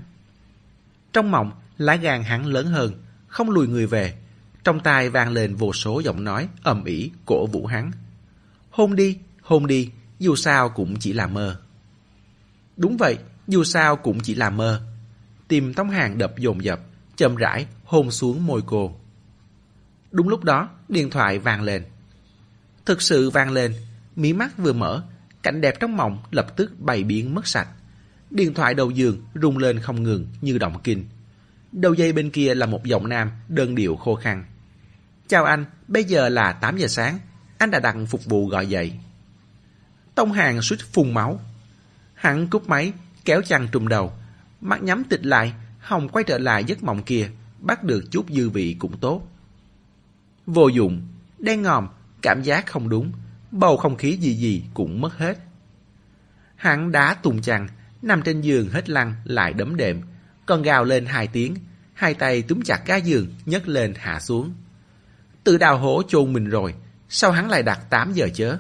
[1.13, 2.93] Trong mộng, lá gan hắn lớn hơn,
[3.29, 4.15] không lùi người về.
[4.65, 7.91] Trong tai vang lên vô số giọng nói ầm ĩ cổ vũ hắn.
[8.71, 11.61] Hôn đi, hôn đi, dù sao cũng chỉ là mơ.
[12.77, 13.19] Đúng vậy,
[13.49, 14.83] dù sao cũng chỉ là mơ.
[15.49, 16.81] Tim Tống Hàng đập dồn dập,
[17.17, 18.97] chậm rãi hôn xuống môi cô.
[20.11, 21.85] Đúng lúc đó, điện thoại vang lên.
[22.87, 23.75] Thực sự vang lên,
[24.17, 25.03] mí mắt vừa mở,
[25.43, 27.69] cảnh đẹp trong mộng lập tức bày biến mất sạch.
[28.31, 31.05] Điện thoại đầu giường rung lên không ngừng như động kinh.
[31.73, 34.45] Đầu dây bên kia là một giọng nam đơn điệu khô khăn.
[35.29, 37.19] Chào anh, bây giờ là 8 giờ sáng,
[37.59, 38.93] anh đã đặt phục vụ gọi dậy.
[40.15, 41.41] Tông hàng suýt phun máu.
[42.15, 42.93] Hắn cúp máy,
[43.25, 44.13] kéo chăn trùm đầu,
[44.61, 48.51] mắt nhắm tịch lại, hồng quay trở lại giấc mộng kia, bắt được chút dư
[48.51, 49.29] vị cũng tốt.
[50.47, 51.09] Vô dụng,
[51.39, 51.89] đen ngòm,
[52.23, 53.13] cảm giác không đúng,
[53.51, 55.39] bầu không khí gì gì cũng mất hết.
[56.57, 57.69] Hắn đá tung chăn,
[58.03, 60.01] nằm trên giường hết lăn lại đấm đệm,
[60.47, 61.55] còn gào lên hai tiếng,
[61.95, 64.55] hai tay túm chặt ga giường nhấc lên hạ xuống.
[65.45, 66.75] Tự đào hổ chôn mình rồi,
[67.09, 68.59] sao hắn lại đặt 8 giờ chớ?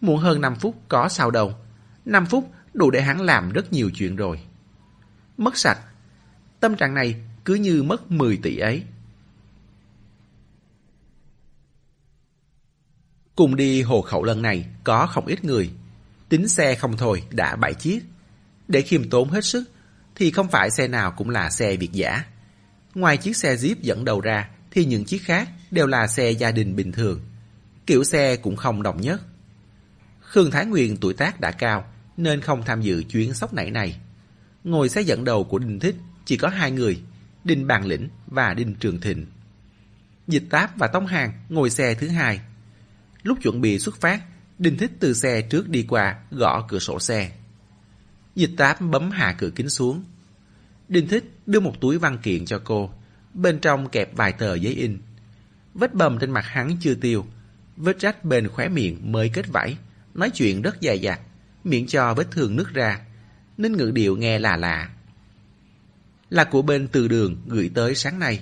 [0.00, 1.54] Muộn hơn 5 phút có sao đâu.
[2.04, 4.40] 5 phút đủ để hắn làm rất nhiều chuyện rồi.
[5.36, 5.78] Mất sạch.
[6.60, 8.84] Tâm trạng này cứ như mất 10 tỷ ấy.
[13.36, 15.70] Cùng đi hồ khẩu lần này có không ít người.
[16.28, 18.00] Tính xe không thôi đã 7 chiếc.
[18.68, 19.64] Để khiêm tốn hết sức
[20.14, 22.24] thì không phải xe nào cũng là xe Việt giả.
[22.94, 26.50] Ngoài chiếc xe Jeep dẫn đầu ra thì những chiếc khác đều là xe gia
[26.50, 27.20] đình bình thường.
[27.86, 29.20] Kiểu xe cũng không đồng nhất.
[30.20, 31.84] Khương Thái Nguyên tuổi tác đã cao
[32.16, 34.00] nên không tham dự chuyến sóc nảy này.
[34.64, 37.02] Ngồi xe dẫn đầu của Đinh Thích chỉ có hai người,
[37.44, 39.26] Đinh Bàn Lĩnh và Đinh Trường Thịnh.
[40.28, 42.40] Dịch Táp và Tống Hàng ngồi xe thứ hai.
[43.22, 44.22] Lúc chuẩn bị xuất phát,
[44.58, 47.32] Đinh Thích từ xe trước đi qua, gõ cửa sổ xe.
[48.34, 50.04] Dịch Táp bấm hạ cửa kính xuống.
[50.88, 52.90] Đinh Thích đưa một túi văn kiện cho cô,
[53.34, 54.98] bên trong kẹp vài tờ giấy in.
[55.74, 57.26] Vết bầm trên mặt hắn chưa tiêu,
[57.76, 59.76] vết rách bên khóe miệng mới kết vảy,
[60.14, 61.20] nói chuyện rất dài dặt
[61.64, 63.00] miệng cho vết thương nứt ra,
[63.58, 64.90] nên ngữ điệu nghe là lạ.
[66.30, 68.40] Là của bên từ đường gửi tới sáng nay.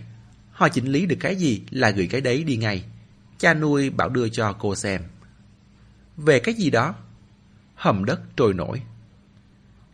[0.51, 2.85] Họ chỉnh lý được cái gì là gửi cái đấy đi ngay.
[3.41, 5.03] Cha nuôi bảo đưa cho cô xem.
[6.16, 6.95] Về cái gì đó?
[7.74, 8.82] Hầm đất trôi nổi.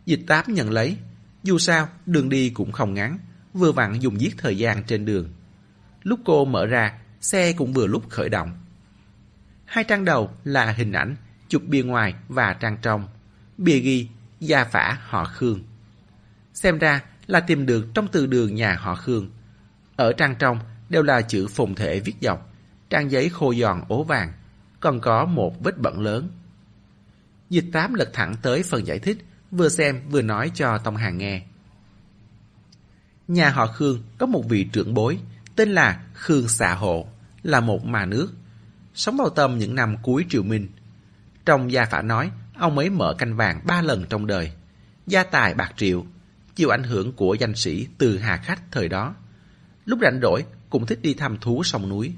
[0.05, 0.97] Dịch táp nhận lấy.
[1.43, 3.17] Dù sao, đường đi cũng không ngắn,
[3.53, 5.29] vừa vặn dùng giết thời gian trên đường.
[6.03, 8.57] Lúc cô mở ra, xe cũng vừa lúc khởi động.
[9.65, 11.15] Hai trang đầu là hình ảnh,
[11.47, 13.07] chụp bìa ngoài và trang trong
[13.57, 14.07] bìa ghi
[14.39, 15.63] gia phả họ Khương.
[16.53, 19.31] Xem ra là tìm được trong từ đường nhà họ Khương.
[19.95, 22.46] Ở trang trong đều là chữ phồn thể viết dọc,
[22.89, 24.33] trang giấy khô giòn ố vàng,
[24.79, 26.29] còn có một vết bẩn lớn.
[27.49, 29.17] Dịch tám lật thẳng tới phần giải thích,
[29.51, 31.41] vừa xem vừa nói cho Tông Hàng nghe.
[33.27, 35.19] Nhà họ Khương có một vị trưởng bối,
[35.55, 37.07] tên là Khương Xạ Hộ,
[37.43, 38.33] là một mà nước.
[38.93, 40.67] Sống vào tâm những năm cuối triều Minh.
[41.45, 44.51] Trong gia phả nói, Ông ấy mở canh vàng ba lần trong đời.
[45.07, 46.05] Gia tài bạc triệu,
[46.55, 49.15] chịu ảnh hưởng của danh sĩ từ hà khách thời đó.
[49.85, 52.13] Lúc rảnh rỗi cũng thích đi thăm thú sông núi.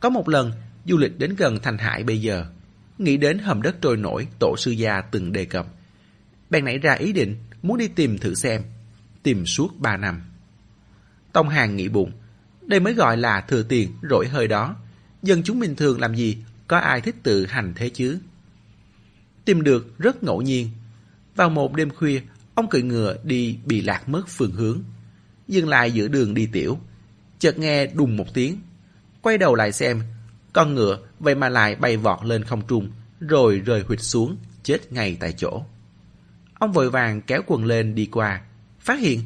[0.00, 0.52] Có một lần,
[0.84, 2.46] du lịch đến gần Thành Hải bây giờ,
[2.98, 5.66] nghĩ đến hầm đất trôi nổi tổ sư gia từng đề cập.
[6.50, 8.62] Bèn nảy ra ý định muốn đi tìm thử xem,
[9.22, 10.22] tìm suốt ba năm.
[11.32, 12.12] Tông Hàng nghĩ bụng,
[12.66, 14.76] đây mới gọi là thừa tiền rỗi hơi đó.
[15.22, 16.36] Dân chúng bình thường làm gì,
[16.68, 18.18] có ai thích tự hành thế chứ?
[19.46, 20.70] tìm được rất ngẫu nhiên.
[21.36, 22.20] Vào một đêm khuya,
[22.54, 24.82] ông cưỡi ngựa đi bị lạc mất phương hướng.
[25.48, 26.78] Dừng lại giữa đường đi tiểu.
[27.38, 28.58] Chợt nghe đùng một tiếng.
[29.26, 30.02] Quay đầu lại xem,
[30.52, 34.92] con ngựa vậy mà lại bay vọt lên không trung, rồi rơi hụt xuống, chết
[34.92, 35.62] ngay tại chỗ.
[36.54, 38.40] Ông vội vàng kéo quần lên đi qua,
[38.80, 39.20] phát hiện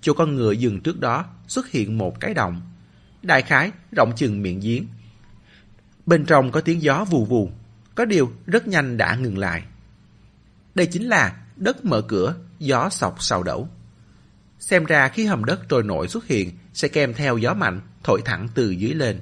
[0.00, 2.60] chỗ con ngựa dừng trước đó xuất hiện một cái động.
[3.22, 4.86] Đại khái rộng chừng miệng giếng.
[6.06, 7.50] Bên trong có tiếng gió vù vù,
[7.94, 9.62] có điều rất nhanh đã ngừng lại.
[10.74, 13.68] Đây chính là đất mở cửa, gió sọc sau đẩu.
[14.58, 18.22] Xem ra khi hầm đất trôi nổi xuất hiện sẽ kèm theo gió mạnh thổi
[18.24, 19.20] thẳng từ dưới lên.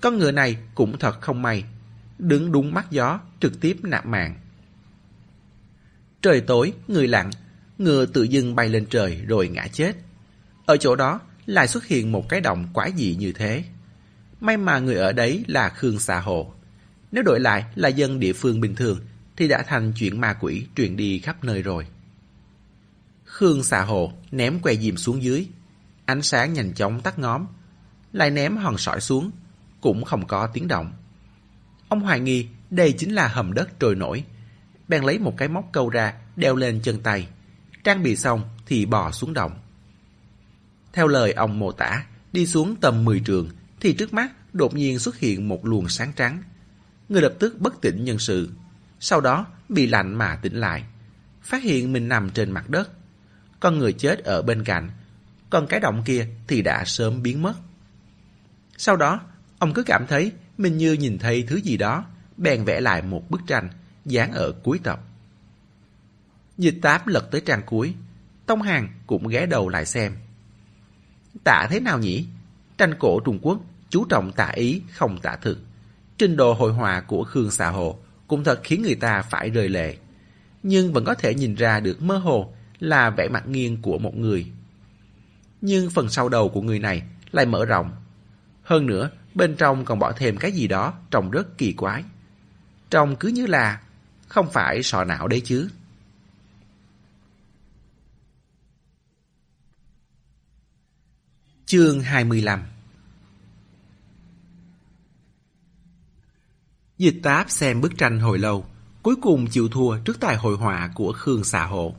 [0.00, 1.64] Con ngựa này cũng thật không may,
[2.18, 4.34] đứng đúng mắt gió trực tiếp nạp mạng.
[6.22, 7.30] Trời tối, người lặng,
[7.78, 9.96] ngựa tự dưng bay lên trời rồi ngã chết.
[10.66, 13.64] Ở chỗ đó lại xuất hiện một cái động quái dị như thế.
[14.40, 16.52] May mà người ở đấy là Khương Xà Hồ.
[17.12, 19.00] Nếu đổi lại là dân địa phương bình thường
[19.36, 21.86] thì đã thành chuyện ma quỷ truyền đi khắp nơi rồi.
[23.24, 25.48] Khương Xà Hồ ném que diêm xuống dưới.
[26.04, 27.46] Ánh sáng nhanh chóng tắt ngóm.
[28.12, 29.30] Lại ném hòn sỏi xuống.
[29.86, 30.92] Cũng không có tiếng động.
[31.88, 34.24] Ông hoài nghi đây chính là hầm đất trôi nổi.
[34.88, 37.28] Bèn lấy một cái móc câu ra đeo lên chân tay.
[37.84, 39.52] Trang bị xong thì bò xuống động.
[40.92, 43.48] Theo lời ông mô tả, đi xuống tầm 10 trường
[43.80, 46.42] thì trước mắt đột nhiên xuất hiện một luồng sáng trắng.
[47.08, 48.50] Người lập tức bất tỉnh nhân sự.
[49.00, 50.84] Sau đó bị lạnh mà tỉnh lại.
[51.42, 52.90] Phát hiện mình nằm trên mặt đất.
[53.60, 54.90] Con người chết ở bên cạnh.
[55.50, 57.54] Còn cái động kia thì đã sớm biến mất.
[58.76, 59.20] Sau đó,
[59.58, 62.04] ông cứ cảm thấy mình như nhìn thấy thứ gì đó,
[62.36, 63.68] bèn vẽ lại một bức tranh,
[64.04, 65.00] dán ở cuối tập.
[66.58, 67.94] Dịch táp lật tới trang cuối,
[68.46, 70.12] Tông Hàng cũng ghé đầu lại xem.
[71.44, 72.26] tả thế nào nhỉ?
[72.78, 75.58] Tranh cổ Trung Quốc chú trọng tả ý không tả thực.
[76.18, 79.68] Trình độ hội họa của Khương Xà Hồ cũng thật khiến người ta phải rơi
[79.68, 79.96] lệ.
[80.62, 84.16] Nhưng vẫn có thể nhìn ra được mơ hồ là vẻ mặt nghiêng của một
[84.16, 84.46] người.
[85.60, 87.90] Nhưng phần sau đầu của người này lại mở rộng.
[88.62, 92.04] Hơn nữa, bên trong còn bỏ thêm cái gì đó trông rất kỳ quái.
[92.90, 93.80] Trông cứ như là
[94.28, 95.68] không phải sọ não đấy chứ.
[101.66, 102.62] Chương 25
[106.98, 108.66] Dịch táp xem bức tranh hồi lâu,
[109.02, 111.94] cuối cùng chịu thua trước tài hội họa của Khương Xà Hộ.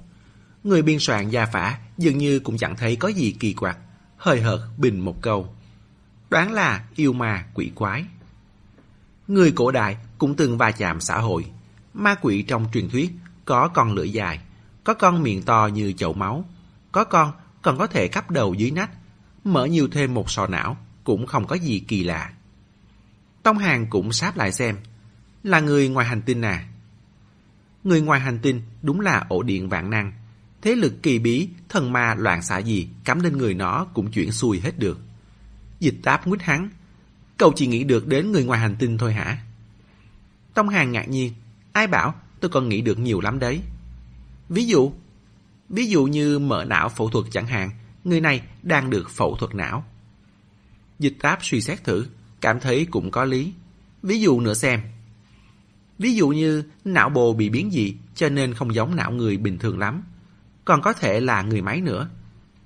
[0.64, 3.78] Người biên soạn gia phả dường như cũng chẳng thấy có gì kỳ quặc,
[4.18, 5.57] hơi hợt bình một câu.
[6.30, 8.06] Đoán là yêu ma quỷ quái.
[9.28, 11.46] Người cổ đại cũng từng va chạm xã hội.
[11.94, 13.12] Ma quỷ trong truyền thuyết
[13.46, 14.40] có con lưỡi dài,
[14.84, 16.46] có con miệng to như chậu máu,
[16.92, 18.90] có con còn có thể cắp đầu dưới nách,
[19.44, 22.34] mở nhiều thêm một sò não, cũng không có gì kỳ lạ.
[23.44, 24.78] Tông Hàng cũng sáp lại xem,
[25.44, 26.68] là người ngoài hành tinh à?
[27.84, 30.14] Người ngoài hành tinh đúng là ổ điện vạn năng.
[30.62, 34.32] Thế lực kỳ bí, thần ma loạn xạ gì cắm lên người nó cũng chuyển
[34.32, 35.00] xuôi hết được.
[35.80, 36.70] Dịch táp nguyết hắn.
[37.38, 39.42] Cậu chỉ nghĩ được đến người ngoài hành tinh thôi hả?
[40.54, 41.34] Tông Hàng ngạc nhiên.
[41.72, 43.62] Ai bảo tôi còn nghĩ được nhiều lắm đấy.
[44.50, 44.92] Ví dụ,
[45.70, 47.70] ví dụ như mở não phẫu thuật chẳng hạn,
[48.04, 49.86] người này đang được phẫu thuật não.
[51.00, 52.06] Dịch táp suy xét thử,
[52.42, 53.54] cảm thấy cũng có lý.
[54.04, 54.82] Ví dụ nữa xem.
[56.00, 59.58] Ví dụ như não bộ bị biến dị cho nên không giống não người bình
[59.58, 60.04] thường lắm.
[60.66, 62.10] Còn có thể là người máy nữa.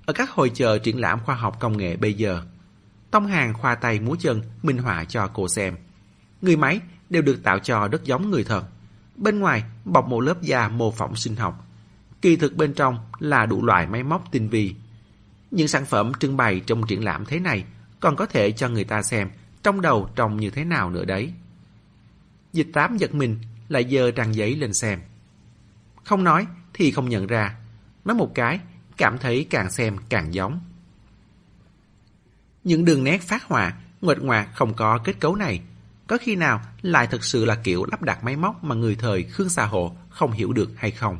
[0.06, 2.42] Ở các hội chợ triển lãm khoa học công nghệ bây giờ,
[3.12, 5.76] Tông Hàng khoa tay múa chân minh họa cho cô xem.
[6.42, 6.80] Người máy
[7.10, 8.64] đều được tạo cho rất giống người thật.
[9.16, 11.66] Bên ngoài bọc một lớp da mô phỏng sinh học.
[12.22, 14.74] Kỳ thực bên trong là đủ loại máy móc tinh vi.
[15.50, 17.64] Những sản phẩm trưng bày trong triển lãm thế này
[18.00, 19.30] còn có thể cho người ta xem
[19.62, 21.32] trong đầu trông như thế nào nữa đấy.
[22.52, 25.00] Dịch tám giật mình lại dơ trang giấy lên xem.
[26.04, 27.56] Không nói thì không nhận ra.
[28.04, 28.60] Nói một cái,
[28.96, 30.60] cảm thấy càng xem càng giống.
[32.64, 35.60] Những đường nét phát họa, nguệt ngoạc không có kết cấu này.
[36.06, 39.22] Có khi nào lại thực sự là kiểu lắp đặt máy móc mà người thời
[39.22, 41.18] Khương Xà Hộ không hiểu được hay không?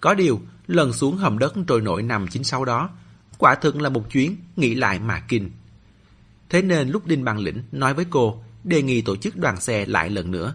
[0.00, 2.90] Có điều, lần xuống hầm đất trôi nổi năm 96 đó,
[3.38, 5.50] quả thực là một chuyến nghĩ lại mà kinh.
[6.50, 9.86] Thế nên lúc Đinh Bằng Lĩnh nói với cô đề nghị tổ chức đoàn xe
[9.86, 10.54] lại lần nữa.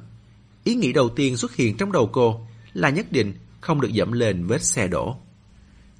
[0.64, 4.12] Ý nghĩ đầu tiên xuất hiện trong đầu cô là nhất định không được dẫm
[4.12, 5.18] lên vết xe đổ.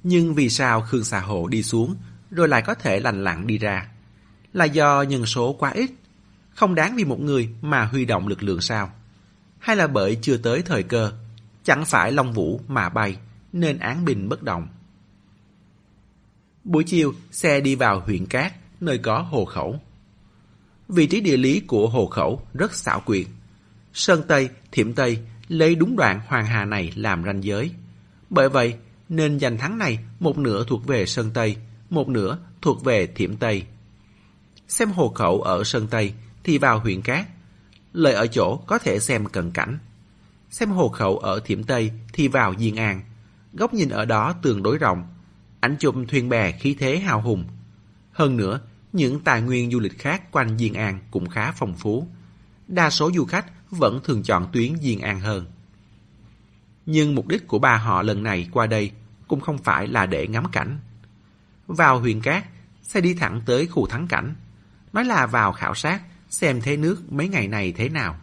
[0.02, 1.96] Nhưng vì sao Khương Xà Hộ đi xuống
[2.34, 3.88] rồi lại có thể lành lặn đi ra?
[4.52, 5.90] Là do nhân số quá ít,
[6.50, 8.92] không đáng vì một người mà huy động lực lượng sao?
[9.58, 11.12] Hay là bởi chưa tới thời cơ,
[11.64, 13.16] chẳng phải Long Vũ mà bay,
[13.52, 14.68] nên án bình bất động?
[16.64, 19.80] Buổi chiều, xe đi vào huyện Cát, nơi có hồ khẩu.
[20.88, 23.26] Vị trí địa lý của hồ khẩu rất xảo quyệt.
[23.92, 27.70] Sơn Tây, Thiểm Tây lấy đúng đoạn Hoàng Hà này làm ranh giới.
[28.30, 28.74] Bởi vậy,
[29.08, 31.56] nên giành thắng này một nửa thuộc về Sơn Tây,
[31.90, 33.64] một nửa thuộc về Thiểm Tây.
[34.68, 37.26] Xem hồ khẩu ở Sơn Tây thì vào huyện Cát.
[37.92, 39.78] Lời ở chỗ có thể xem cận cảnh.
[40.50, 43.00] Xem hồ khẩu ở Thiểm Tây thì vào Diên An.
[43.52, 45.06] Góc nhìn ở đó tương đối rộng.
[45.60, 47.44] Ảnh chụp thuyền bè khí thế hào hùng.
[48.12, 48.60] Hơn nữa,
[48.92, 52.06] những tài nguyên du lịch khác quanh Diên An cũng khá phong phú.
[52.68, 55.46] Đa số du khách vẫn thường chọn tuyến Diên An hơn.
[56.86, 58.90] Nhưng mục đích của bà họ lần này qua đây
[59.28, 60.78] cũng không phải là để ngắm cảnh.
[61.66, 62.44] Vào huyền cát,
[62.82, 64.34] sẽ đi thẳng tới khu thắng cảnh.
[64.92, 68.16] Nói là vào khảo sát, xem thế nước mấy ngày này thế nào.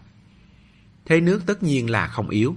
[1.06, 2.56] Thế nước tất nhiên là không yếu.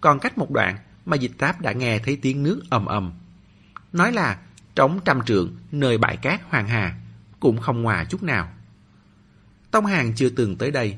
[0.00, 0.76] Còn cách một đoạn
[1.06, 3.12] mà dịch táp đã nghe thấy tiếng nước ầm ầm.
[3.92, 4.38] Nói là
[4.74, 6.94] trống trăm trượng nơi bãi cát hoàng hà,
[7.40, 8.52] cũng không ngoài chút nào.
[9.70, 10.96] Tông Hàng chưa từng tới đây.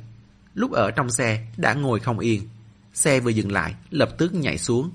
[0.55, 2.48] Lúc ở trong xe đã ngồi không yên.
[2.94, 4.90] Xe vừa dừng lại, lập tức nhảy xuống.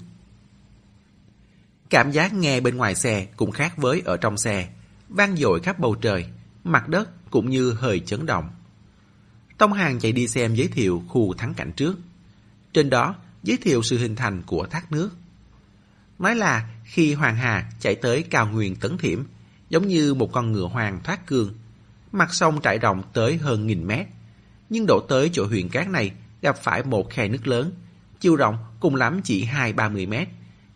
[1.89, 4.69] Cảm giác nghe bên ngoài xe cũng khác với ở trong xe.
[5.09, 6.25] Vang dội khắp bầu trời,
[6.63, 8.49] mặt đất cũng như hơi chấn động.
[9.57, 11.97] Tông Hàng chạy đi xem giới thiệu khu thắng cảnh trước.
[12.73, 15.09] Trên đó giới thiệu sự hình thành của thác nước.
[16.19, 19.23] Nói là khi Hoàng Hà chạy tới cao nguyên tấn thiểm,
[19.69, 21.53] giống như một con ngựa hoàng thoát cương.
[22.11, 24.07] Mặt sông trải rộng tới hơn nghìn mét.
[24.69, 26.11] Nhưng đổ tới chỗ huyện cát này
[26.41, 27.71] gặp phải một khe nước lớn,
[28.19, 30.27] chiều rộng cùng lắm chỉ hai ba mươi mét,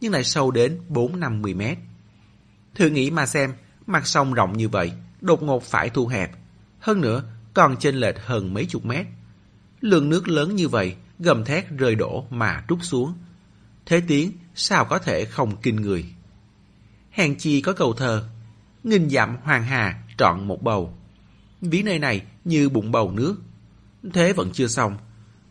[0.04, 1.78] nhưng lại sâu đến bốn năm mươi mét.
[2.76, 3.54] Thử nghĩ mà xem,
[3.88, 6.32] mặt sông rộng như vậy, đột ngột phải thu hẹp.
[6.80, 7.24] Hơn nữa,
[7.54, 9.06] còn chênh lệch hơn mấy chục mét.
[9.82, 13.14] Lượng nước lớn như vậy, gầm thét rơi đổ mà trút xuống.
[13.86, 16.06] Thế tiếng sao có thể không kinh người.
[17.12, 18.30] Hèn chi có cầu thơ,
[18.84, 20.98] nghìn dặm hoàng hà trọn một bầu.
[21.62, 23.36] Ví nơi này như bụng bầu nước.
[24.14, 24.98] Thế vẫn chưa xong,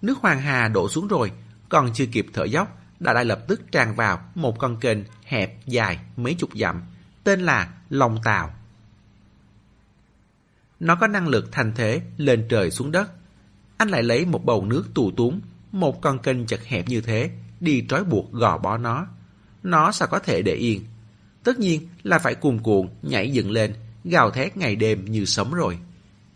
[0.02, 1.32] nước hoàng hà đổ xuống rồi,
[1.68, 5.66] còn chưa kịp thở dốc, đã lại lập tức tràn vào một con kênh hẹp
[5.66, 6.82] dài mấy chục dặm,
[7.24, 8.54] tên là Long Tàu.
[10.80, 13.10] Nó có năng lực thành thế lên trời xuống đất.
[13.76, 15.40] Anh lại lấy một bầu nước tù túng
[15.72, 17.30] một con kênh chật hẹp như thế,
[17.60, 19.06] đi trói buộc gò bó nó.
[19.62, 20.84] Nó sao có thể để yên?
[21.44, 23.74] Tất nhiên là phải cuồn cuộn nhảy dựng lên,
[24.04, 25.78] gào thét ngày đêm như sống rồi.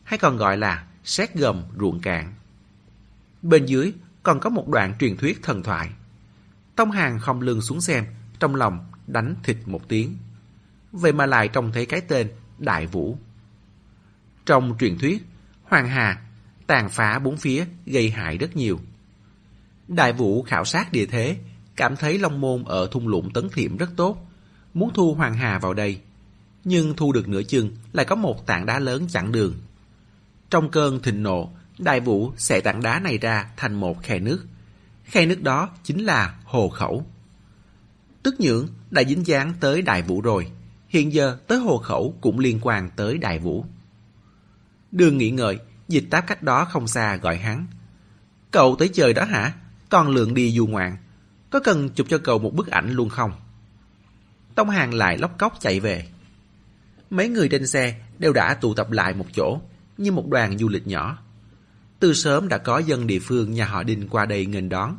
[0.05, 2.35] Hay còn gọi là xét gầm ruộng cạn.
[3.43, 5.91] Bên dưới còn có một đoạn truyền thuyết thần thoại.
[6.77, 8.05] Tông Hàng không lưng xuống xem,
[8.39, 10.17] trong lòng đánh thịt một tiếng.
[10.93, 13.19] Vậy mà lại trông thấy cái tên Đại Vũ.
[14.47, 15.27] Trong truyền thuyết,
[15.63, 16.23] Hoàng Hà
[16.67, 18.81] tàn phá bốn phía gây hại rất nhiều.
[19.89, 21.37] Đại Vũ khảo sát địa thế,
[21.77, 24.31] cảm thấy Long Môn ở thung lũng Tấn Thiểm rất tốt,
[24.75, 26.01] muốn thu Hoàng Hà vào đây.
[26.65, 29.55] Nhưng thu được nửa chừng lại có một tảng đá lớn chặn đường.
[30.51, 34.47] Trong cơn thịnh nộ, Đại Vũ sẽ tảng đá này ra thành một khe nước.
[35.07, 37.07] Khe nước đó chính là hồ khẩu.
[38.23, 40.51] Tức nhưỡng đã dính dáng tới Đại Vũ rồi.
[40.89, 43.65] Hiện giờ tới hồ khẩu cũng liên quan tới Đại Vũ.
[44.93, 45.59] Đường nghĩ ngợi,
[45.89, 47.67] dịch táp cách đó không xa gọi hắn.
[48.51, 49.53] Cậu tới chơi đó hả?
[49.89, 50.97] còn lượng đi du ngoạn.
[51.51, 53.33] Có cần chụp cho cậu một bức ảnh luôn không?
[54.55, 56.07] Tông Hàng lại lóc cóc chạy về.
[57.11, 59.61] Mấy người trên xe đều đã tụ tập lại một chỗ,
[59.99, 61.19] như một đoàn du lịch nhỏ.
[62.01, 64.97] Từ sớm đã có dân địa phương nhà họ Đinh qua đây nghênh đón.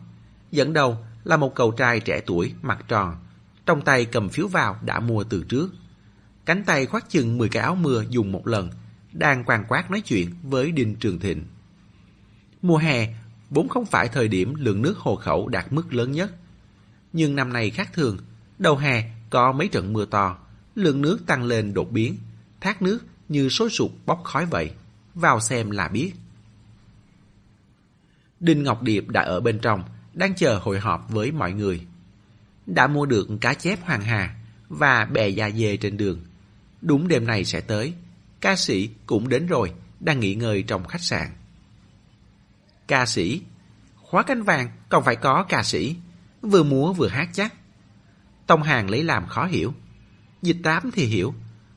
[0.52, 3.15] Dẫn đầu là một cậu trai trẻ tuổi, mặt tròn,
[3.65, 5.69] trong tay cầm phiếu vào đã mua từ trước.
[6.45, 8.69] Cánh tay khoác chừng 10 cái áo mưa dùng một lần,
[9.14, 11.44] đang quan quát nói chuyện với Đinh Trường Thịnh.
[12.61, 13.15] Mùa hè
[13.49, 16.32] vốn không phải thời điểm lượng nước hồ khẩu đạt mức lớn nhất.
[17.14, 18.18] Nhưng năm nay khác thường,
[18.60, 20.38] đầu hè có mấy trận mưa to,
[20.76, 22.18] lượng nước tăng lên đột biến,
[22.61, 22.99] thác nước
[23.30, 24.72] như sôi sụp bốc khói vậy,
[25.14, 26.14] vào xem là biết.
[28.39, 29.84] Đinh Ngọc Điệp đã ở bên trong,
[30.14, 31.81] đang chờ hội họp với mọi người.
[32.65, 34.35] Đã mua được cá chép hoàng hà
[34.69, 36.22] và bè da dê trên đường.
[36.81, 37.93] Đúng đêm này sẽ tới,
[38.41, 41.27] Ca sĩ cũng đến rồi, đang nghỉ ngơi trong khách sạn.
[42.88, 43.41] Ca sĩ?
[43.95, 45.95] Khóa cánh vàng còn phải có ca sĩ,
[46.41, 47.53] vừa múa vừa hát chắc.
[48.47, 49.73] Tông Hàng lấy làm khó hiểu.
[50.41, 51.34] Dịch tám thì hiểu,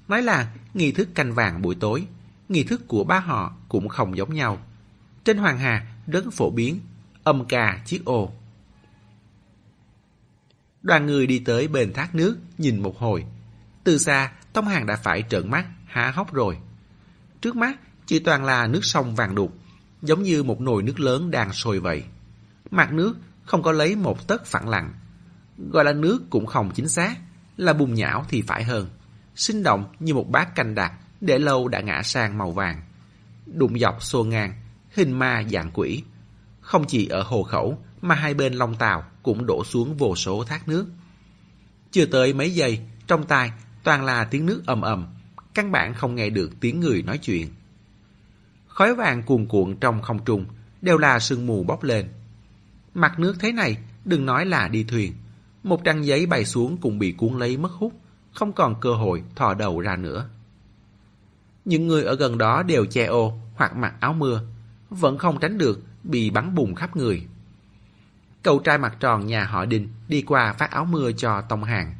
[0.08, 2.06] nói là nghi thức canh vàng buổi tối,
[2.48, 4.58] nghi thức của ba họ cũng không giống nhau.
[5.24, 6.80] Trên Hoàng Hà rất phổ biến,
[7.24, 8.32] âm ca chiếc ô.
[10.82, 13.24] Đoàn người đi tới bên thác nước, nhìn một hồi.
[13.84, 16.58] Từ xa, Tông Hàng đã phải trợn mắt há hốc rồi.
[17.40, 19.58] Trước mắt chỉ toàn là nước sông vàng đục,
[20.02, 22.04] giống như một nồi nước lớn đang sôi vậy.
[22.70, 24.94] Mặt nước không có lấy một tấc phẳng lặng.
[25.70, 27.16] Gọi là nước cũng không chính xác,
[27.56, 28.88] là bùn nhão thì phải hơn.
[29.34, 32.82] Sinh động như một bát canh đặc, để lâu đã ngã sang màu vàng.
[33.46, 34.52] Đụng dọc xô ngang,
[34.90, 36.02] hình ma dạng quỷ.
[36.60, 40.44] Không chỉ ở hồ khẩu, mà hai bên long tàu cũng đổ xuống vô số
[40.44, 40.86] thác nước.
[41.90, 43.52] Chưa tới mấy giây, trong tai
[43.84, 45.06] toàn là tiếng nước ầm ầm,
[45.54, 47.48] căn bản không nghe được tiếng người nói chuyện.
[48.66, 50.46] Khói vàng cuồn cuộn trong không trung,
[50.82, 52.08] đều là sương mù bốc lên.
[52.94, 55.12] Mặt nước thế này, đừng nói là đi thuyền.
[55.62, 57.92] Một trang giấy bay xuống cũng bị cuốn lấy mất hút,
[58.32, 60.28] không còn cơ hội thò đầu ra nữa.
[61.64, 64.42] Những người ở gần đó đều che ô hoặc mặc áo mưa,
[64.90, 67.26] vẫn không tránh được bị bắn bùng khắp người.
[68.42, 71.94] Cậu trai mặt tròn nhà họ Đinh đi qua phát áo mưa cho Tông Hàng.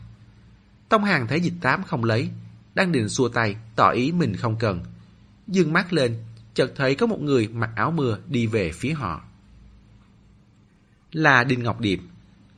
[0.89, 2.31] Tông Hàng thấy dịch tám không lấy,
[2.75, 4.81] đang định xua tay tỏ ý mình không cần.
[5.47, 6.19] Dương mắt lên,
[6.55, 9.23] chợt thấy có một người mặc áo mưa đi về phía họ.
[11.13, 12.01] Là Đinh Ngọc Điệp.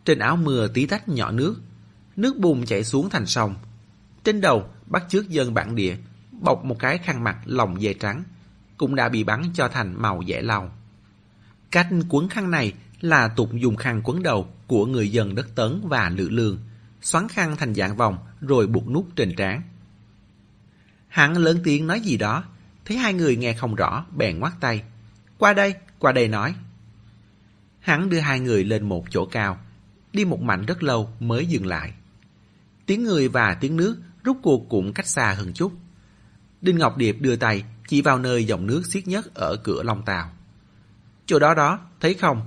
[0.05, 1.57] Trên áo mưa tí tách nhỏ nước,
[2.17, 3.55] nước bùn chảy xuống thành sông.
[4.25, 5.97] Trên đầu bắt chước dân bản địa,
[6.41, 8.23] bọc một cái khăn mặt lòng dây trắng,
[8.83, 10.73] cũng đã bị bắn cho thành màu dẻ lau.
[11.71, 15.81] Cách quấn khăn này là tục dùng khăn quấn đầu của người dân đất Tấn
[15.85, 16.59] và lữ Lương,
[17.03, 19.63] xoắn khăn thành dạng vòng rồi buộc nút trên trán.
[21.09, 22.45] Hắn lớn tiếng nói gì đó,
[22.85, 24.83] thấy hai người nghe không rõ, bèn ngoắt tay.
[25.39, 26.55] Qua đây, qua đây nói.
[27.81, 29.59] Hắn đưa hai người lên một chỗ cao,
[30.13, 31.93] đi một mảnh rất lâu mới dừng lại.
[32.87, 35.73] Tiếng người và tiếng nước rút cuộc cũng cách xa hơn chút.
[36.61, 40.03] Đinh Ngọc Điệp đưa tay chỉ vào nơi dòng nước xiết nhất ở cửa Long
[40.05, 40.31] Tàu.
[41.27, 42.47] Chỗ đó đó, thấy không?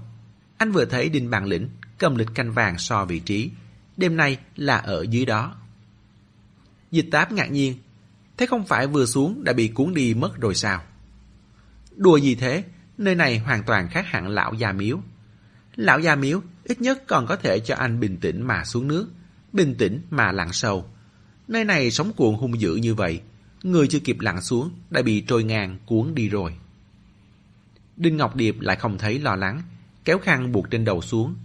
[0.58, 3.52] Anh vừa thấy Đinh Bàn Lĩnh cầm lịch canh vàng so vị trí.
[3.98, 5.56] Đêm nay là ở dưới đó.
[6.92, 7.78] Dịch táp ngạc nhiên.
[8.38, 10.82] Thế không phải vừa xuống đã bị cuốn đi mất rồi sao?
[11.96, 12.64] Đùa gì thế?
[12.98, 15.00] Nơi này hoàn toàn khác hẳn lão già miếu.
[15.76, 19.08] Lão già miếu ít nhất còn có thể cho anh bình tĩnh mà xuống nước.
[19.54, 20.86] Bình tĩnh mà lặn sâu.
[21.48, 23.22] Nơi này sống cuộn hung dữ như vậy.
[23.66, 26.56] Người chưa kịp lặn xuống đã bị trôi ngang cuốn đi rồi.
[27.98, 29.62] Đinh Ngọc Điệp lại không thấy lo lắng,
[30.04, 31.36] kéo khăn buộc trên đầu xuống.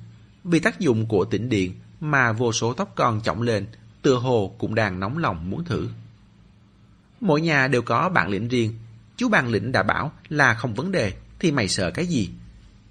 [0.45, 3.67] Vì tác dụng của tĩnh điện mà vô số tóc con chỏng lên,
[4.03, 5.89] tựa hồ cũng đang nóng lòng muốn thử.
[7.21, 8.79] Mỗi nhà đều có bản lĩnh riêng.
[9.17, 12.31] Chú bản lĩnh đã bảo là không vấn đề, thì mày sợ cái gì?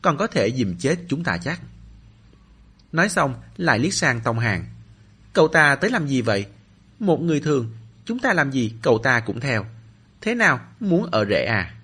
[0.01, 1.61] Còn có thể dìm chết chúng ta chắc.
[2.91, 4.65] Nói xong, lại liếc sang Tông Hàng.
[5.34, 6.45] Cậu ta tới làm gì vậy?
[6.99, 7.72] Một người thường,
[8.10, 9.65] chúng ta làm gì cậu ta cũng theo.
[10.22, 11.76] Thế nào, muốn ở rễ à?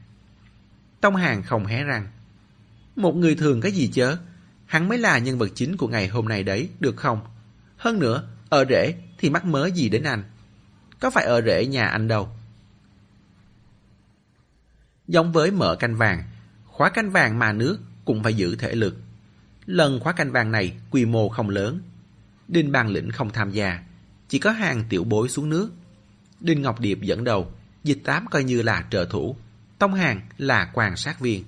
[1.02, 2.08] Tông Hàng không hé răng.
[2.96, 4.18] Một người thường cái gì chớ?
[4.66, 7.22] Hắn mới là nhân vật chính của ngày hôm nay đấy, được không?
[7.78, 10.24] Hơn nữa, ở rễ thì mắc mớ gì đến anh?
[11.00, 12.30] Có phải ở rễ nhà anh đâu?
[15.08, 16.24] Giống với mở canh vàng,
[16.66, 18.98] khóa canh vàng mà nước cũng phải giữ thể lực.
[19.66, 21.82] Lần khóa canh vàng này quy mô không lớn.
[22.48, 23.84] Đinh Bàn Lĩnh không tham gia,
[24.30, 25.72] chỉ có hàng tiểu bối xuống nước.
[26.46, 27.52] Đinh Ngọc Điệp dẫn đầu,
[27.84, 29.36] dịch tám coi như là trợ thủ.
[29.80, 31.44] Tông Hàng là quan sát viên.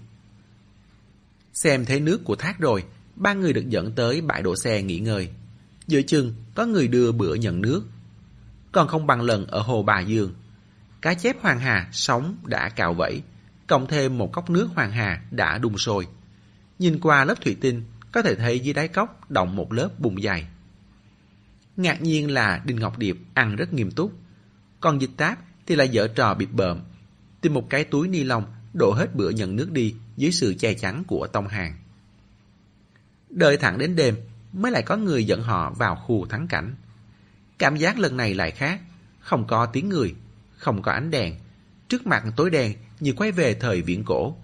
[1.54, 2.84] Xem thấy nước của thác rồi,
[3.16, 5.30] ba người được dẫn tới bãi đổ xe nghỉ ngơi.
[5.88, 7.84] Giữa chừng có người đưa bữa nhận nước.
[8.72, 10.34] Còn không bằng lần ở hồ Bà Dương.
[11.02, 13.22] Cá chép Hoàng Hà sống đã cạo vẫy,
[13.68, 16.08] cộng thêm một cốc nước Hoàng Hà đã đun sôi.
[16.80, 20.22] Nhìn qua lớp thủy tinh, có thể thấy dưới đáy cốc động một lớp bùn
[20.22, 20.48] dày.
[21.78, 24.12] Ngạc nhiên là Đinh Ngọc Điệp ăn rất nghiêm túc.
[24.80, 26.82] Còn dịch táp thì lại dở trò bịp bợm.
[27.42, 30.74] Tìm một cái túi ni lông đổ hết bữa nhận nước đi dưới sự che
[30.74, 31.78] chắn của Tông Hàng.
[33.30, 34.16] Đợi thẳng đến đêm
[34.54, 36.76] mới lại có người dẫn họ vào khu thắng cảnh.
[37.58, 38.82] Cảm giác lần này lại khác,
[39.20, 40.16] không có tiếng người,
[40.58, 41.36] không có ánh đèn.
[41.88, 44.36] Trước mặt tối đen như quay về thời viễn cổ.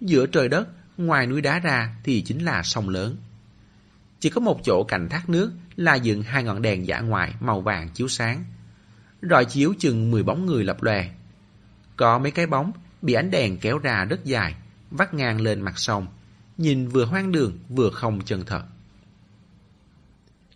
[0.00, 3.16] Giữa trời đất, ngoài núi đá ra thì chính là sông lớn.
[4.20, 7.60] Chỉ có một chỗ cạnh thác nước là dựng hai ngọn đèn giả ngoại màu
[7.60, 8.44] vàng chiếu sáng.
[9.22, 11.10] Rọi chiếu chừng 10 bóng người lập lòe.
[11.96, 12.72] Có mấy cái bóng
[13.02, 14.54] bị ánh đèn kéo ra rất dài,
[14.90, 16.06] vắt ngang lên mặt sông,
[16.58, 18.62] nhìn vừa hoang đường vừa không chân thật.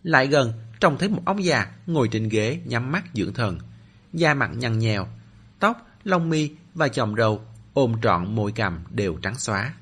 [0.03, 3.59] Lại gần, trông thấy một ông già ngồi trên ghế nhắm mắt dưỡng thần,
[4.13, 5.07] da mặt nhăn nhèo,
[5.59, 7.41] tóc, lông mi và chòm râu
[7.73, 9.73] ôm trọn môi cằm đều trắng xóa.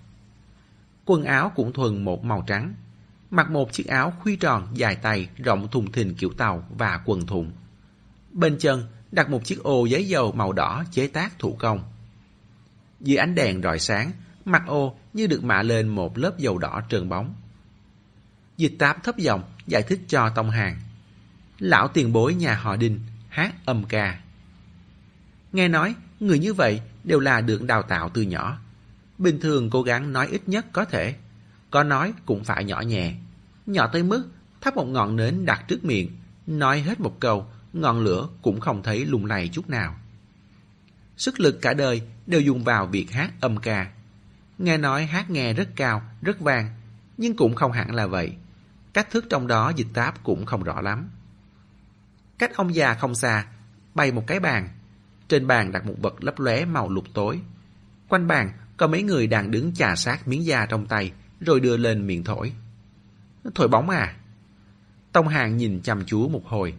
[1.06, 2.74] Quần áo cũng thuần một màu trắng,
[3.32, 7.28] mặc một chiếc áo khuy tròn dài tay rộng thùng thình kiểu tàu và quần
[7.28, 7.52] thụng.
[8.34, 11.84] Bên chân đặt một chiếc ô giấy dầu màu đỏ chế tác thủ công.
[13.00, 14.12] Dưới ánh đèn rọi sáng,
[14.46, 17.34] mặt ô như được mạ lên một lớp dầu đỏ trơn bóng.
[18.58, 20.78] Dịch táp thấp giọng giải thích cho Tông Hàng.
[21.60, 23.00] Lão tiền bối nhà họ Đinh
[23.30, 24.20] hát âm ca.
[25.52, 28.60] Nghe nói, người như vậy đều là được đào tạo từ nhỏ.
[29.18, 31.16] Bình thường cố gắng nói ít nhất có thể.
[31.72, 33.14] Có nói cũng phải nhỏ nhẹ.
[33.66, 34.30] Nhỏ tới mức
[34.62, 36.10] thắp một ngọn nến đặt trước miệng,
[36.48, 39.96] nói hết một câu, ngọn lửa cũng không thấy lung lay chút nào.
[41.18, 43.92] Sức lực cả đời đều dùng vào việc hát âm ca.
[44.58, 46.70] Nghe nói hát nghe rất cao, rất vang,
[47.18, 48.36] nhưng cũng không hẳn là vậy.
[48.94, 51.10] Cách thức trong đó dịch táp cũng không rõ lắm.
[52.40, 53.46] Cách ông già không xa,
[53.94, 54.70] bày một cái bàn.
[55.28, 57.40] Trên bàn đặt một vật lấp lóe màu lục tối.
[58.08, 61.78] Quanh bàn có mấy người đang đứng chà sát miếng da trong tay, rồi đưa
[61.78, 62.54] lên miệng thổi.
[63.56, 64.16] Thổi bóng à?
[65.12, 66.74] Tông Hàng nhìn chăm chú một hồi.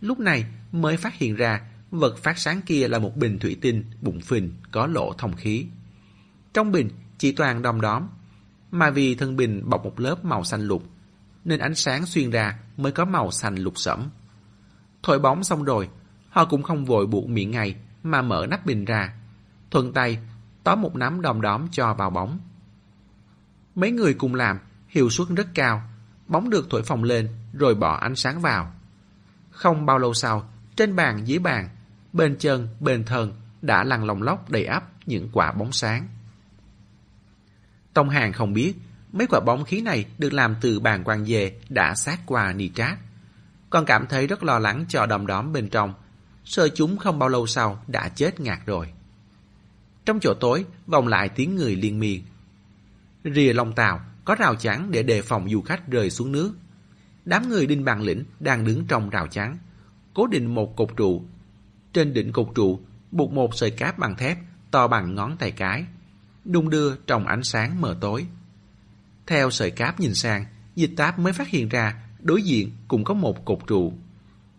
[0.00, 1.60] Lúc này mới phát hiện ra
[1.90, 5.66] vật phát sáng kia là một bình thủy tinh bụng phình có lỗ thông khí.
[6.54, 8.08] Trong bình chỉ toàn đom đóm,
[8.70, 10.82] mà vì thân bình bọc một lớp màu xanh lục,
[11.44, 14.08] nên ánh sáng xuyên ra mới có màu xanh lục sẫm.
[15.02, 15.88] Thổi bóng xong rồi,
[16.28, 19.14] họ cũng không vội buộc miệng ngay mà mở nắp bình ra.
[19.70, 20.18] Thuận tay,
[20.64, 22.38] tó một nắm đom đóm cho vào bóng.
[23.74, 24.58] Mấy người cùng làm,
[24.88, 25.82] hiệu suất rất cao,
[26.28, 28.72] bóng được thổi phồng lên rồi bỏ ánh sáng vào.
[29.56, 31.68] Không bao lâu sau, trên bàn dưới bàn,
[32.12, 36.08] bên chân, bên thân đã lăn lòng lóc đầy ắp những quả bóng sáng.
[37.94, 38.74] Tông Hàng không biết
[39.12, 42.98] mấy quả bóng khí này được làm từ bàn quan về đã sát qua nitrat.
[43.70, 45.94] Còn cảm thấy rất lo lắng cho đom đóm bên trong,
[46.44, 48.92] sợ chúng không bao lâu sau đã chết ngạt rồi.
[50.04, 52.22] Trong chỗ tối, vòng lại tiếng người liên miên.
[53.24, 56.52] Rìa Long Tàu có rào chắn để đề phòng du khách rơi xuống nước.
[57.26, 59.58] Đám người đinh bàn lĩnh đang đứng trong rào chắn,
[60.14, 61.22] cố định một cột trụ.
[61.92, 62.80] Trên đỉnh cột trụ
[63.10, 64.38] buộc một sợi cáp bằng thép
[64.70, 65.84] to bằng ngón tay cái,
[66.44, 68.26] đung đưa trong ánh sáng mờ tối.
[69.26, 70.44] Theo sợi cáp nhìn sang,
[70.74, 73.92] dịch táp mới phát hiện ra đối diện cũng có một cột trụ.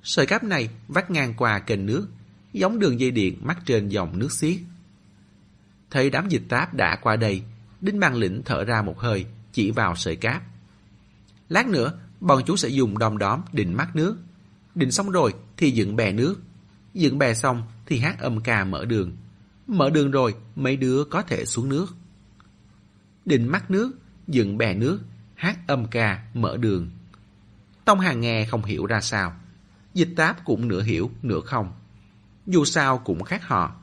[0.03, 2.07] Sợi cáp này vắt ngang qua kênh nước,
[2.53, 4.59] giống đường dây điện mắc trên dòng nước xiết.
[5.91, 7.41] Thấy đám dịch táp đã qua đây,
[7.81, 10.43] Đinh Bằng Lĩnh thở ra một hơi, chỉ vào sợi cáp.
[11.49, 14.17] Lát nữa, bọn chú sẽ dùng đom đóm định mắt nước.
[14.75, 16.35] Định xong rồi thì dựng bè nước.
[16.93, 19.11] Dựng bè xong thì hát âm ca mở đường.
[19.67, 21.95] Mở đường rồi, mấy đứa có thể xuống nước.
[23.25, 23.91] Định mắt nước,
[24.27, 24.99] dựng bè nước,
[25.35, 26.89] hát âm ca, mở đường.
[27.85, 29.35] Tông Hàng nghe không hiểu ra sao.
[29.93, 31.73] Dịch táp cũng nửa hiểu, nửa không.
[32.47, 33.75] Dù sao cũng khác họ.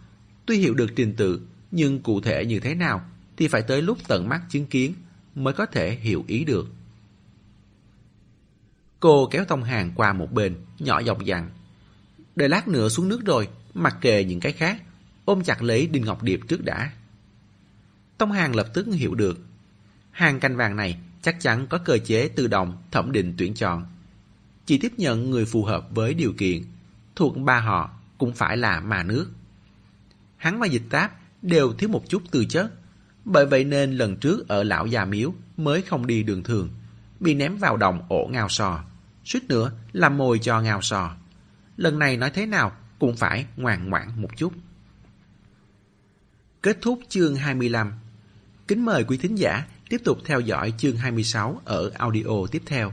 [0.46, 1.40] Tuy hiểu được trình tự,
[1.70, 3.04] nhưng cụ thể như thế nào
[3.36, 4.94] thì phải tới lúc tận mắt chứng kiến
[5.34, 6.66] mới có thể hiểu ý được.
[9.04, 11.50] Cô kéo Tông Hàng qua một bên, nhỏ giọng dặn.
[12.36, 14.82] Đợi lát nữa xuống nước rồi, mặc kệ những cái khác,
[15.24, 16.90] ôm chặt lấy Đinh Ngọc Điệp trước đã.
[18.18, 19.38] Tông Hàng lập tức hiểu được.
[20.10, 23.86] Hàng canh vàng này chắc chắn có cơ chế tự động thẩm định tuyển chọn.
[24.66, 26.62] Chỉ tiếp nhận người phù hợp với điều kiện,
[27.16, 29.30] thuộc ba họ cũng phải là mà nước.
[30.36, 31.12] Hắn và dịch táp
[31.42, 32.72] đều thiếu một chút tư chất,
[33.24, 36.68] bởi vậy nên lần trước ở lão già miếu mới không đi đường thường,
[37.20, 38.84] bị ném vào đồng ổ ngao sò,
[39.24, 41.16] suýt nữa làm mồi cho ngào sò.
[41.76, 44.52] Lần này nói thế nào cũng phải ngoan ngoãn một chút.
[46.62, 47.92] Kết thúc chương 25
[48.68, 52.92] Kính mời quý thính giả tiếp tục theo dõi chương 26 ở audio tiếp theo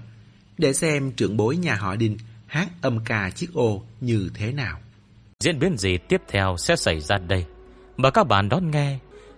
[0.57, 2.17] để xem trưởng bối nhà họ Đinh
[2.47, 4.79] hát âm ca chiếc ô như thế nào.
[5.39, 7.45] Diễn biến gì tiếp theo sẽ xảy ra đây?
[7.97, 8.97] Mời các bạn đón nghe.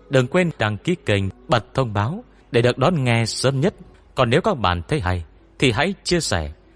[0.09, 3.75] Đừng quên đăng ký kênh, bật thông báo để được đón nghe sớm nhất.
[4.15, 5.25] Còn nếu các bạn thấy hay
[5.59, 6.51] thì hãy chia sẻ